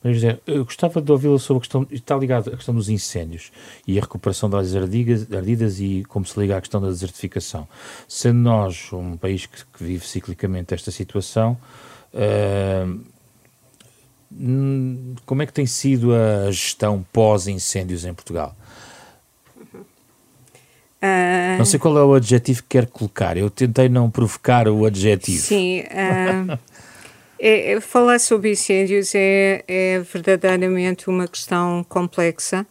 Maria 0.02 0.18
José, 0.18 0.40
eu 0.46 0.64
gostava 0.64 1.02
de 1.02 1.12
ouvi-la 1.12 1.38
sobre 1.38 1.58
a 1.58 1.60
questão, 1.60 1.86
está 1.90 2.16
ligado 2.16 2.48
à 2.48 2.56
questão 2.56 2.74
dos 2.74 2.88
incêndios 2.88 3.52
e 3.86 3.98
a 3.98 4.00
recuperação 4.00 4.48
das 4.48 4.74
ardidas, 4.74 5.30
ardidas 5.30 5.80
e 5.80 6.02
como 6.08 6.24
se 6.24 6.38
liga 6.40 6.56
à 6.56 6.60
questão 6.60 6.80
da 6.80 6.88
desertificação. 6.88 7.68
Sendo 8.08 8.38
nós 8.38 8.90
um 8.92 9.18
país 9.18 9.44
que, 9.44 9.58
que 9.66 9.84
vive 9.84 10.06
ciclicamente 10.06 10.72
esta 10.72 10.90
situação, 10.90 11.58
uh, 12.14 13.00
como 15.26 15.42
é 15.42 15.46
que 15.46 15.52
tem 15.52 15.66
sido 15.66 16.14
a 16.14 16.50
gestão 16.50 17.04
pós-incêndios 17.12 18.04
em 18.04 18.14
Portugal? 18.14 18.56
Uh... 21.02 21.58
Não 21.58 21.64
sei 21.64 21.80
qual 21.80 21.98
é 21.98 22.04
o 22.04 22.14
adjetivo 22.14 22.62
que 22.62 22.68
quer 22.68 22.86
colocar. 22.86 23.36
Eu 23.36 23.50
tentei 23.50 23.88
não 23.88 24.10
provocar 24.10 24.68
o 24.68 24.84
adjetivo. 24.84 25.42
Sim. 25.42 25.80
Uh, 25.80 26.58
é, 27.38 27.72
é, 27.72 27.80
falar 27.80 28.20
sobre 28.20 28.52
incêndios 28.52 29.14
é, 29.14 29.64
é, 29.66 29.98
verdadeiramente 30.00 31.08
uma 31.08 31.26
questão 31.26 31.84
complexa. 31.88 32.66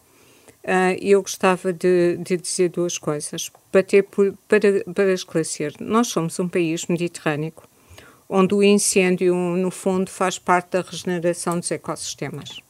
Uh, 0.62 0.96
eu 1.00 1.20
gostava 1.22 1.72
de, 1.72 2.18
de, 2.18 2.36
dizer 2.36 2.68
duas 2.70 2.96
coisas. 2.96 3.50
Para, 3.72 3.82
ter, 3.82 4.04
para, 4.04 4.60
para 4.94 5.12
esclarecer, 5.12 5.74
nós 5.80 6.08
somos 6.08 6.38
um 6.38 6.48
país 6.48 6.86
mediterrâneo 6.86 7.52
onde 8.30 8.54
o 8.54 8.62
incêndio, 8.62 9.34
no 9.34 9.72
fundo, 9.72 10.08
faz 10.08 10.38
parte 10.38 10.70
da 10.70 10.82
regeneração 10.82 11.58
dos 11.58 11.70
ecossistemas. 11.72 12.60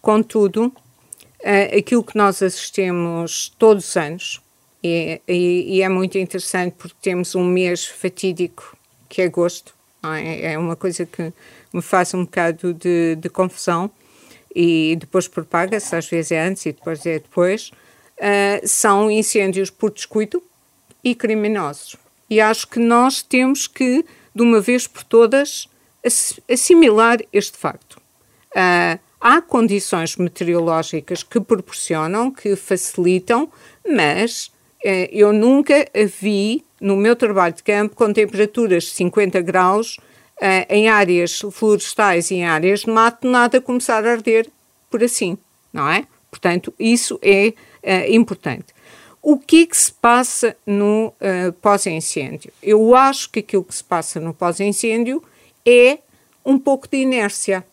Contudo, 0.00 0.66
uh, 0.66 1.76
aquilo 1.76 2.04
que 2.04 2.16
nós 2.16 2.40
assistimos 2.40 3.52
todos 3.58 3.88
os 3.88 3.96
anos, 3.96 4.40
e, 4.82 5.20
e, 5.26 5.76
e, 5.76 5.82
é 5.82 5.88
muito 5.88 6.16
interessante 6.16 6.74
porque 6.78 6.96
temos 7.02 7.34
um 7.34 7.44
mês 7.44 7.84
fatídico, 7.84 8.76
que 9.08 9.20
é 9.20 9.24
agosto, 9.24 9.74
é? 10.02 10.52
é 10.52 10.58
uma 10.58 10.76
coisa 10.76 11.04
que 11.04 11.32
me 11.72 11.82
faz 11.82 12.14
um 12.14 12.24
bocado 12.24 12.72
de, 12.72 13.16
de 13.16 13.28
confusão, 13.28 13.90
e 14.54 14.96
depois 14.98 15.26
propaga-se, 15.26 15.94
às 15.94 16.08
vezes 16.08 16.32
é 16.32 16.40
antes 16.40 16.64
e 16.66 16.72
depois 16.72 17.04
é 17.04 17.18
depois, 17.18 17.72
uh, 18.18 18.66
são 18.66 19.10
incêndios 19.10 19.70
por 19.70 19.90
descuido 19.90 20.40
e 21.02 21.16
criminosos. 21.16 21.96
E 22.28 22.40
acho 22.40 22.68
que 22.68 22.78
nós 22.78 23.22
temos 23.22 23.66
que 23.66 24.04
de 24.34 24.42
uma 24.42 24.60
vez 24.60 24.86
por 24.86 25.02
todas, 25.02 25.68
assimilar 26.48 27.18
este 27.32 27.58
facto. 27.58 28.00
Uh, 28.50 28.98
há 29.20 29.42
condições 29.42 30.16
meteorológicas 30.16 31.22
que 31.22 31.40
proporcionam, 31.40 32.30
que 32.30 32.56
facilitam, 32.56 33.50
mas 33.86 34.46
uh, 34.84 35.08
eu 35.10 35.32
nunca 35.32 35.86
vi 36.20 36.64
no 36.80 36.96
meu 36.96 37.14
trabalho 37.14 37.54
de 37.54 37.62
campo 37.62 37.94
com 37.94 38.12
temperaturas 38.12 38.84
de 38.84 38.90
50 38.90 39.40
graus 39.42 39.98
uh, 39.98 40.66
em 40.68 40.88
áreas 40.88 41.40
florestais 41.52 42.30
e 42.30 42.36
em 42.36 42.44
áreas 42.44 42.80
de 42.80 42.90
mato, 42.90 43.28
nada 43.28 43.60
começar 43.60 44.04
a 44.04 44.12
arder 44.12 44.48
por 44.90 45.04
assim, 45.04 45.38
não 45.72 45.88
é? 45.88 46.04
Portanto, 46.30 46.72
isso 46.78 47.18
é 47.22 47.52
importante. 48.08 48.66
O 49.22 49.38
que 49.38 49.62
é 49.62 49.66
que 49.66 49.76
se 49.76 49.92
passa 49.92 50.56
no 50.66 51.08
uh, 51.08 51.52
pós-incêndio? 51.60 52.52
Eu 52.62 52.94
acho 52.94 53.30
que 53.30 53.40
aquilo 53.40 53.64
que 53.64 53.74
se 53.74 53.84
passa 53.84 54.18
no 54.18 54.32
pós-incêndio 54.32 55.22
é 55.66 55.98
um 56.44 56.58
pouco 56.58 56.88
de 56.88 56.98
inércia. 56.98 57.64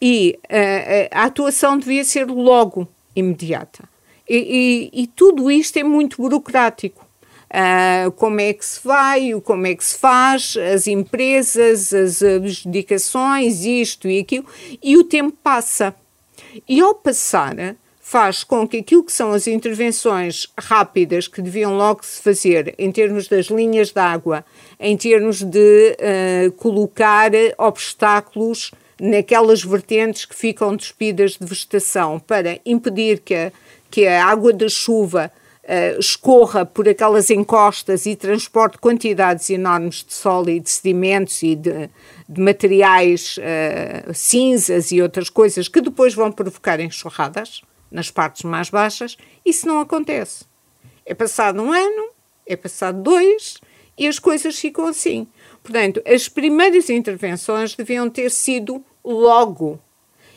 E 0.00 0.38
uh, 0.44 1.08
a 1.10 1.24
atuação 1.24 1.76
devia 1.76 2.04
ser 2.04 2.26
logo 2.26 2.88
imediata. 3.16 3.88
E, 4.28 4.90
e, 4.94 5.02
e 5.02 5.06
tudo 5.08 5.50
isto 5.50 5.76
é 5.76 5.82
muito 5.82 6.22
burocrático. 6.22 7.04
Uh, 7.50 8.12
como 8.12 8.40
é 8.40 8.52
que 8.52 8.64
se 8.64 8.78
vai, 8.84 9.32
como 9.42 9.66
é 9.66 9.74
que 9.74 9.84
se 9.84 9.98
faz, 9.98 10.56
as 10.56 10.86
empresas, 10.86 11.92
as 11.92 12.22
adjudicações, 12.22 13.64
isto 13.64 14.08
e 14.08 14.20
aquilo, 14.20 14.46
e 14.80 14.96
o 14.96 15.02
tempo 15.02 15.36
passa. 15.42 15.92
E 16.68 16.80
ao 16.80 16.94
passar, 16.94 17.74
faz 18.10 18.42
com 18.42 18.66
que 18.66 18.78
aquilo 18.78 19.04
que 19.04 19.12
são 19.12 19.30
as 19.30 19.46
intervenções 19.46 20.48
rápidas 20.58 21.28
que 21.28 21.40
deviam 21.40 21.76
logo 21.76 22.04
se 22.04 22.20
fazer 22.20 22.74
em 22.76 22.90
termos 22.90 23.28
das 23.28 23.46
linhas 23.46 23.92
de 23.92 24.00
água, 24.00 24.44
em 24.80 24.96
termos 24.96 25.44
de 25.44 25.96
uh, 25.96 26.50
colocar 26.56 27.30
obstáculos 27.56 28.72
naquelas 29.00 29.62
vertentes 29.62 30.24
que 30.24 30.34
ficam 30.34 30.74
despidas 30.74 31.36
de 31.38 31.46
vegetação 31.46 32.18
para 32.18 32.58
impedir 32.66 33.20
que 33.20 33.32
a, 33.32 33.52
que 33.88 34.04
a 34.04 34.26
água 34.26 34.52
da 34.52 34.68
chuva 34.68 35.30
uh, 35.62 36.00
escorra 36.00 36.66
por 36.66 36.88
aquelas 36.88 37.30
encostas 37.30 38.06
e 38.06 38.16
transporte 38.16 38.76
quantidades 38.78 39.48
enormes 39.50 40.04
de 40.04 40.14
solo 40.14 40.50
e 40.50 40.58
de 40.58 40.68
sedimentos 40.68 41.40
e 41.44 41.54
de, 41.54 41.88
de 42.28 42.40
materiais 42.40 43.36
uh, 43.38 44.12
cinzas 44.12 44.90
e 44.90 45.00
outras 45.00 45.30
coisas 45.30 45.68
que 45.68 45.80
depois 45.80 46.12
vão 46.12 46.32
provocar 46.32 46.80
enxurradas 46.80 47.62
nas 47.90 48.10
partes 48.10 48.42
mais 48.42 48.70
baixas, 48.70 49.16
isso 49.44 49.66
não 49.66 49.80
acontece. 49.80 50.44
É 51.04 51.14
passado 51.14 51.60
um 51.60 51.72
ano, 51.72 52.10
é 52.46 52.56
passado 52.56 53.02
dois 53.02 53.58
e 53.98 54.06
as 54.06 54.18
coisas 54.18 54.58
ficam 54.58 54.86
assim. 54.86 55.26
Portanto, 55.62 56.02
as 56.06 56.28
primeiras 56.28 56.88
intervenções 56.88 57.74
deviam 57.74 58.08
ter 58.08 58.30
sido 58.30 58.82
logo 59.04 59.78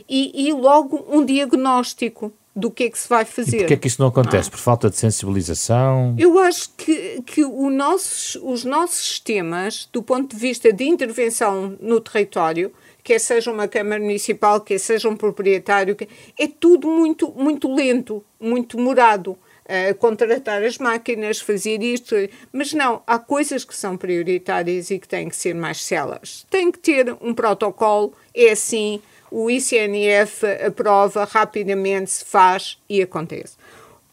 e, 0.07 0.47
e 0.47 0.53
logo 0.53 1.05
um 1.09 1.23
diagnóstico 1.25 2.33
do 2.55 2.69
que 2.69 2.83
é 2.83 2.89
que 2.89 2.99
se 2.99 3.09
vai 3.09 3.25
fazer. 3.25 3.55
E 3.55 3.59
porquê 3.59 3.73
é 3.73 3.77
que 3.77 3.87
isso 3.87 4.01
não 4.01 4.09
acontece? 4.09 4.47
Ah. 4.47 4.51
Por 4.51 4.59
falta 4.59 4.89
de 4.89 4.97
sensibilização? 4.97 6.15
Eu 6.17 6.37
acho 6.39 6.69
que, 6.77 7.21
que 7.25 7.41
nossos, 7.41 8.37
os 8.43 8.63
nossos 8.63 8.97
sistemas, 8.97 9.89
do 9.91 10.03
ponto 10.03 10.35
de 10.35 10.39
vista 10.39 10.71
de 10.71 10.83
intervenção 10.83 11.75
no 11.81 11.99
território, 11.99 12.71
quer 13.03 13.19
seja 13.19 13.51
uma 13.51 13.67
Câmara 13.67 14.01
Municipal, 14.01 14.61
quer 14.61 14.79
seja 14.79 15.09
um 15.09 15.15
proprietário, 15.15 15.95
é 16.39 16.47
tudo 16.47 16.87
muito, 16.87 17.31
muito 17.31 17.73
lento, 17.73 18.23
muito 18.39 18.77
demorado. 18.77 19.37
Uh, 19.63 19.95
contratar 19.95 20.61
as 20.61 20.77
máquinas, 20.77 21.39
fazer 21.39 21.81
isto, 21.81 22.13
mas 22.51 22.73
não, 22.73 23.01
há 23.07 23.17
coisas 23.17 23.63
que 23.63 23.73
são 23.73 23.95
prioritárias 23.95 24.91
e 24.91 24.99
que 24.99 25.07
têm 25.07 25.29
que 25.29 25.35
ser 25.37 25.55
mais 25.55 25.81
células. 25.81 26.45
Tem 26.49 26.69
que 26.69 26.77
ter 26.79 27.15
um 27.21 27.33
protocolo, 27.33 28.13
é 28.35 28.51
assim, 28.51 29.01
o 29.31 29.49
ICNF 29.49 30.45
aprova 30.67 31.23
rapidamente, 31.23 32.11
se 32.11 32.25
faz 32.25 32.77
e 32.89 33.01
acontece. 33.01 33.55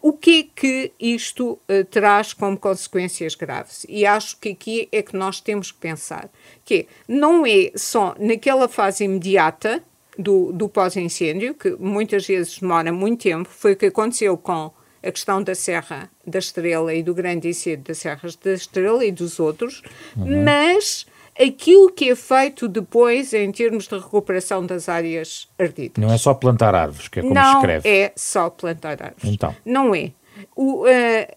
O 0.03 0.12
que 0.14 0.40
é 0.40 0.61
que 0.61 0.92
isto 0.98 1.53
uh, 1.68 1.84
traz 1.90 2.32
como 2.32 2.57
consequências 2.57 3.34
graves? 3.34 3.84
E 3.88 4.07
acho 4.07 4.38
que 4.38 4.51
aqui 4.51 4.88
é 4.90 5.03
que 5.03 5.16
nós 5.16 5.40
temos 5.40 5.70
que 5.70 5.78
pensar 5.78 6.30
que 6.64 6.86
não 7.07 7.44
é 7.44 7.70
só 7.74 8.14
naquela 8.18 8.66
fase 8.66 9.05
imediata 9.05 9.82
do, 10.18 10.53
do 10.53 10.68
pós-incêndio, 10.68 11.55
que 11.55 11.70
muitas 11.78 12.26
vezes 12.26 12.59
demora 12.59 12.92
muito 12.92 13.22
tempo, 13.22 13.48
foi 13.48 13.72
o 13.72 13.76
que 13.76 13.86
aconteceu 13.86 14.36
com 14.36 14.70
a 15.03 15.11
questão 15.11 15.42
da 15.42 15.55
Serra 15.55 16.11
da 16.26 16.38
Estrela 16.38 16.94
e 16.94 17.03
do 17.03 17.14
grande 17.14 17.48
incêndio 17.48 17.84
das 17.84 17.98
Serras 17.98 18.36
da 18.36 18.53
Estrela 18.53 19.05
e 19.05 19.11
dos 19.11 19.40
outros, 19.40 19.82
uhum. 20.16 20.44
mas 20.44 21.07
aquilo 21.39 21.91
que 21.91 22.11
é 22.11 22.16
feito 22.16 22.68
depois 22.68 23.33
em 23.33 23.51
termos 23.53 23.87
de 23.87 23.97
recuperação 23.97 24.64
das 24.64 24.89
áreas 24.89 25.49
ardidas. 25.59 26.03
Não 26.03 26.12
é 26.12 26.18
só 26.18 26.35
plantar 26.35 26.74
árvores, 26.74 27.09
que 27.09 27.20
é 27.20 27.22
como 27.22 27.35
Não 27.35 27.55
escreve. 27.55 27.89
Não 27.89 27.97
é 27.97 28.12
só 28.16 28.51
plantar 28.51 29.03
árvores. 29.03 29.24
Então. 29.24 29.55
Não 29.64 29.95
é. 29.95 30.12
O, 30.57 30.85
uh, 30.85 30.89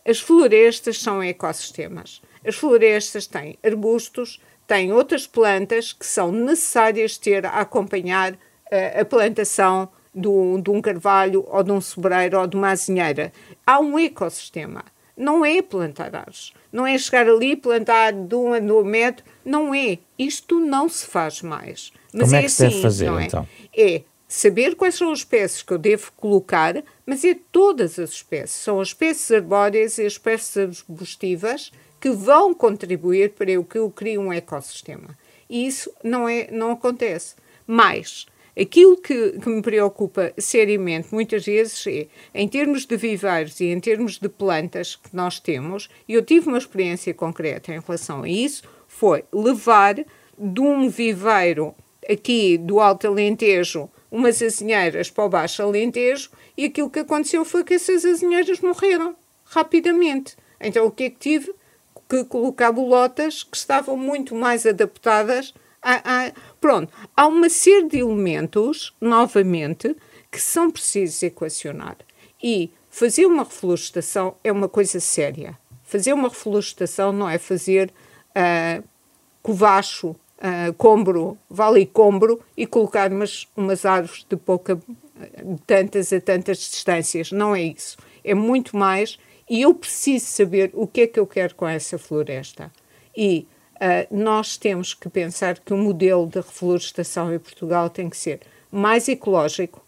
as 0.06 0.20
florestas 0.20 1.02
são 1.02 1.22
ecossistemas. 1.24 2.22
As 2.46 2.56
florestas 2.56 3.28
têm 3.28 3.58
arbustos, 3.64 4.41
têm 4.68 4.91
outras 4.91 5.28
plantas 5.28 5.94
que 5.94 6.06
são 6.06 6.32
necessárias 6.32 7.18
ter 7.18 7.46
a 7.46 7.62
acompanhar 7.62 8.34
uh, 8.34 9.02
a 9.02 9.06
plantação 9.06 9.89
do, 10.14 10.60
de 10.62 10.70
um 10.70 10.82
carvalho 10.82 11.46
ou 11.50 11.64
de 11.64 11.72
um 11.72 11.82
sobreiro 11.82 12.39
ou 12.39 12.48
de 12.48 12.56
uma 12.56 12.72
azinheira. 12.72 13.32
Há 13.66 13.80
um 13.80 13.98
ecossistema. 13.98 14.84
Não 15.16 15.46
é 15.46 15.62
plantar 15.62 16.16
árvores. 16.16 16.54
Não 16.72 16.88
é 16.88 16.98
chegar 16.98 17.28
ali 17.28 17.52
e 17.52 17.56
plantar 17.56 18.12
de 18.12 18.36
um 18.36 18.54
a 18.54 18.60
dois 18.60 18.86
metros. 18.86 19.28
Não 19.44 19.74
é. 19.74 20.00
Isto 20.18 20.60
não 20.60 20.88
se 20.88 21.06
faz 21.06 21.41
mais. 21.41 21.91
Mas 22.14 22.24
Como 22.24 22.36
é, 22.36 22.39
é 22.39 22.44
que 22.44 22.50
se 22.50 22.62
deve 22.64 22.74
assim, 22.74 22.82
fazer, 22.82 23.12
é? 23.12 23.24
então? 23.24 23.48
É 23.76 24.02
saber 24.28 24.76
quais 24.76 24.96
são 24.96 25.12
as 25.12 25.20
espécies 25.20 25.62
que 25.62 25.72
eu 25.72 25.78
devo 25.78 26.12
colocar, 26.18 26.84
mas 27.06 27.24
é 27.24 27.38
todas 27.52 28.00
as 28.00 28.12
espécies. 28.12 28.56
São 28.56 28.80
as 28.80 28.89
espécies 28.89 29.32
arbóreas 29.32 29.98
e 29.98 30.06
as 30.06 30.14
espécies 30.14 30.58
arbustivas 30.58 31.72
que 32.02 32.10
vão 32.10 32.54
contribuir 32.54 33.32
para 33.32 33.52
eu 33.52 33.64
que 33.64 33.78
eu 33.78 33.89
crie 33.89 34.18
um 34.18 34.34
ecossistema. 34.34 35.18
E 35.50 35.68
isso 35.68 35.91
não, 36.04 36.28
é, 36.28 36.50
não 36.52 36.72
acontece. 36.72 37.36
Mas 37.68 38.26
aquilo 38.60 38.98
que, 38.98 39.39
que 39.39 39.50
me 39.50 39.62
preocupa 39.62 40.34
seriamente 40.38 41.14
muitas 41.14 41.46
vezes 41.46 41.86
é, 41.88 42.08
em 42.34 42.48
termos 42.48 42.86
de 42.86 42.98
viveiros 42.98 43.60
e 43.60 43.66
em 43.66 43.80
termos 43.80 44.18
de 44.18 44.30
plantas 44.30 44.96
que 44.96 45.16
nós 45.16 45.39
temos, 45.39 45.89
e 46.08 46.14
eu 46.14 46.24
tive 46.24 46.48
uma 46.48 46.58
experiência 46.58 47.14
concreta 47.14 47.74
em 47.74 47.80
relação 47.80 48.24
a 48.24 48.30
isso, 48.30 48.64
foi 48.98 49.24
levar 49.32 49.96
de 50.38 50.62
um 50.62 50.89
viveiro 50.89 51.76
aqui 52.10 52.58
do 52.58 52.80
Alto 52.80 53.08
Alentejo 53.08 53.89
umas 54.12 54.41
azinheiras 54.41 55.10
para 55.10 55.26
o 55.26 55.30
Baixo 55.30 55.64
Alentejo 55.64 56.30
e 56.56 56.66
aquilo 56.66 56.89
que 56.89 57.00
aconteceu 57.00 57.44
foi 57.44 57.64
que 57.64 57.74
essas 57.74 58.06
azinheiras 58.06 58.60
morreram 58.60 59.16
rapidamente. 59.46 60.36
Então 60.60 60.86
o 60.86 60.91
que 60.91 61.06
é 61.06 61.10
que 61.10 61.18
tive? 61.18 61.54
que 62.10 62.24
colocar 62.26 62.72
bolotas 62.72 63.41
que 63.41 63.58
estavam 63.58 63.98
muito 63.98 64.36
mais 64.36 64.66
adaptadas 64.68 65.54
a, 65.82 66.28
a, 66.28 66.32
Pronto, 66.62 66.94
há 67.16 67.28
uma 67.28 67.50
série 67.50 67.88
de 67.88 67.98
elementos, 67.98 68.96
novamente, 69.02 69.96
que 70.32 70.39
são 70.39 70.72
precisos 70.72 71.22
equacionar. 71.24 71.98
E 72.41 72.72
fazer 72.89 73.26
uma 73.26 73.44
reflorestação 73.44 74.36
é 74.44 74.52
uma 74.52 74.70
coisa 74.70 75.00
séria. 75.00 75.58
Fazer 75.84 76.14
uma 76.14 76.30
reflorestação 76.30 77.12
não 77.12 77.30
é 77.30 77.38
fazer 77.38 77.91
uh, 78.36 78.84
covacho, 79.42 80.10
uh, 80.10 80.74
combro, 80.78 81.38
vale 81.50 81.86
combro 81.86 82.42
e 82.56 82.66
colocar 82.66 83.12
umas, 83.12 83.48
umas 83.56 83.86
árvores 83.86 84.26
de 84.30 84.36
pouca, 84.36 84.76
de 84.76 85.62
tantas 85.66 86.12
a 86.14 86.22
tantas 86.22 86.58
distâncias. 86.58 87.32
Não 87.32 87.56
é 87.56 87.62
isso. 87.62 87.98
É 88.24 88.34
muito 88.34 88.76
mais 88.78 89.18
e 89.50 89.62
eu 89.62 89.74
preciso 89.74 90.26
saber 90.26 90.72
o 90.74 90.88
que 90.88 91.02
é 91.02 91.08
que 91.08 91.20
eu 91.20 91.28
quero 91.28 91.56
com 91.56 91.68
essa 91.68 91.98
floresta. 91.98 92.72
E 93.16 93.46
uh, 93.76 94.16
nós 94.16 94.58
temos 94.58 94.94
que 94.94 95.10
pensar 95.10 95.60
que 95.60 95.74
o 95.74 95.78
modelo 95.78 96.28
de 96.28 96.38
reflorestação 96.38 97.34
em 97.34 97.40
Portugal 97.40 97.90
tem 97.90 98.10
que 98.10 98.18
ser 98.18 98.40
mais 98.72 99.08
ecológico 99.08 99.86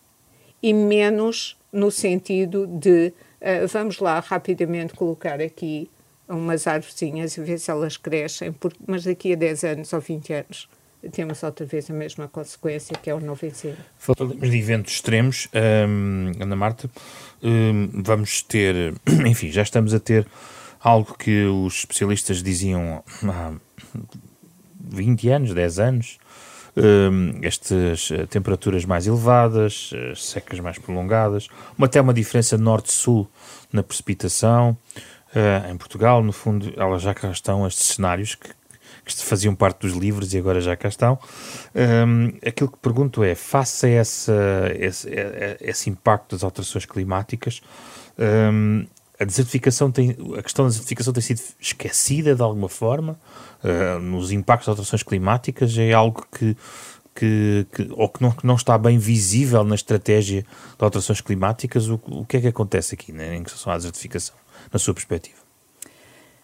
e 0.62 0.74
menos 0.74 1.58
no 1.72 1.90
sentido 1.90 2.68
de 2.68 3.14
uh, 3.42 3.68
vamos 3.68 4.00
lá 4.00 4.20
rapidamente 4.20 4.94
colocar 4.94 5.42
aqui 5.42 5.90
umas 6.28 6.68
árvorezinhas 6.68 7.38
e 7.38 7.42
ver 7.42 7.60
se 7.60 7.70
elas 7.72 7.98
crescem, 7.98 8.52
porque, 8.52 8.80
mas 8.88 9.04
daqui 9.04 9.34
a 9.34 9.36
10 9.36 9.64
anos 9.64 9.94
ou 9.94 10.00
20 10.00 10.34
anos 10.34 10.70
temos 11.12 11.44
outra 11.44 11.66
vez 11.66 11.90
a 11.90 11.94
mesma 11.94 12.28
consequência, 12.28 12.98
que 12.98 13.10
é 13.10 13.14
o 13.14 13.20
novo 13.20 13.46
ensino. 13.46 13.78
Falamos 13.98 14.50
de 14.50 14.58
eventos 14.58 14.94
extremos, 14.94 15.48
um, 15.88 16.32
Ana 16.42 16.56
Marta, 16.56 16.90
um, 17.44 17.90
vamos 18.04 18.42
ter, 18.42 18.94
enfim, 19.28 19.52
já 19.52 19.62
estamos 19.62 19.94
a 19.94 20.00
ter 20.00 20.26
algo 20.80 21.16
que 21.18 21.46
os 21.46 21.80
especialistas 21.80 22.42
diziam 22.42 23.04
há 23.24 23.54
20 24.80 25.30
anos, 25.30 25.54
10 25.54 25.80
anos, 25.80 26.18
um, 26.78 27.40
estas 27.42 28.12
eh, 28.12 28.26
temperaturas 28.26 28.84
mais 28.84 29.08
elevadas, 29.08 29.92
secas 30.16 30.60
mais 30.60 30.78
prolongadas, 30.78 31.48
uma, 31.78 31.88
até 31.88 32.02
uma 32.02 32.14
diferença 32.14 32.58
norte-sul 32.58 33.28
na 33.72 33.82
precipitação. 33.82 34.78
Uh, 35.36 35.70
em 35.70 35.78
Portugal, 35.78 36.24
no 36.24 36.32
fundo, 36.32 36.74
elas 36.78 37.02
já 37.02 37.14
cá 37.14 37.30
estão, 37.30 37.68
estes 37.68 37.88
cenários 37.88 38.36
que, 38.36 38.48
que 39.04 39.24
faziam 39.24 39.54
parte 39.54 39.82
dos 39.82 39.92
livros 39.92 40.34
e 40.34 40.38
agora 40.38 40.62
já 40.62 40.78
cá 40.78 40.88
estão. 40.88 41.20
Um, 41.76 42.30
aquilo 42.48 42.72
que 42.72 42.78
pergunto 42.78 43.22
é, 43.22 43.36
face 43.36 43.86
a 43.86 44.02
esse, 44.02 44.32
esse 45.60 45.90
impacto 45.90 46.36
das 46.36 46.44
alterações 46.44 46.86
climáticas, 46.86 47.62
um, 48.18 48.86
a 49.20 49.26
desertificação 49.26 49.92
tem, 49.92 50.16
a 50.38 50.42
questão 50.42 50.66
da 50.66 50.70
desertificação 50.70 51.12
tem 51.12 51.22
sido 51.22 51.42
esquecida 51.60 52.34
de 52.34 52.42
alguma 52.42 52.70
forma? 52.70 53.20
Uh, 53.64 54.00
nos 54.00 54.32
impactos 54.32 54.68
das 54.68 54.74
alterações 54.74 55.04
climáticas 55.04 55.78
é 55.78 55.92
algo 55.92 56.26
que, 56.32 56.56
que, 57.14 57.68
que 57.74 57.90
ou 57.92 58.08
que 58.08 58.22
não, 58.22 58.32
que 58.32 58.46
não, 58.46 58.56
está 58.56 58.78
bem 58.78 58.98
visível 58.98 59.64
na 59.64 59.76
estratégia 59.76 60.44
de 60.44 60.84
alterações 60.84 61.20
climáticas? 61.20 61.90
O, 61.90 62.00
o 62.08 62.26
que 62.26 62.38
é 62.38 62.42
que 62.42 62.48
acontece 62.48 62.96
aqui 62.96 63.12
né, 63.12 63.36
em 63.36 63.44
relação 63.44 63.72
à 63.72 63.78
desertificação 63.78 64.36
na 64.72 64.80
sua 64.80 64.94
perspectiva? 64.94 65.46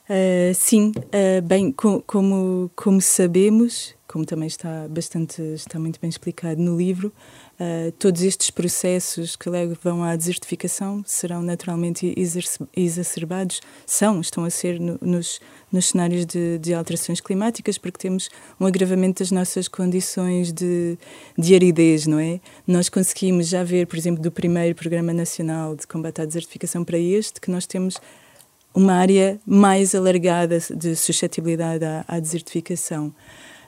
Uh, 0.10 0.54
sim, 0.54 0.92
uh, 0.98 1.42
bem, 1.42 1.72
com, 1.72 2.02
como, 2.02 2.70
como 2.76 3.00
sabemos, 3.00 3.96
como 4.08 4.26
também 4.26 4.48
está 4.48 4.88
bastante, 4.90 5.42
está 5.54 5.80
muito 5.80 6.02
bem 6.02 6.10
explicado 6.10 6.62
no 6.62 6.78
livro, 6.78 7.14
uh, 7.62 7.92
todos 7.94 8.24
estes 8.24 8.50
processos 8.50 9.36
que 9.36 9.50
levam 9.50 10.04
à 10.04 10.16
desertificação 10.16 11.04
serão 11.06 11.44
naturalmente 11.44 12.14
exacerbados, 12.76 13.62
são, 13.86 14.20
estão 14.20 14.44
a 14.44 14.50
ser 14.50 14.80
no, 14.80 14.98
nos, 15.00 15.40
nos 15.72 15.90
cenários 15.90 16.26
de, 16.26 16.58
de, 16.58 16.74
alterações 16.74 17.22
climáticas, 17.22 17.78
porque 17.78 18.00
temos 18.00 18.30
um 18.60 18.66
agravamento 18.66 19.22
das 19.22 19.32
nossas 19.32 19.68
condições 19.68 20.52
de, 20.52 20.98
de 21.38 21.54
aridez, 21.54 22.08
não 22.08 22.20
é? 22.20 22.40
Nós 22.66 22.90
conseguimos 22.90 23.48
já 23.48 23.64
ver, 23.64 23.86
por 23.86 23.98
exemplo, 23.98 24.22
do 24.22 24.32
primeiro 24.32 24.76
Programa 24.76 25.14
Nacional 25.14 25.76
de 25.76 25.86
Combate 25.86 26.22
à 26.22 26.26
Desertificação 26.26 26.84
para 26.84 26.98
este, 26.98 27.40
que 27.40 27.52
nós 27.52 27.68
temos 27.68 27.96
uma 28.74 28.94
área 28.94 29.40
mais 29.46 29.94
alargada 29.94 30.58
de 30.60 30.96
suscetibilidade 30.96 31.84
à, 31.86 32.06
à 32.08 32.20
desertificação. 32.20 33.14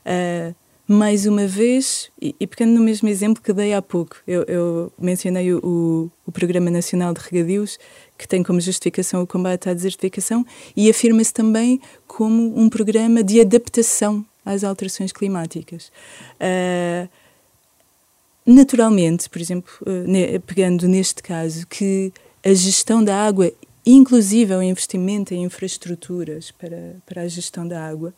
Uh, 0.06 0.56
mais 0.88 1.26
uma 1.26 1.48
vez, 1.48 2.12
e, 2.22 2.36
e, 2.40 2.46
pegando 2.46 2.74
no 2.74 2.84
mesmo 2.84 3.08
exemplo 3.08 3.42
que 3.42 3.54
dei 3.54 3.74
há 3.74 3.82
pouco, 3.82 4.18
eu, 4.28 4.44
eu 4.44 4.94
mencionei 5.00 5.54
o, 5.54 6.12
o, 6.26 6.32
Programa 6.32 6.70
Nacional 6.70 7.14
de 7.14 7.22
Regadios, 7.22 7.80
que 8.18 8.28
tem 8.28 8.44
como 8.44 8.60
justificação 8.60 9.22
o 9.22 9.28
combate 9.28 9.70
à 9.70 9.74
desertificação, 9.74 10.46
e 10.76 10.90
afirma-se 10.90 11.34
também 11.34 11.80
como 12.06 12.60
um 12.60 12.70
programa 12.70 13.24
de 13.24 13.40
adaptação 13.40 14.26
às 14.46 14.64
alterações 14.64 15.14
climáticas. 15.14 15.90
Uh, 16.36 17.08
naturalmente, 18.46 19.30
por 19.30 19.40
exemplo, 19.40 19.72
uh, 19.84 20.40
pegando 20.42 20.88
neste 20.88 21.24
caso, 21.24 21.66
que 21.66 22.12
a 22.44 22.54
gestão 22.54 23.02
da 23.02 23.26
água 23.26 23.54
inclusive 23.86 24.54
o 24.56 24.64
investimento 24.64 25.34
em 25.34 25.44
infraestruturas 25.44 26.52
para, 26.52 26.96
para 27.06 27.24
a 27.24 27.28
gestão 27.28 27.68
da 27.68 27.86
água, 27.86 28.14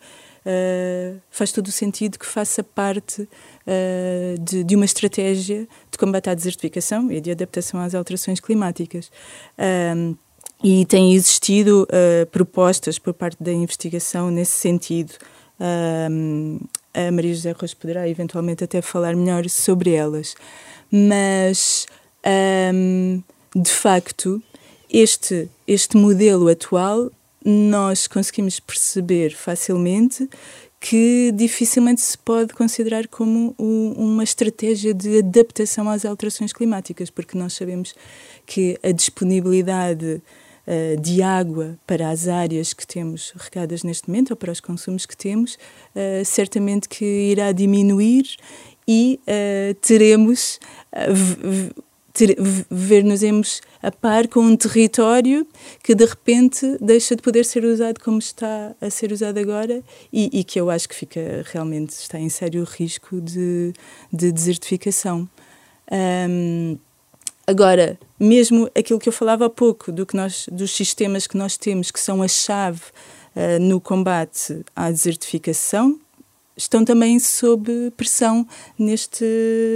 uh, 0.46 1.20
faz 1.30 1.52
todo 1.52 1.68
o 1.68 1.72
sentido 1.72 2.20
que 2.20 2.26
faça 2.26 2.64
parte 2.64 3.22
uh, 3.22 4.40
de, 4.40 4.64
de, 4.64 4.76
uma 4.76 4.86
estratégia 4.86 5.68
de 5.92 5.98
combate 5.98 6.30
à 6.30 6.34
desertificação 6.34 7.12
e 7.12 7.20
de 7.20 7.32
adaptação 7.32 7.80
às 7.80 7.96
alterações 7.96 8.40
climáticas. 8.40 9.12
Um, 9.96 10.16
e 10.64 10.86
têm 10.86 11.14
existido 11.14 11.84
uh, 11.84 12.26
propostas 12.28 12.98
por 12.98 13.14
parte 13.14 13.42
da 13.44 13.52
investigação 13.52 14.32
nesse 14.32 14.54
sentido. 14.54 15.14
Um, 15.60 16.60
a 16.94 17.12
Maria 17.12 17.34
José 17.34 17.52
Rocha 17.52 17.76
poderá 17.76 18.08
eventualmente 18.08 18.64
até 18.64 18.82
falar 18.82 19.16
melhor 19.16 19.48
sobre 19.50 19.92
elas. 19.92 20.36
Mas, 20.90 21.88
um, 22.74 23.22
de 23.54 23.70
facto, 23.70 24.42
este, 24.90 25.50
este 25.68 25.98
modelo 25.98 26.48
atual 26.48 27.12
nós 27.46 28.08
conseguimos 28.08 28.60
perceber 28.60 29.36
facilmente 29.36 30.28
que 30.80 31.32
dificilmente 31.34 32.02
se 32.02 32.18
pode 32.18 32.54
considerar 32.54 33.08
como 33.08 33.56
uma 33.58 34.24
estratégia 34.24 34.94
de 34.94 35.20
adaptação 35.20 35.90
às 35.90 36.06
alterações 36.06 36.52
climáticas, 36.52 37.10
porque 37.10 37.38
nós 37.38 37.54
sabemos 37.54 37.96
que 38.46 38.78
a 38.84 38.92
disponibilidade 38.92 40.22
uh, 40.68 41.02
de 41.02 41.22
água 41.24 41.78
para 41.88 42.10
as 42.10 42.28
áreas 42.28 42.74
que 42.74 42.86
temos 42.86 43.34
regadas 43.36 43.84
neste 43.84 44.08
momento, 44.10 44.32
ou 44.32 44.38
para 44.38 44.52
os 44.52 44.60
consumos 44.60 45.06
que 45.06 45.18
temos, 45.18 45.56
uh, 45.56 46.24
certamente 46.24 46.88
que 46.88 47.06
irá 47.06 47.52
diminuir 47.52 48.36
e 48.88 49.20
uh, 49.22 49.74
teremos 49.76 50.60
ver-nos 52.70 53.62
a 53.82 53.92
par 53.92 54.28
com 54.28 54.40
um 54.42 54.56
território 54.56 55.46
que 55.84 55.94
de 55.94 56.06
repente 56.06 56.78
deixa 56.82 57.16
de 57.16 57.22
poder 57.22 57.46
ser 57.46 57.64
usado 57.66 58.00
como 58.00 58.20
está 58.20 58.76
a 58.80 58.90
ser 58.90 59.12
usado 59.12 59.38
agora 59.38 59.84
e, 60.12 60.30
e 60.40 60.44
que 60.44 60.60
eu 60.60 60.70
acho 60.70 60.88
que 60.88 60.96
fica 60.96 61.44
realmente 61.52 61.92
está 61.92 62.20
em 62.20 62.30
sério 62.30 62.64
risco 62.64 63.20
de, 63.22 63.74
de 64.12 64.32
desertificação. 64.32 65.28
Um, 65.92 66.78
agora, 67.46 68.00
mesmo 68.20 68.70
aquilo 68.76 69.00
que 69.00 69.10
eu 69.10 69.14
falava 69.14 69.46
há 69.46 69.50
pouco 69.50 69.92
do 69.92 70.06
que 70.06 70.16
nós, 70.16 70.48
dos 70.52 70.72
sistemas 70.72 71.28
que 71.28 71.38
nós 71.38 71.58
temos 71.58 71.92
que 71.92 72.00
são 72.00 72.22
a 72.22 72.28
chave 72.28 72.82
uh, 73.36 73.60
no 73.60 73.80
combate 73.80 74.64
à 74.76 74.90
desertificação, 74.90 76.00
estão 76.58 76.86
também 76.86 77.20
sob 77.20 77.92
pressão 77.98 78.48
neste, 78.78 79.26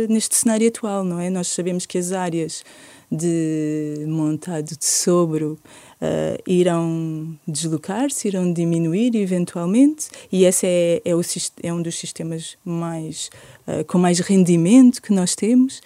neste 0.09 0.35
cenário 0.35 0.67
atual, 0.67 1.03
não 1.03 1.19
é? 1.19 1.29
Nós 1.29 1.47
sabemos 1.49 1.85
que 1.85 1.97
as 1.97 2.11
áreas 2.11 2.63
de 3.11 4.05
montado 4.07 4.77
de 4.77 4.85
sobro 4.85 5.57
uh, 5.99 6.41
irão 6.47 7.35
deslocar-se, 7.47 8.27
irão 8.27 8.53
diminuir 8.53 9.15
eventualmente, 9.15 10.09
e 10.31 10.45
esse 10.45 10.67
é, 10.67 11.01
é, 11.03 11.15
o, 11.15 11.21
é 11.63 11.73
um 11.73 11.81
dos 11.81 11.97
sistemas 11.97 12.55
mais, 12.63 13.29
uh, 13.67 13.83
com 13.85 13.97
mais 13.97 14.19
rendimento 14.19 15.01
que 15.01 15.11
nós 15.11 15.35
temos. 15.35 15.81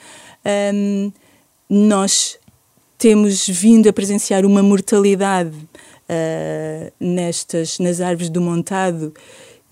Um, 0.74 1.12
nós 1.70 2.38
temos 2.98 3.48
vindo 3.48 3.88
a 3.88 3.94
presenciar 3.94 4.46
uma 4.46 4.62
mortalidade 4.62 5.56
uh, 5.56 6.94
nestas, 7.00 7.80
nas 7.80 8.02
árvores 8.02 8.30
do 8.30 8.42
montado 8.42 9.14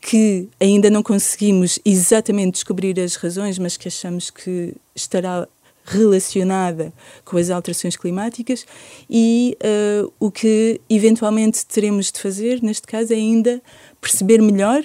que 0.01 0.49
ainda 0.59 0.89
não 0.89 1.03
conseguimos 1.03 1.79
exatamente 1.85 2.53
descobrir 2.53 2.99
as 2.99 3.15
razões, 3.15 3.59
mas 3.59 3.77
que 3.77 3.87
achamos 3.87 4.31
que 4.31 4.73
estará 4.95 5.47
relacionada 5.85 6.91
com 7.23 7.37
as 7.37 7.49
alterações 7.49 7.95
climáticas 7.95 8.65
e 9.09 9.57
uh, 9.63 10.11
o 10.19 10.31
que 10.31 10.81
eventualmente 10.89 11.65
teremos 11.65 12.11
de 12.11 12.19
fazer, 12.19 12.61
neste 12.63 12.87
caso, 12.87 13.13
é 13.13 13.15
ainda 13.15 13.61
perceber 13.99 14.41
melhor 14.41 14.83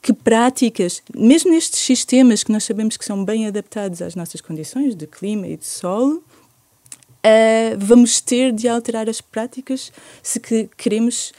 que 0.00 0.12
práticas, 0.12 1.02
mesmo 1.14 1.50
nestes 1.50 1.80
sistemas 1.80 2.42
que 2.42 2.50
nós 2.50 2.64
sabemos 2.64 2.96
que 2.96 3.04
são 3.04 3.24
bem 3.24 3.46
adaptados 3.46 4.02
às 4.02 4.14
nossas 4.14 4.40
condições 4.40 4.96
de 4.96 5.06
clima 5.06 5.46
e 5.46 5.56
de 5.56 5.66
solo, 5.66 6.16
uh, 6.16 7.76
vamos 7.78 8.20
ter 8.20 8.52
de 8.52 8.66
alterar 8.66 9.08
as 9.08 9.20
práticas 9.20 9.92
se 10.22 10.40
que 10.40 10.68
queremos 10.76 11.32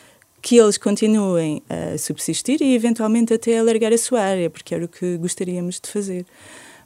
que 0.44 0.58
eles 0.58 0.78
continuem 0.78 1.64
a 1.70 1.98
subsistir 1.98 2.62
e 2.62 2.76
eventualmente 2.76 3.34
até 3.34 3.58
alargar 3.58 3.94
a 3.94 3.98
sua 3.98 4.20
área, 4.22 4.50
porque 4.50 4.76
era 4.76 4.84
o 4.84 4.90
que 4.90 5.16
gostaríamos 5.18 5.80
de 5.80 5.90
fazer. 5.90 6.26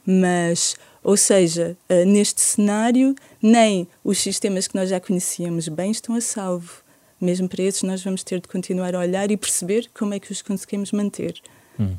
Mas, 0.06 0.76
ou 1.02 1.16
seja, 1.16 1.76
uh, 1.90 2.06
neste 2.06 2.40
cenário, 2.40 3.16
nem 3.42 3.88
os 4.04 4.18
sistemas 4.18 4.68
que 4.68 4.76
nós 4.76 4.88
já 4.88 5.00
conhecíamos 5.00 5.66
bem 5.66 5.90
estão 5.90 6.14
a 6.14 6.20
salvo. 6.20 6.82
Mesmo 7.20 7.48
para 7.48 7.64
esses, 7.64 7.82
nós 7.82 8.02
vamos 8.02 8.22
ter 8.22 8.40
de 8.40 8.46
continuar 8.46 8.94
a 8.94 9.00
olhar 9.00 9.28
e 9.28 9.36
perceber 9.36 9.90
como 9.92 10.14
é 10.14 10.20
que 10.20 10.30
os 10.30 10.40
conseguimos 10.40 10.92
manter. 10.92 11.34
Hum. 11.80 11.96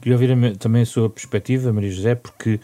Queria 0.00 0.14
ouvir 0.14 0.56
também 0.56 0.82
a 0.82 0.86
sua 0.86 1.10
perspectiva, 1.10 1.72
Maria 1.72 1.90
José, 1.90 2.14
porque 2.14 2.58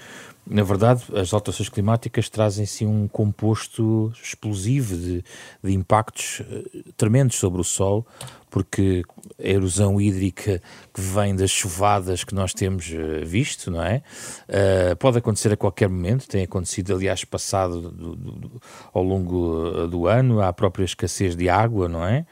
na 0.51 0.62
verdade, 0.62 1.05
as 1.14 1.34
alterações 1.34 1.68
climáticas 1.68 2.28
trazem 2.28 2.64
sim 2.64 2.86
um 2.86 3.07
composto 3.07 4.11
explosivo 4.22 4.96
de, 4.96 5.22
de 5.62 5.72
impactos 5.74 6.40
uh, 6.40 6.92
tremendos 6.96 7.36
sobre 7.36 7.61
o 7.61 7.64
solo, 7.64 8.07
porque 8.51 9.03
a 9.38 9.46
erosão 9.46 10.01
hídrica 10.01 10.62
que 10.92 11.01
vem 11.01 11.36
das 11.36 11.51
chuvadas 11.51 12.24
que 12.24 12.34
nós 12.34 12.55
temos 12.55 12.88
uh, 12.88 13.24
visto, 13.26 13.70
não 13.70 13.82
é? 13.82 14.03
Uh, 14.49 14.96
pode 14.96 15.18
acontecer 15.18 15.53
a 15.53 15.57
qualquer 15.57 15.88
momento, 15.88 16.26
tem 16.26 16.44
acontecido, 16.44 16.94
aliás, 16.94 17.24
passado 17.24 17.82
do, 17.82 18.16
do, 18.16 18.32
do, 18.32 18.62
ao 18.92 19.03
longo 19.03 19.86
do 19.86 20.07
ano, 20.07 20.40
há 20.40 20.49
a 20.49 20.53
própria 20.53 20.84
escassez 20.84 21.36
de 21.36 21.49
água, 21.51 21.88
não 21.88 22.05
é? 22.07 22.24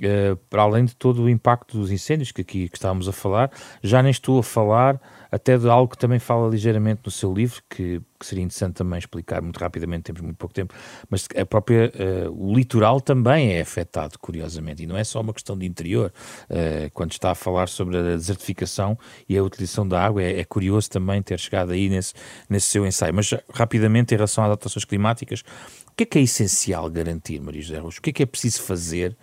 Uh, 0.00 0.34
para 0.50 0.62
além 0.62 0.84
de 0.84 0.96
todo 0.96 1.22
o 1.22 1.28
impacto 1.28 1.78
dos 1.78 1.92
incêndios 1.92 2.32
que 2.32 2.40
aqui 2.40 2.68
que 2.68 2.76
estávamos 2.76 3.08
a 3.08 3.12
falar, 3.12 3.52
já 3.82 4.02
nem 4.02 4.10
estou 4.10 4.40
a 4.40 4.42
falar 4.42 5.00
até 5.32 5.56
de 5.56 5.66
algo 5.66 5.90
que 5.90 5.96
também 5.96 6.18
fala 6.18 6.46
ligeiramente 6.46 7.00
no 7.06 7.10
seu 7.10 7.32
livro, 7.32 7.62
que, 7.70 8.02
que 8.20 8.26
seria 8.26 8.44
interessante 8.44 8.74
também 8.74 8.98
explicar 8.98 9.40
muito 9.40 9.58
rapidamente, 9.58 10.02
temos 10.02 10.20
muito 10.20 10.36
pouco 10.36 10.54
tempo, 10.54 10.74
mas 11.08 11.26
a 11.34 11.46
própria, 11.46 11.90
uh, 12.28 12.30
o 12.30 12.54
litoral 12.54 13.00
também 13.00 13.54
é 13.54 13.62
afetado, 13.62 14.18
curiosamente, 14.18 14.82
e 14.82 14.86
não 14.86 14.94
é 14.94 15.02
só 15.02 15.22
uma 15.22 15.32
questão 15.32 15.56
de 15.56 15.64
interior. 15.64 16.12
Uh, 16.50 16.90
quando 16.92 17.12
está 17.12 17.30
a 17.30 17.34
falar 17.34 17.70
sobre 17.70 17.96
a 17.96 18.02
desertificação 18.02 18.98
e 19.26 19.38
a 19.38 19.42
utilização 19.42 19.88
da 19.88 20.04
água, 20.04 20.22
é, 20.22 20.40
é, 20.40 20.44
curioso 20.44 20.90
também 20.90 21.22
ter 21.22 21.40
chegado 21.40 21.72
aí 21.72 21.88
nesse, 21.88 22.12
nesse 22.46 22.66
seu 22.66 22.86
ensaio. 22.86 23.14
Mas 23.14 23.32
rapidamente, 23.54 24.12
em 24.12 24.16
relação 24.16 24.44
às 24.44 24.48
adaptações 24.48 24.84
climáticas, 24.84 25.40
o 25.88 25.94
que 25.96 26.02
é 26.02 26.06
que 26.06 26.18
é 26.18 26.22
essencial 26.22 26.90
garantir, 26.90 27.40
Maria 27.40 27.62
José 27.62 27.78
Rocha? 27.78 28.00
O 28.00 28.02
que 28.02 28.10
é 28.10 28.12
que 28.12 28.22
é 28.22 28.26
preciso 28.26 28.62
fazer? 28.62 29.16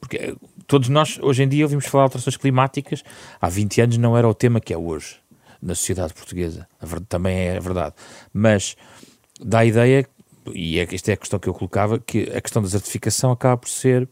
Porque 0.00 0.16
eh, 0.16 0.34
todos 0.66 0.88
nós, 0.88 1.18
hoje 1.20 1.42
em 1.42 1.48
dia, 1.48 1.64
ouvimos 1.64 1.86
falar 1.86 2.04
de 2.04 2.06
alterações 2.06 2.36
climáticas, 2.36 3.02
há 3.40 3.48
20 3.48 3.80
anos 3.80 3.98
não 3.98 4.16
era 4.16 4.28
o 4.28 4.34
tema 4.34 4.60
que 4.60 4.72
é 4.72 4.78
hoje 4.78 5.25
na 5.60 5.74
sociedade 5.74 6.14
portuguesa. 6.14 6.66
Também 7.08 7.36
é 7.48 7.60
verdade. 7.60 7.94
Mas 8.32 8.76
dá 9.40 9.60
a 9.60 9.64
ideia, 9.64 10.06
e 10.52 10.78
é, 10.78 10.86
esta 10.94 11.10
é 11.10 11.14
a 11.14 11.16
questão 11.16 11.38
que 11.38 11.48
eu 11.48 11.54
colocava, 11.54 11.98
que 11.98 12.30
a 12.34 12.40
questão 12.40 12.62
da 12.62 12.66
desertificação 12.66 13.32
acaba 13.32 13.56
por 13.56 13.68
ser 13.68 14.08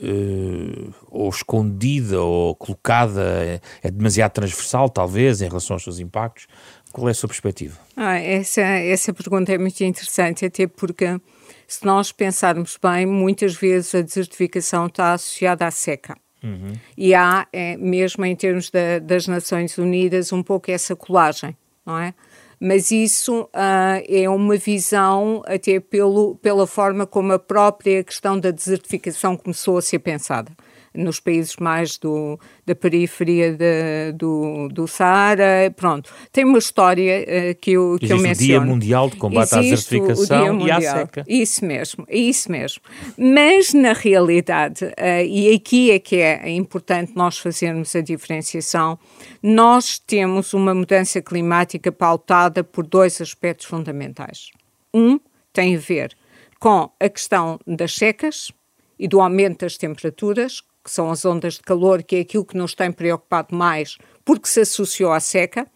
Uh, 0.00 0.94
ou 1.10 1.28
escondida 1.28 2.20
ou 2.20 2.54
colocada, 2.54 3.20
é, 3.20 3.60
é, 3.82 3.90
demasiado 3.90 4.30
transversal, 4.30 4.88
talvez, 4.88 5.42
em 5.42 5.48
relação 5.48 5.74
aos 5.74 5.82
seus 5.82 5.98
impactos. 5.98 6.46
Qual 6.92 7.08
é 7.08 7.10
a 7.10 7.14
sua 7.14 7.28
perspectiva? 7.28 7.76
Ah, 7.96 8.16
essa, 8.16 8.60
essa 8.60 9.12
pergunta 9.12 9.52
é 9.52 9.58
muito 9.58 9.82
interessante, 9.82 10.44
até 10.44 10.68
porque, 10.68 11.20
se 11.66 11.84
nós 11.84 12.12
pensarmos 12.12 12.78
bem, 12.80 13.06
muitas 13.06 13.54
vezes 13.56 13.92
a 13.96 14.02
desertificação 14.02 14.86
está 14.86 15.14
associada 15.14 15.66
à 15.66 15.70
seca. 15.72 16.16
Uhum. 16.42 16.72
E 16.96 17.14
há, 17.14 17.46
é, 17.52 17.76
mesmo 17.76 18.24
em 18.24 18.34
termos 18.34 18.70
da, 18.70 18.98
das 18.98 19.26
Nações 19.26 19.78
Unidas, 19.78 20.32
um 20.32 20.42
pouco 20.42 20.70
essa 20.70 20.96
colagem, 20.96 21.56
não 21.86 21.98
é? 21.98 22.14
Mas 22.58 22.92
isso 22.92 23.42
uh, 23.42 24.02
é 24.08 24.28
uma 24.28 24.56
visão 24.56 25.42
até 25.46 25.80
pelo, 25.80 26.36
pela 26.36 26.66
forma 26.66 27.06
como 27.06 27.32
a 27.32 27.38
própria 27.38 28.04
questão 28.04 28.38
da 28.38 28.52
desertificação 28.52 29.36
começou 29.36 29.78
a 29.78 29.82
ser 29.82 29.98
pensada 29.98 30.52
nos 30.94 31.20
países 31.20 31.56
mais 31.56 31.98
do, 31.98 32.38
da 32.66 32.74
periferia 32.74 33.52
de, 33.52 34.12
do, 34.12 34.68
do 34.68 34.86
Saara, 34.86 35.72
pronto. 35.76 36.12
Tem 36.30 36.44
uma 36.44 36.58
história 36.58 37.22
uh, 37.22 37.60
que 37.60 37.72
eu, 37.72 37.96
que 37.98 38.12
eu 38.12 38.18
menciono. 38.18 38.32
o 38.32 38.36
Dia 38.36 38.60
Mundial 38.60 39.10
de 39.10 39.16
Combate 39.16 39.58
Existe 39.58 39.96
à 39.96 39.98
Desertificação 40.00 40.66
e 40.66 40.70
à 40.70 40.80
Seca. 40.80 41.24
Isso 41.26 41.64
mesmo, 41.64 42.06
isso 42.08 42.50
mesmo. 42.50 42.82
Mas, 43.16 43.72
na 43.72 43.92
realidade, 43.92 44.84
uh, 44.84 45.24
e 45.26 45.54
aqui 45.54 45.90
é 45.90 45.98
que 45.98 46.16
é 46.16 46.50
importante 46.50 47.12
nós 47.14 47.38
fazermos 47.38 47.94
a 47.96 48.00
diferenciação, 48.00 48.98
nós 49.42 49.98
temos 49.98 50.52
uma 50.54 50.74
mudança 50.74 51.20
climática 51.20 51.90
pautada 51.90 52.62
por 52.62 52.86
dois 52.86 53.20
aspectos 53.20 53.66
fundamentais. 53.66 54.50
Um 54.94 55.18
tem 55.52 55.76
a 55.76 55.78
ver 55.78 56.16
com 56.58 56.90
a 57.00 57.08
questão 57.08 57.58
das 57.66 57.94
secas 57.94 58.52
e 58.98 59.08
do 59.08 59.20
aumento 59.20 59.60
das 59.60 59.76
temperaturas, 59.76 60.62
que 60.82 60.90
são 60.90 61.10
as 61.10 61.24
ondas 61.24 61.54
de 61.54 61.60
calor, 61.60 62.02
que 62.02 62.16
é 62.16 62.20
aquilo 62.20 62.44
que 62.44 62.56
nos 62.56 62.74
tem 62.74 62.90
preocupado 62.90 63.54
mais, 63.54 63.96
porque 64.24 64.48
se 64.48 64.60
associou 64.60 65.12
à 65.12 65.20
seca, 65.20 65.66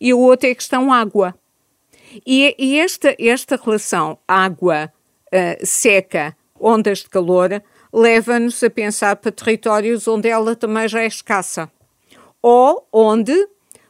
e 0.00 0.14
o 0.14 0.20
outro 0.20 0.48
é 0.48 0.52
a 0.52 0.54
questão 0.54 0.92
água. 0.92 1.34
E, 2.26 2.54
e 2.58 2.78
esta, 2.78 3.16
esta 3.18 3.56
relação 3.56 4.18
água-seca, 4.28 4.92
uh, 6.60 6.68
ondas 6.68 6.98
de 6.98 7.08
calor, 7.08 7.62
leva-nos 7.92 8.62
a 8.62 8.70
pensar 8.70 9.16
para 9.16 9.32
territórios 9.32 10.06
onde 10.06 10.28
ela 10.28 10.54
também 10.54 10.86
já 10.88 11.02
é 11.02 11.06
escassa. 11.06 11.70
Ou 12.40 12.86
onde, 12.92 13.34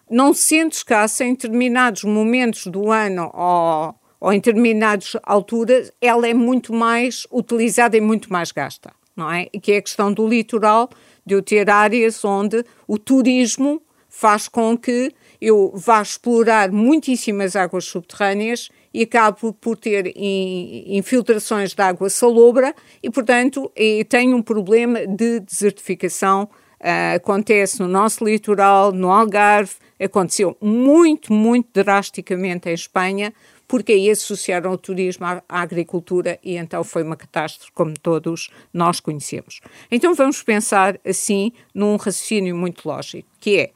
não 0.08 0.32
sendo 0.32 0.72
escassa 0.72 1.24
em 1.24 1.34
determinados 1.34 2.04
momentos 2.04 2.66
do 2.66 2.90
ano 2.90 3.30
ou, 3.34 3.94
ou 4.20 4.32
em 4.32 4.36
determinadas 4.36 5.16
alturas, 5.22 5.92
ela 6.00 6.26
é 6.28 6.34
muito 6.34 6.72
mais 6.72 7.26
utilizada 7.30 7.96
e 7.96 8.00
muito 8.00 8.32
mais 8.32 8.52
gasta 8.52 8.92
não 9.16 9.30
é? 9.30 9.46
Que 9.46 9.72
é 9.72 9.76
a 9.78 9.82
questão 9.82 10.12
do 10.12 10.26
litoral, 10.26 10.90
de 11.24 11.34
eu 11.34 11.42
ter 11.42 11.70
áreas 11.70 12.24
onde 12.24 12.64
o 12.86 12.98
turismo 12.98 13.82
faz 14.08 14.46
com 14.46 14.76
que 14.76 15.12
eu 15.40 15.72
vá 15.74 16.02
explorar 16.02 16.70
muitíssimas 16.70 17.56
águas 17.56 17.84
subterrâneas 17.86 18.68
e 18.94 19.02
acabo 19.02 19.52
por 19.54 19.76
ter 19.76 20.12
infiltrações 20.16 21.74
de 21.74 21.82
água 21.82 22.10
salobra 22.10 22.74
e, 23.02 23.10
portanto, 23.10 23.72
tenho 24.08 24.36
um 24.36 24.42
problema 24.42 25.06
de 25.06 25.40
desertificação. 25.40 26.48
Uh, 26.80 27.14
acontece 27.14 27.78
no 27.78 27.86
nosso 27.86 28.24
litoral, 28.24 28.90
no 28.90 29.10
Algarve, 29.10 29.74
aconteceu 30.00 30.56
muito, 30.60 31.32
muito 31.32 31.68
drasticamente 31.72 32.68
em 32.68 32.74
Espanha, 32.74 33.32
porque 33.72 33.92
aí 33.92 34.10
associaram 34.10 34.70
o 34.70 34.76
turismo 34.76 35.24
à, 35.24 35.42
à, 35.48 35.62
agricultura 35.62 36.38
e 36.44 36.58
então 36.58 36.84
foi 36.84 37.02
uma 37.02 37.16
catástrofe, 37.16 37.72
como 37.72 37.98
todos 37.98 38.50
nós 38.70 39.00
conhecemos. 39.00 39.62
Então 39.90 40.14
vamos 40.14 40.42
pensar 40.42 41.00
assim 41.02 41.52
num 41.74 41.96
raciocínio 41.96 42.54
muito 42.54 42.86
lógico, 42.86 43.26
que 43.40 43.56
é 43.56 43.72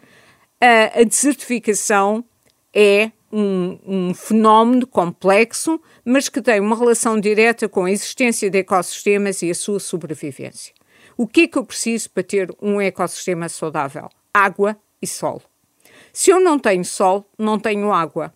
a, 0.61 1.01
a 1.01 1.03
desertificação 1.03 2.23
é 2.75 3.11
um, 3.33 3.79
um, 3.87 4.15
fenómeno 4.15 4.87
complexo, 4.87 5.81
mas 6.05 6.29
que 6.29 6.43
tem 6.43 6.61
uma 6.61 6.77
relação 6.77 7.19
direta 7.19 7.67
com 7.67 7.87
a 7.87 7.91
existência 7.91 8.51
de 8.51 8.59
ecossistemas 8.59 9.41
e 9.41 9.51
a 9.51 9.55
sua 9.55 9.81
sobrevivência. 9.81 10.75
O 11.17 11.27
que 11.27 11.45
é 11.45 11.49
que 11.49 11.57
eu 11.57 11.65
preciso 11.65 12.11
para 12.11 12.23
ter 12.23 12.55
um 12.61 12.79
ecossistema 12.83 13.49
saudável? 13.49 14.11
Água 14.35 14.77
e 15.01 15.07
sol. 15.07 15.41
Se 16.13 16.29
eu 16.29 16.39
não 16.39 16.59
tenho 16.59 16.85
sol, 16.85 17.25
não 17.39 17.59
tenho 17.59 17.91
água, 17.95 18.35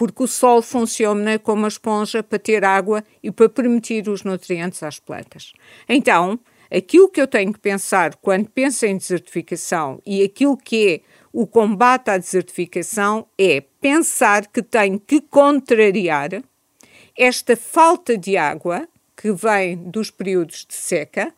porque 0.00 0.22
o 0.22 0.26
sol 0.26 0.62
funciona 0.62 1.38
como 1.38 1.60
uma 1.60 1.68
esponja 1.68 2.22
para 2.22 2.38
ter 2.38 2.64
água 2.64 3.04
e 3.22 3.30
para 3.30 3.50
permitir 3.50 4.08
os 4.08 4.24
nutrientes 4.24 4.82
às 4.82 4.98
plantas. 4.98 5.52
Então, 5.86 6.40
aquilo 6.74 7.06
que 7.06 7.20
eu 7.20 7.26
tenho 7.26 7.52
que 7.52 7.58
pensar 7.58 8.16
quando 8.16 8.48
penso 8.48 8.86
em 8.86 8.96
desertificação 8.96 10.00
e 10.06 10.22
aquilo 10.22 10.56
que 10.56 10.88
é 10.88 11.00
o 11.30 11.46
combate 11.46 12.08
à 12.08 12.16
desertificação 12.16 13.26
é 13.38 13.62
pensar 13.78 14.46
que 14.46 14.62
tenho 14.62 14.98
que 14.98 15.20
contrariar 15.20 16.30
esta 17.14 17.54
falta 17.54 18.16
de 18.16 18.38
água 18.38 18.88
que 19.14 19.30
vem 19.32 19.76
dos 19.76 20.10
períodos 20.10 20.64
de 20.66 20.76
seca 20.76 21.30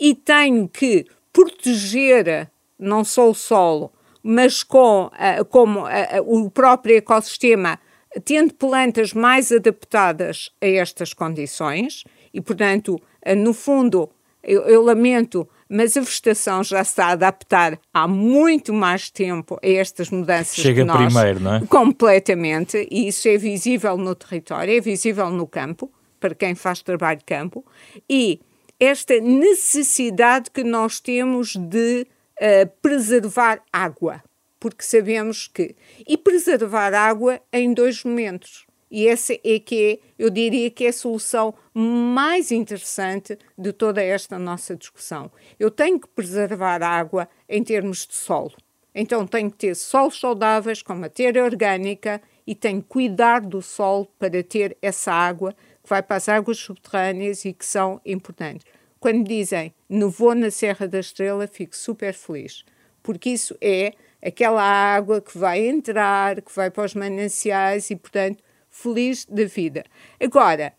e 0.00 0.14
tenho 0.14 0.66
que 0.70 1.04
proteger 1.30 2.50
não 2.78 3.04
só 3.04 3.28
o 3.28 3.34
solo, 3.34 3.92
mas 4.22 4.62
com, 4.62 5.10
como 5.50 5.84
o 6.24 6.50
próprio 6.50 6.96
ecossistema, 6.96 7.78
tendo 8.24 8.54
plantas 8.54 9.12
mais 9.12 9.50
adaptadas 9.52 10.50
a 10.60 10.66
estas 10.66 11.12
condições, 11.12 12.04
e 12.32 12.40
portanto, 12.40 13.00
uh, 13.26 13.34
no 13.34 13.52
fundo, 13.52 14.10
eu, 14.42 14.62
eu 14.62 14.82
lamento 14.82 15.48
mas 15.68 15.96
a 15.96 16.00
vegetação 16.00 16.62
já 16.62 16.80
está 16.80 17.06
a 17.06 17.12
adaptar 17.12 17.78
há 17.92 18.06
muito 18.06 18.72
mais 18.72 19.10
tempo 19.10 19.58
a 19.62 19.68
estas 19.68 20.10
mudanças 20.10 20.54
Chega 20.54 20.84
nós, 20.84 21.12
primeiro, 21.12 21.40
não 21.40 21.54
é? 21.56 21.66
Completamente, 21.66 22.86
e 22.90 23.08
isso 23.08 23.28
é 23.28 23.36
visível 23.36 23.96
no 23.96 24.14
território, 24.14 24.76
é 24.76 24.80
visível 24.80 25.30
no 25.30 25.46
campo, 25.46 25.90
para 26.20 26.34
quem 26.34 26.54
faz 26.54 26.82
trabalho 26.82 27.18
de 27.18 27.24
campo, 27.24 27.64
e 28.08 28.40
esta 28.78 29.18
necessidade 29.20 30.50
que 30.50 30.62
nós 30.62 31.00
temos 31.00 31.56
de 31.56 32.06
uh, 32.40 32.70
preservar 32.80 33.60
água, 33.72 34.22
porque 34.58 34.84
sabemos 34.84 35.48
que. 35.48 35.74
E 36.06 36.16
preservar 36.16 36.94
água 36.94 37.40
em 37.52 37.72
dois 37.72 38.04
momentos. 38.04 38.66
E 38.90 39.08
essa 39.08 39.34
é 39.44 39.58
que 39.58 40.00
é, 40.00 40.08
eu 40.18 40.30
diria 40.30 40.70
que 40.70 40.84
é 40.84 40.88
a 40.88 40.92
solução 40.92 41.54
mais 41.74 42.52
interessante 42.52 43.36
de 43.58 43.72
toda 43.72 44.02
esta 44.02 44.38
nossa 44.38 44.76
discussão. 44.76 45.30
Eu 45.58 45.70
tenho 45.70 45.98
que 45.98 46.08
preservar 46.08 46.82
a 46.82 46.88
água 46.88 47.28
em 47.48 47.64
termos 47.64 48.06
de 48.06 48.14
solo. 48.14 48.54
Então 48.94 49.26
tenho 49.26 49.50
que 49.50 49.58
ter 49.58 49.74
solos 49.74 50.18
saudáveis 50.18 50.82
com 50.82 50.94
matéria 50.94 51.44
orgânica 51.44 52.22
e 52.46 52.54
tenho 52.54 52.80
que 52.80 52.88
cuidar 52.88 53.40
do 53.40 53.60
solo 53.60 54.06
para 54.18 54.42
ter 54.42 54.76
essa 54.80 55.12
água 55.12 55.52
que 55.82 55.90
vai 55.90 56.02
para 56.02 56.16
as 56.16 56.28
águas 56.28 56.56
subterrâneas 56.58 57.44
e 57.44 57.52
que 57.52 57.66
são 57.66 58.00
importantes. 58.06 58.64
Quando 58.98 59.28
dizem 59.28 59.74
nevou 59.88 60.34
na 60.34 60.50
Serra 60.50 60.88
da 60.88 61.00
Estrela, 61.00 61.46
fico 61.46 61.76
super 61.76 62.14
feliz, 62.14 62.64
porque 63.02 63.30
isso 63.30 63.56
é 63.60 63.92
aquela 64.22 64.62
água 64.62 65.20
que 65.20 65.36
vai 65.36 65.66
entrar, 65.66 66.40
que 66.42 66.54
vai 66.54 66.70
para 66.70 66.84
os 66.84 66.94
mananciais 66.94 67.90
e, 67.90 67.96
portanto, 67.96 68.42
feliz 68.70 69.24
da 69.24 69.44
vida. 69.44 69.84
Agora, 70.20 70.72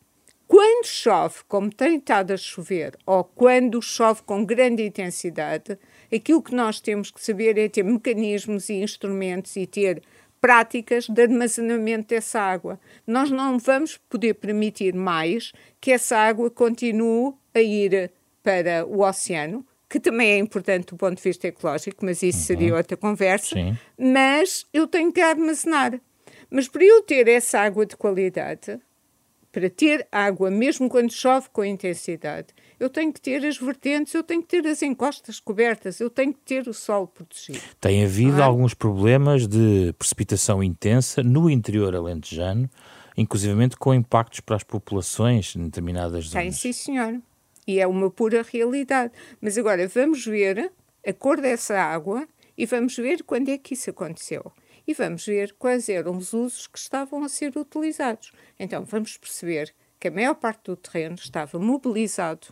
quando 0.47 0.85
chove, 0.85 1.39
como 1.47 1.69
tem 1.69 1.97
estado 1.97 2.31
a 2.31 2.37
chover, 2.37 2.97
ou 3.05 3.23
quando 3.23 3.81
chove 3.81 4.21
com 4.23 4.45
grande 4.45 4.83
intensidade, 4.83 5.77
aquilo 6.13 6.41
que 6.41 6.55
nós 6.55 6.79
temos 6.79 7.11
que 7.11 7.21
saber 7.21 7.57
é 7.57 7.67
ter 7.67 7.83
mecanismos 7.83 8.69
e 8.69 8.75
instrumentos 8.75 9.55
e 9.57 9.67
ter 9.67 10.01
práticas 10.39 11.09
de 11.09 11.21
armazenamento 11.21 12.07
dessa 12.07 12.39
água. 12.39 12.79
Nós 13.05 13.29
não 13.29 13.59
vamos 13.59 13.97
poder 14.09 14.35
permitir 14.35 14.93
mais 14.93 15.51
que 15.81 15.91
essa 15.91 16.17
água 16.17 16.49
continue 16.49 17.33
a 17.53 17.59
ir 17.59 18.11
para 18.41 18.85
o 18.85 19.01
oceano, 19.01 19.65
que 19.89 19.99
também 19.99 20.31
é 20.31 20.37
importante 20.37 20.87
do 20.87 20.97
ponto 20.97 21.15
de 21.15 21.23
vista 21.23 21.47
ecológico, 21.47 22.05
mas 22.05 22.21
isso 22.21 22.39
seria 22.39 22.71
uhum. 22.71 22.77
outra 22.77 22.97
conversa. 22.97 23.55
Sim. 23.55 23.77
Mas 23.97 24.65
eu 24.73 24.87
tenho 24.87 25.11
que 25.11 25.21
armazenar. 25.21 25.99
Mas 26.49 26.67
para 26.67 26.83
eu 26.83 27.01
ter 27.01 27.27
essa 27.27 27.59
água 27.59 27.85
de 27.85 27.95
qualidade, 27.95 28.79
para 29.51 29.69
ter 29.69 30.07
água, 30.11 30.51
mesmo 30.51 30.87
quando 30.89 31.11
chove 31.11 31.49
com 31.51 31.63
intensidade, 31.63 32.47
eu 32.79 32.89
tenho 32.89 33.11
que 33.11 33.19
ter 33.19 33.43
as 33.45 33.57
vertentes, 33.57 34.13
eu 34.13 34.23
tenho 34.23 34.41
que 34.41 34.47
ter 34.47 34.67
as 34.67 34.81
encostas 34.83 35.39
cobertas, 35.39 35.99
eu 35.99 36.09
tenho 36.09 36.33
que 36.33 36.41
ter 36.41 36.67
o 36.67 36.73
solo 36.73 37.07
protegido. 37.07 37.59
Tem 37.81 38.03
havido 38.03 38.41
ah. 38.41 38.45
alguns 38.45 38.73
problemas 38.73 39.47
de 39.47 39.93
precipitação 39.97 40.61
intensa 40.63 41.23
no 41.23 41.49
interior 41.49 41.95
alentejano, 41.95 42.69
inclusivamente 43.17 43.75
com 43.77 43.93
impactos 43.93 44.41
para 44.41 44.57
as 44.57 44.63
populações 44.63 45.55
em 45.55 45.63
determinadas 45.63 46.25
zonas. 46.25 46.43
Tem, 46.43 46.51
sim, 46.51 46.71
senhor. 46.71 47.19
E 47.67 47.79
é 47.79 47.85
uma 47.85 48.09
pura 48.09 48.41
realidade. 48.41 49.13
Mas 49.41 49.57
agora 49.57 49.87
vamos 49.87 50.25
ver 50.25 50.71
a 51.05 51.13
cor 51.13 51.41
dessa 51.41 51.77
água 51.77 52.27
e 52.57 52.65
vamos 52.65 52.95
ver 52.95 53.23
quando 53.23 53.49
é 53.49 53.57
que 53.57 53.73
isso 53.73 53.89
aconteceu 53.89 54.51
e 54.87 54.93
vamos 54.93 55.25
ver 55.25 55.53
quais 55.59 55.89
eram 55.89 56.15
os 56.15 56.33
usos 56.33 56.65
que 56.65 56.79
estavam 56.79 57.23
a 57.23 57.29
ser 57.29 57.55
utilizados. 57.57 58.31
Então 58.57 58.85
vamos 58.85 59.17
perceber 59.17 59.75
que 59.99 60.07
a 60.07 60.11
maior 60.11 60.35
parte 60.35 60.65
do 60.65 60.77
terreno 60.77 61.15
estava 61.15 61.59
mobilizado 61.59 62.47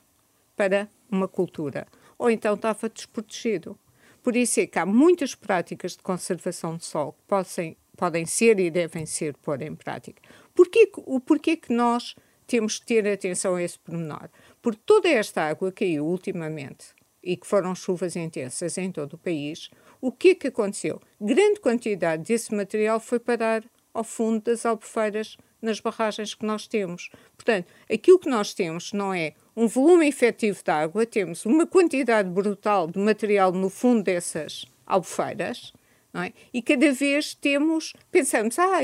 para 0.55 0.89
uma 1.09 1.27
cultura, 1.27 1.87
ou 2.17 2.29
então 2.29 2.55
estava 2.55 2.89
desprotegido. 2.89 3.79
Por 4.21 4.35
isso 4.35 4.59
é 4.59 4.67
que 4.67 4.79
há 4.79 4.85
muitas 4.85 5.33
práticas 5.33 5.93
de 5.93 5.99
conservação 5.99 6.75
de 6.75 6.83
solo 6.83 7.13
que 7.13 7.23
podem, 7.27 7.77
podem 7.95 8.25
ser 8.25 8.59
e 8.59 8.69
devem 8.69 9.05
ser 9.05 9.37
pôr 9.37 9.61
em 9.61 9.75
prática. 9.75 10.21
Porquê, 10.53 10.91
o 10.97 11.19
porquê 11.19 11.55
que 11.55 11.71
nós 11.71 12.15
temos 12.47 12.79
que 12.79 12.85
ter 12.85 13.07
atenção 13.07 13.55
a 13.55 13.63
esse 13.63 13.77
pormenor? 13.79 14.29
Porque 14.65 14.81
toda 14.83 15.07
esta 15.07 15.43
água 15.43 15.71
caiu 15.71 16.07
ultimamente 16.07 16.87
e 17.21 17.37
que 17.37 17.45
foram 17.45 17.75
chuvas 17.75 18.15
intensas 18.15 18.75
em 18.79 18.91
todo 18.91 19.13
o 19.13 19.17
país, 19.19 19.69
o 20.01 20.11
que 20.11 20.29
é 20.29 20.33
que 20.33 20.47
aconteceu? 20.47 20.99
Grande 21.21 21.59
quantidade 21.59 22.23
desse 22.23 22.51
material 22.51 22.99
foi 22.99 23.19
parar 23.19 23.63
ao 23.93 24.03
fundo 24.03 24.41
das 24.41 24.65
albufeiras 24.65 25.37
nas 25.61 25.79
barragens 25.79 26.33
que 26.33 26.47
nós 26.47 26.65
temos. 26.65 27.11
Portanto, 27.37 27.71
aquilo 27.87 28.17
que 28.17 28.27
nós 28.27 28.55
temos 28.55 28.91
não 28.91 29.13
é 29.13 29.35
um 29.55 29.67
volume 29.67 30.07
efetivo 30.07 30.63
de 30.63 30.71
água, 30.71 31.05
temos 31.05 31.45
uma 31.45 31.67
quantidade 31.67 32.27
brutal 32.27 32.87
de 32.87 32.97
material 32.97 33.51
no 33.51 33.69
fundo 33.69 34.01
dessas 34.01 34.65
albufeiras, 34.87 35.73
é? 36.15 36.33
E 36.51 36.61
cada 36.63 36.91
vez 36.91 37.35
temos, 37.35 37.93
pensamos, 38.09 38.57
ah, 38.57 38.79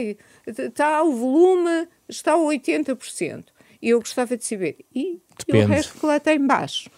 está 0.45 1.01
o 1.01 1.11
volume, 1.15 1.87
está 2.07 2.33
a 2.33 2.37
80%. 2.37 3.45
E 3.81 3.89
eu 3.89 3.99
gostava 3.99 4.37
de 4.37 4.45
saber, 4.45 4.77
e, 4.93 5.19
e 5.47 5.57
o 5.57 5.65
resto 5.65 5.99
que 5.99 6.05
lá 6.05 6.17
está 6.17 6.33
embaixo? 6.33 6.89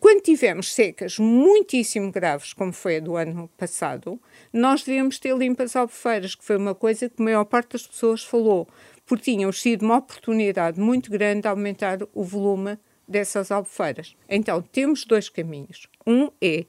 Quando 0.00 0.20
tivemos 0.20 0.74
secas 0.74 1.18
muitíssimo 1.20 2.10
graves, 2.10 2.52
como 2.52 2.72
foi 2.72 2.96
a 2.96 3.00
do 3.00 3.16
ano 3.16 3.48
passado, 3.56 4.20
nós 4.52 4.82
devíamos 4.82 5.20
ter 5.20 5.36
limpas 5.36 5.76
albufeiras, 5.76 6.34
que 6.34 6.44
foi 6.44 6.56
uma 6.56 6.74
coisa 6.74 7.08
que 7.08 7.22
a 7.22 7.24
maior 7.24 7.44
parte 7.44 7.72
das 7.74 7.86
pessoas 7.86 8.24
falou, 8.24 8.66
porque 9.06 9.30
tínhamos 9.30 9.62
sido 9.62 9.84
uma 9.84 9.98
oportunidade 9.98 10.80
muito 10.80 11.10
grande 11.10 11.42
de 11.42 11.48
aumentar 11.48 11.98
o 12.12 12.24
volume 12.24 12.76
dessas 13.06 13.52
albufeiras. 13.52 14.16
Então, 14.28 14.60
temos 14.60 15.04
dois 15.04 15.28
caminhos. 15.28 15.86
Um 16.04 16.28
é 16.40 16.64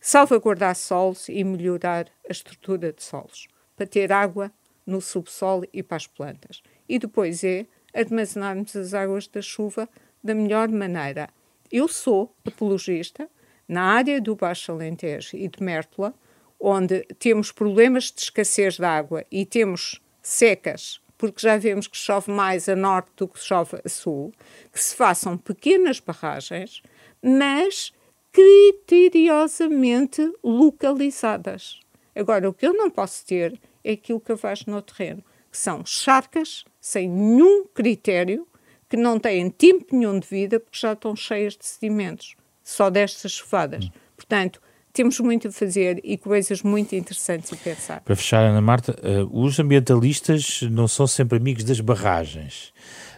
salvaguardar 0.00 0.74
solos 0.74 1.28
e 1.28 1.44
melhorar 1.44 2.08
a 2.28 2.32
estrutura 2.32 2.92
de 2.92 3.04
solos, 3.04 3.46
para 3.76 3.86
ter 3.86 4.10
água 4.10 4.50
no 4.84 5.00
subsolo 5.00 5.64
e 5.72 5.80
para 5.80 5.96
as 5.96 6.08
plantas. 6.08 6.60
E 6.88 6.98
depois 6.98 7.44
é 7.44 7.66
armazenarmos 7.96 8.76
as 8.76 8.94
águas 8.94 9.26
da 9.26 9.40
chuva 9.40 9.88
da 10.22 10.34
melhor 10.34 10.68
maneira 10.68 11.28
eu 11.70 11.88
sou 11.88 12.32
apologista 12.46 13.28
na 13.68 13.82
área 13.82 14.20
do 14.20 14.36
Baixo 14.36 14.72
Alentejo 14.72 15.36
e 15.36 15.48
de 15.48 15.62
Mértola, 15.62 16.14
onde 16.58 17.02
temos 17.18 17.52
problemas 17.52 18.04
de 18.04 18.20
escassez 18.20 18.76
de 18.76 18.84
água 18.84 19.24
e 19.30 19.44
temos 19.44 20.00
secas, 20.22 21.00
porque 21.18 21.42
já 21.42 21.56
vemos 21.56 21.86
que 21.86 21.96
chove 21.96 22.30
mais 22.30 22.68
a 22.68 22.76
norte 22.76 23.10
do 23.16 23.28
que 23.28 23.38
chove 23.38 23.78
a 23.84 23.88
sul, 23.88 24.32
que 24.72 24.80
se 24.80 24.94
façam 24.94 25.36
pequenas 25.36 26.00
barragens, 26.00 26.82
mas 27.22 27.92
criteriosamente 28.32 30.32
localizadas. 30.42 31.80
Agora, 32.14 32.48
o 32.48 32.54
que 32.54 32.66
eu 32.66 32.74
não 32.74 32.90
posso 32.90 33.24
ter 33.26 33.58
é 33.82 33.92
aquilo 33.92 34.20
que 34.20 34.32
eu 34.32 34.38
faço 34.38 34.70
no 34.70 34.80
terreno, 34.80 35.22
que 35.56 35.62
são 35.62 35.86
charcas 35.86 36.66
sem 36.78 37.08
nenhum 37.08 37.64
critério, 37.74 38.46
que 38.90 38.96
não 38.96 39.18
têm 39.18 39.48
tempo 39.48 39.96
nenhum 39.96 40.20
de 40.20 40.28
vida 40.28 40.60
porque 40.60 40.78
já 40.78 40.92
estão 40.92 41.16
cheias 41.16 41.56
de 41.56 41.64
sedimentos, 41.64 42.36
só 42.62 42.90
destas 42.90 43.32
chuvadas. 43.32 43.88
Portanto, 44.14 44.60
temos 44.92 45.18
muito 45.18 45.48
a 45.48 45.52
fazer 45.52 45.98
e 46.04 46.18
coisas 46.18 46.62
muito 46.62 46.94
interessantes 46.94 47.50
a 47.54 47.56
pensar. 47.56 48.00
Para 48.02 48.14
fechar, 48.14 48.44
Ana 48.44 48.60
Marta, 48.60 48.94
uh, 49.02 49.42
os 49.44 49.58
ambientalistas 49.58 50.60
não 50.70 50.86
são 50.86 51.06
sempre 51.06 51.38
amigos 51.38 51.64
das 51.64 51.80
barragens. 51.80 52.72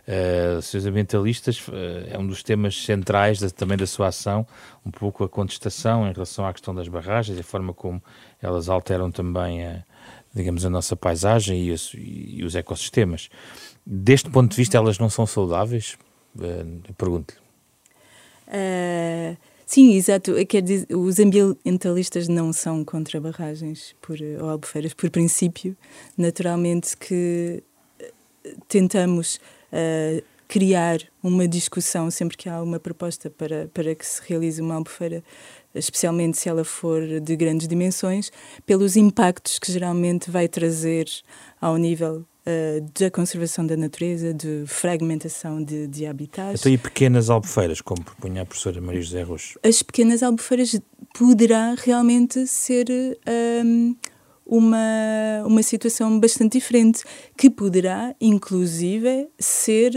Uh, 0.06 0.58
os 0.58 0.86
ambientalistas 0.86 1.58
uh, 1.66 1.72
é 2.08 2.18
um 2.18 2.26
dos 2.26 2.44
temas 2.44 2.84
centrais 2.84 3.40
também 3.52 3.76
da 3.76 3.86
sua 3.86 4.08
ação, 4.08 4.46
um 4.86 4.92
pouco 4.92 5.24
a 5.24 5.28
contestação 5.28 6.08
em 6.08 6.12
relação 6.12 6.46
à 6.46 6.52
questão 6.52 6.72
das 6.72 6.86
barragens 6.86 7.38
a 7.38 7.42
forma 7.42 7.74
como 7.74 8.02
elas 8.40 8.68
alteram 8.68 9.10
também 9.10 9.66
a, 9.66 9.84
digamos, 10.38 10.64
a 10.64 10.70
nossa 10.70 10.96
paisagem 10.96 11.64
e, 11.64 11.72
os, 11.72 11.92
e 11.94 12.42
os 12.44 12.54
ecossistemas. 12.54 13.28
Deste 13.84 14.30
ponto 14.30 14.50
de 14.50 14.56
vista, 14.56 14.76
elas 14.76 14.98
não 14.98 15.10
são 15.10 15.26
saudáveis? 15.26 15.96
Uh, 16.36 16.92
Pergunto-lhe. 16.94 17.40
Uh, 18.48 19.36
sim, 19.66 19.94
exato. 19.94 20.34
Quer 20.46 20.62
dizer, 20.62 20.86
os 20.94 21.18
ambientalistas 21.18 22.28
não 22.28 22.52
são 22.52 22.84
contra 22.84 23.20
barragens 23.20 23.94
por, 24.00 24.18
ou 24.40 24.48
albufeiras 24.48 24.94
por 24.94 25.10
princípio. 25.10 25.76
Naturalmente 26.16 26.96
que 26.96 27.62
tentamos 28.68 29.40
uh, 29.72 30.22
criar 30.48 31.00
uma 31.22 31.46
discussão 31.46 32.10
sempre 32.10 32.36
que 32.36 32.48
há 32.48 32.62
uma 32.62 32.80
proposta 32.80 33.28
para, 33.28 33.68
para 33.72 33.94
que 33.94 34.04
se 34.04 34.22
realize 34.26 34.60
uma 34.60 34.76
albufeira, 34.76 35.22
especialmente 35.74 36.38
se 36.38 36.48
ela 36.48 36.64
for 36.64 37.20
de 37.20 37.36
grandes 37.36 37.68
dimensões, 37.68 38.30
pelos 38.64 38.96
impactos 38.96 39.58
que 39.58 39.70
geralmente 39.70 40.30
vai 40.30 40.48
trazer 40.48 41.06
ao 41.60 41.76
nível 41.76 42.24
uh, 42.46 42.90
da 42.98 43.10
conservação 43.10 43.66
da 43.66 43.76
natureza, 43.76 44.32
de 44.32 44.64
fragmentação 44.66 45.62
de, 45.62 45.86
de 45.86 46.06
habitats. 46.06 46.60
Então, 46.60 46.72
e 46.72 46.78
pequenas 46.78 47.30
albufeiras, 47.30 47.80
como 47.80 48.02
propunha 48.02 48.42
a 48.42 48.46
professora 48.46 48.80
Maria 48.80 49.02
José 49.02 49.22
Roxo? 49.22 49.58
As 49.62 49.82
pequenas 49.82 50.22
albufeiras 50.22 50.80
poderá 51.14 51.74
realmente 51.76 52.46
ser 52.46 52.86
um, 53.64 53.94
uma, 54.46 55.44
uma 55.44 55.62
situação 55.62 56.18
bastante 56.18 56.58
diferente, 56.58 57.04
que 57.36 57.50
poderá, 57.50 58.14
inclusive, 58.20 59.28
ser 59.38 59.92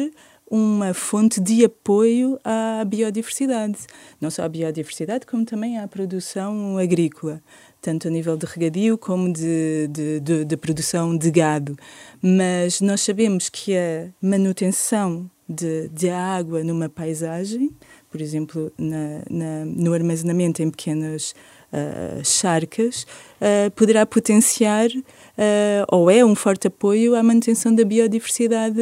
uma 0.52 0.94
fonte 0.94 1.40
de 1.40 1.64
apoio 1.64 2.38
à 2.44 2.84
biodiversidade. 2.84 3.78
Não 4.20 4.30
só 4.30 4.44
à 4.44 4.50
biodiversidade, 4.50 5.26
como 5.26 5.46
também 5.46 5.80
à 5.80 5.88
produção 5.88 6.78
agrícola, 6.78 7.42
tanto 7.82 8.10
a 8.10 8.12
nível 8.12 8.36
de 8.36 8.46
regadio 8.46 8.98
como 8.98 9.32
de, 9.32 9.88
de, 9.88 10.20
de, 10.20 10.44
de 10.44 10.58
produção 10.58 11.18
de 11.18 11.32
gado. 11.32 11.78
Mas 12.22 12.82
nós 12.82 13.00
sabemos 13.00 13.48
que 13.48 13.78
a 13.78 14.10
manutenção 14.22 15.32
de, 15.48 15.88
de 15.88 16.10
água 16.10 16.66
numa 16.66 16.90
paisagem, 16.90 17.72
por 18.10 18.20
exemplo, 18.20 18.74
na, 18.78 19.24
na, 19.30 19.66
no 19.66 19.94
armazenamento 19.94 20.62
em 20.62 20.70
pequenas 20.70 21.34
uh, 21.72 22.26
charcas, 22.26 23.06
uh, 23.40 23.72
poderá 23.72 24.06
potenciar 24.06 24.90
uh, 24.90 25.86
ou 25.90 26.12
é 26.12 26.26
um 26.26 26.36
forte 26.36 26.68
apoio 26.68 27.16
à 27.16 27.24
manutenção 27.24 27.74
da 27.74 27.86
biodiversidade 27.86 28.82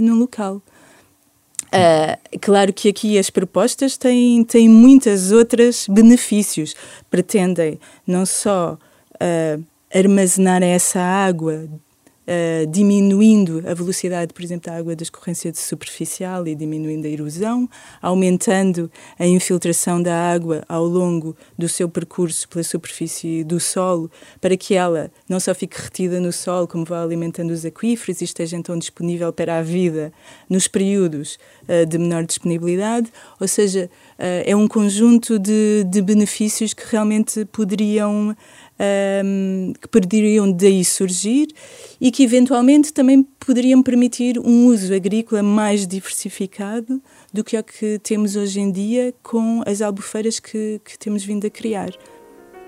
no 0.00 0.14
local. 0.14 0.62
Uh, 1.72 2.38
claro 2.40 2.72
que 2.72 2.88
aqui 2.88 3.16
as 3.16 3.30
propostas 3.30 3.96
têm, 3.96 4.42
têm 4.44 4.68
muitas 4.68 5.30
outras 5.30 5.86
benefícios. 5.88 6.74
Pretendem 7.08 7.78
não 8.06 8.26
só 8.26 8.76
uh, 9.14 9.64
armazenar 9.94 10.62
essa 10.62 11.00
água 11.00 11.68
uh, 12.30 12.66
diminuindo 12.66 13.62
a 13.66 13.74
velocidade, 13.74 14.32
por 14.32 14.42
exemplo, 14.42 14.70
da 14.70 14.78
água 14.78 14.94
da 14.94 15.02
escorrência 15.02 15.52
superficial 15.54 16.46
e 16.46 16.54
diminuindo 16.54 17.06
a 17.06 17.10
erosão, 17.10 17.68
aumentando 18.00 18.90
a 19.18 19.26
infiltração 19.26 20.00
da 20.00 20.14
água 20.14 20.62
ao 20.68 20.84
longo 20.84 21.36
do 21.58 21.68
seu 21.68 21.88
percurso 21.88 22.48
pela 22.48 22.62
superfície 22.62 23.42
do 23.42 23.58
solo, 23.58 24.10
para 24.40 24.56
que 24.56 24.74
ela 24.74 25.10
não 25.28 25.40
só 25.40 25.54
fique 25.54 25.80
retida 25.80 26.20
no 26.20 26.32
solo, 26.32 26.68
como 26.68 26.84
vá 26.84 27.02
alimentando 27.02 27.50
os 27.50 27.64
aquíferos 27.64 28.20
e 28.20 28.24
esteja 28.24 28.56
então 28.56 28.78
disponível 28.78 29.32
para 29.32 29.58
a 29.58 29.62
vida 29.62 30.12
nos 30.48 30.68
períodos 30.68 31.38
uh, 31.64 31.84
de 31.84 31.98
menor 31.98 32.24
disponibilidade, 32.24 33.10
ou 33.40 33.48
seja, 33.48 33.90
uh, 34.18 34.44
é 34.46 34.54
um 34.54 34.68
conjunto 34.68 35.38
de, 35.38 35.84
de 35.84 36.00
benefícios 36.00 36.72
que 36.72 36.84
realmente 36.86 37.44
poderiam 37.46 38.36
um, 38.80 39.72
que 39.80 39.88
poderiam 39.88 40.50
daí 40.50 40.84
surgir 40.84 41.48
e 42.00 42.10
que 42.10 42.22
eventualmente 42.22 42.92
também 42.92 43.22
poderiam 43.38 43.82
permitir 43.82 44.38
um 44.38 44.66
uso 44.66 44.94
agrícola 44.94 45.42
mais 45.42 45.86
diversificado 45.86 47.00
do 47.32 47.44
que 47.44 47.58
o 47.58 47.62
que 47.64 47.98
temos 47.98 48.36
hoje 48.36 48.60
em 48.60 48.70
dia 48.70 49.14
com 49.22 49.62
as 49.66 49.82
albufeiras 49.82 50.40
que, 50.40 50.80
que 50.84 50.98
temos 50.98 51.22
vindo 51.24 51.46
a 51.46 51.50
criar. 51.50 51.90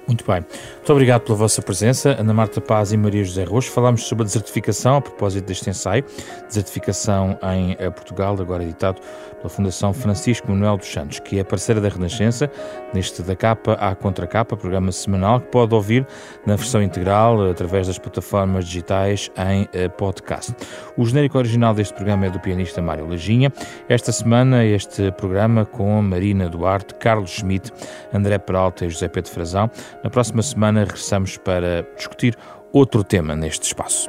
Muito 0.07 0.25
bem. 0.27 0.45
Muito 0.77 0.93
obrigado 0.93 1.23
pela 1.23 1.39
vossa 1.39 1.63
presença, 1.63 2.17
Ana 2.19 2.35
Marta 2.35 2.61
Paz 2.61 2.93
e 2.93 2.97
Maria 2.97 3.23
José 3.23 3.45
Roxo. 3.45 3.71
Falámos 3.71 4.03
sobre 4.03 4.25
a 4.25 4.27
desertificação 4.27 4.97
a 4.97 5.01
propósito 5.01 5.47
deste 5.47 5.71
ensaio, 5.71 6.05
desertificação 6.49 7.39
em 7.55 7.77
eh, 7.79 7.89
Portugal, 7.89 8.37
agora 8.41 8.65
editado 8.65 9.01
pela 9.43 9.51
Fundação 9.51 9.93
Francisco 9.93 10.51
Manuel 10.51 10.77
dos 10.77 10.87
Santos, 10.87 11.19
que 11.19 11.39
é 11.39 11.45
parceira 11.45 11.81
da 11.81 11.89
Renascença, 11.89 12.49
neste 12.95 13.23
da 13.23 13.35
capa 13.35 13.73
à 13.75 13.95
contracapa, 13.95 14.57
programa 14.57 14.93
semanal 14.93 15.41
que 15.41 15.49
pode 15.49 15.75
ouvir 15.75 16.07
na 16.47 16.55
versão 16.55 16.81
integral 16.81 17.51
através 17.51 17.89
das 17.89 17.99
plataformas 17.99 18.65
digitais 18.65 19.31
em 19.37 19.69
eh, 19.73 19.89
podcast. 19.89 20.55
O 20.97 21.05
genérico 21.05 21.39
original 21.39 21.75
deste 21.75 21.93
programa 21.95 22.27
é 22.27 22.31
do 22.31 22.39
pianista 22.39 22.81
Mário 22.81 23.09
Lajinha. 23.09 23.53
Esta 23.89 24.13
semana, 24.13 24.65
este 24.65 25.11
programa 25.13 25.65
com 25.65 26.01
Marina 26.01 26.49
Duarte, 26.49 26.95
Carlos 26.95 27.31
Schmidt, 27.31 27.73
André 28.15 28.39
Peralta 28.39 28.87
e 28.87 28.91
José 28.91 29.09
Pedro 29.09 29.31
Frazão. 29.31 29.71
Na 30.05 30.11
próxima 30.11 30.43
semana 30.43 30.85
regressamos 30.85 31.37
para 31.37 31.83
discutir 31.97 32.37
outro 32.73 33.03
tema 33.03 33.35
neste 33.35 33.67
espaço. 33.67 34.09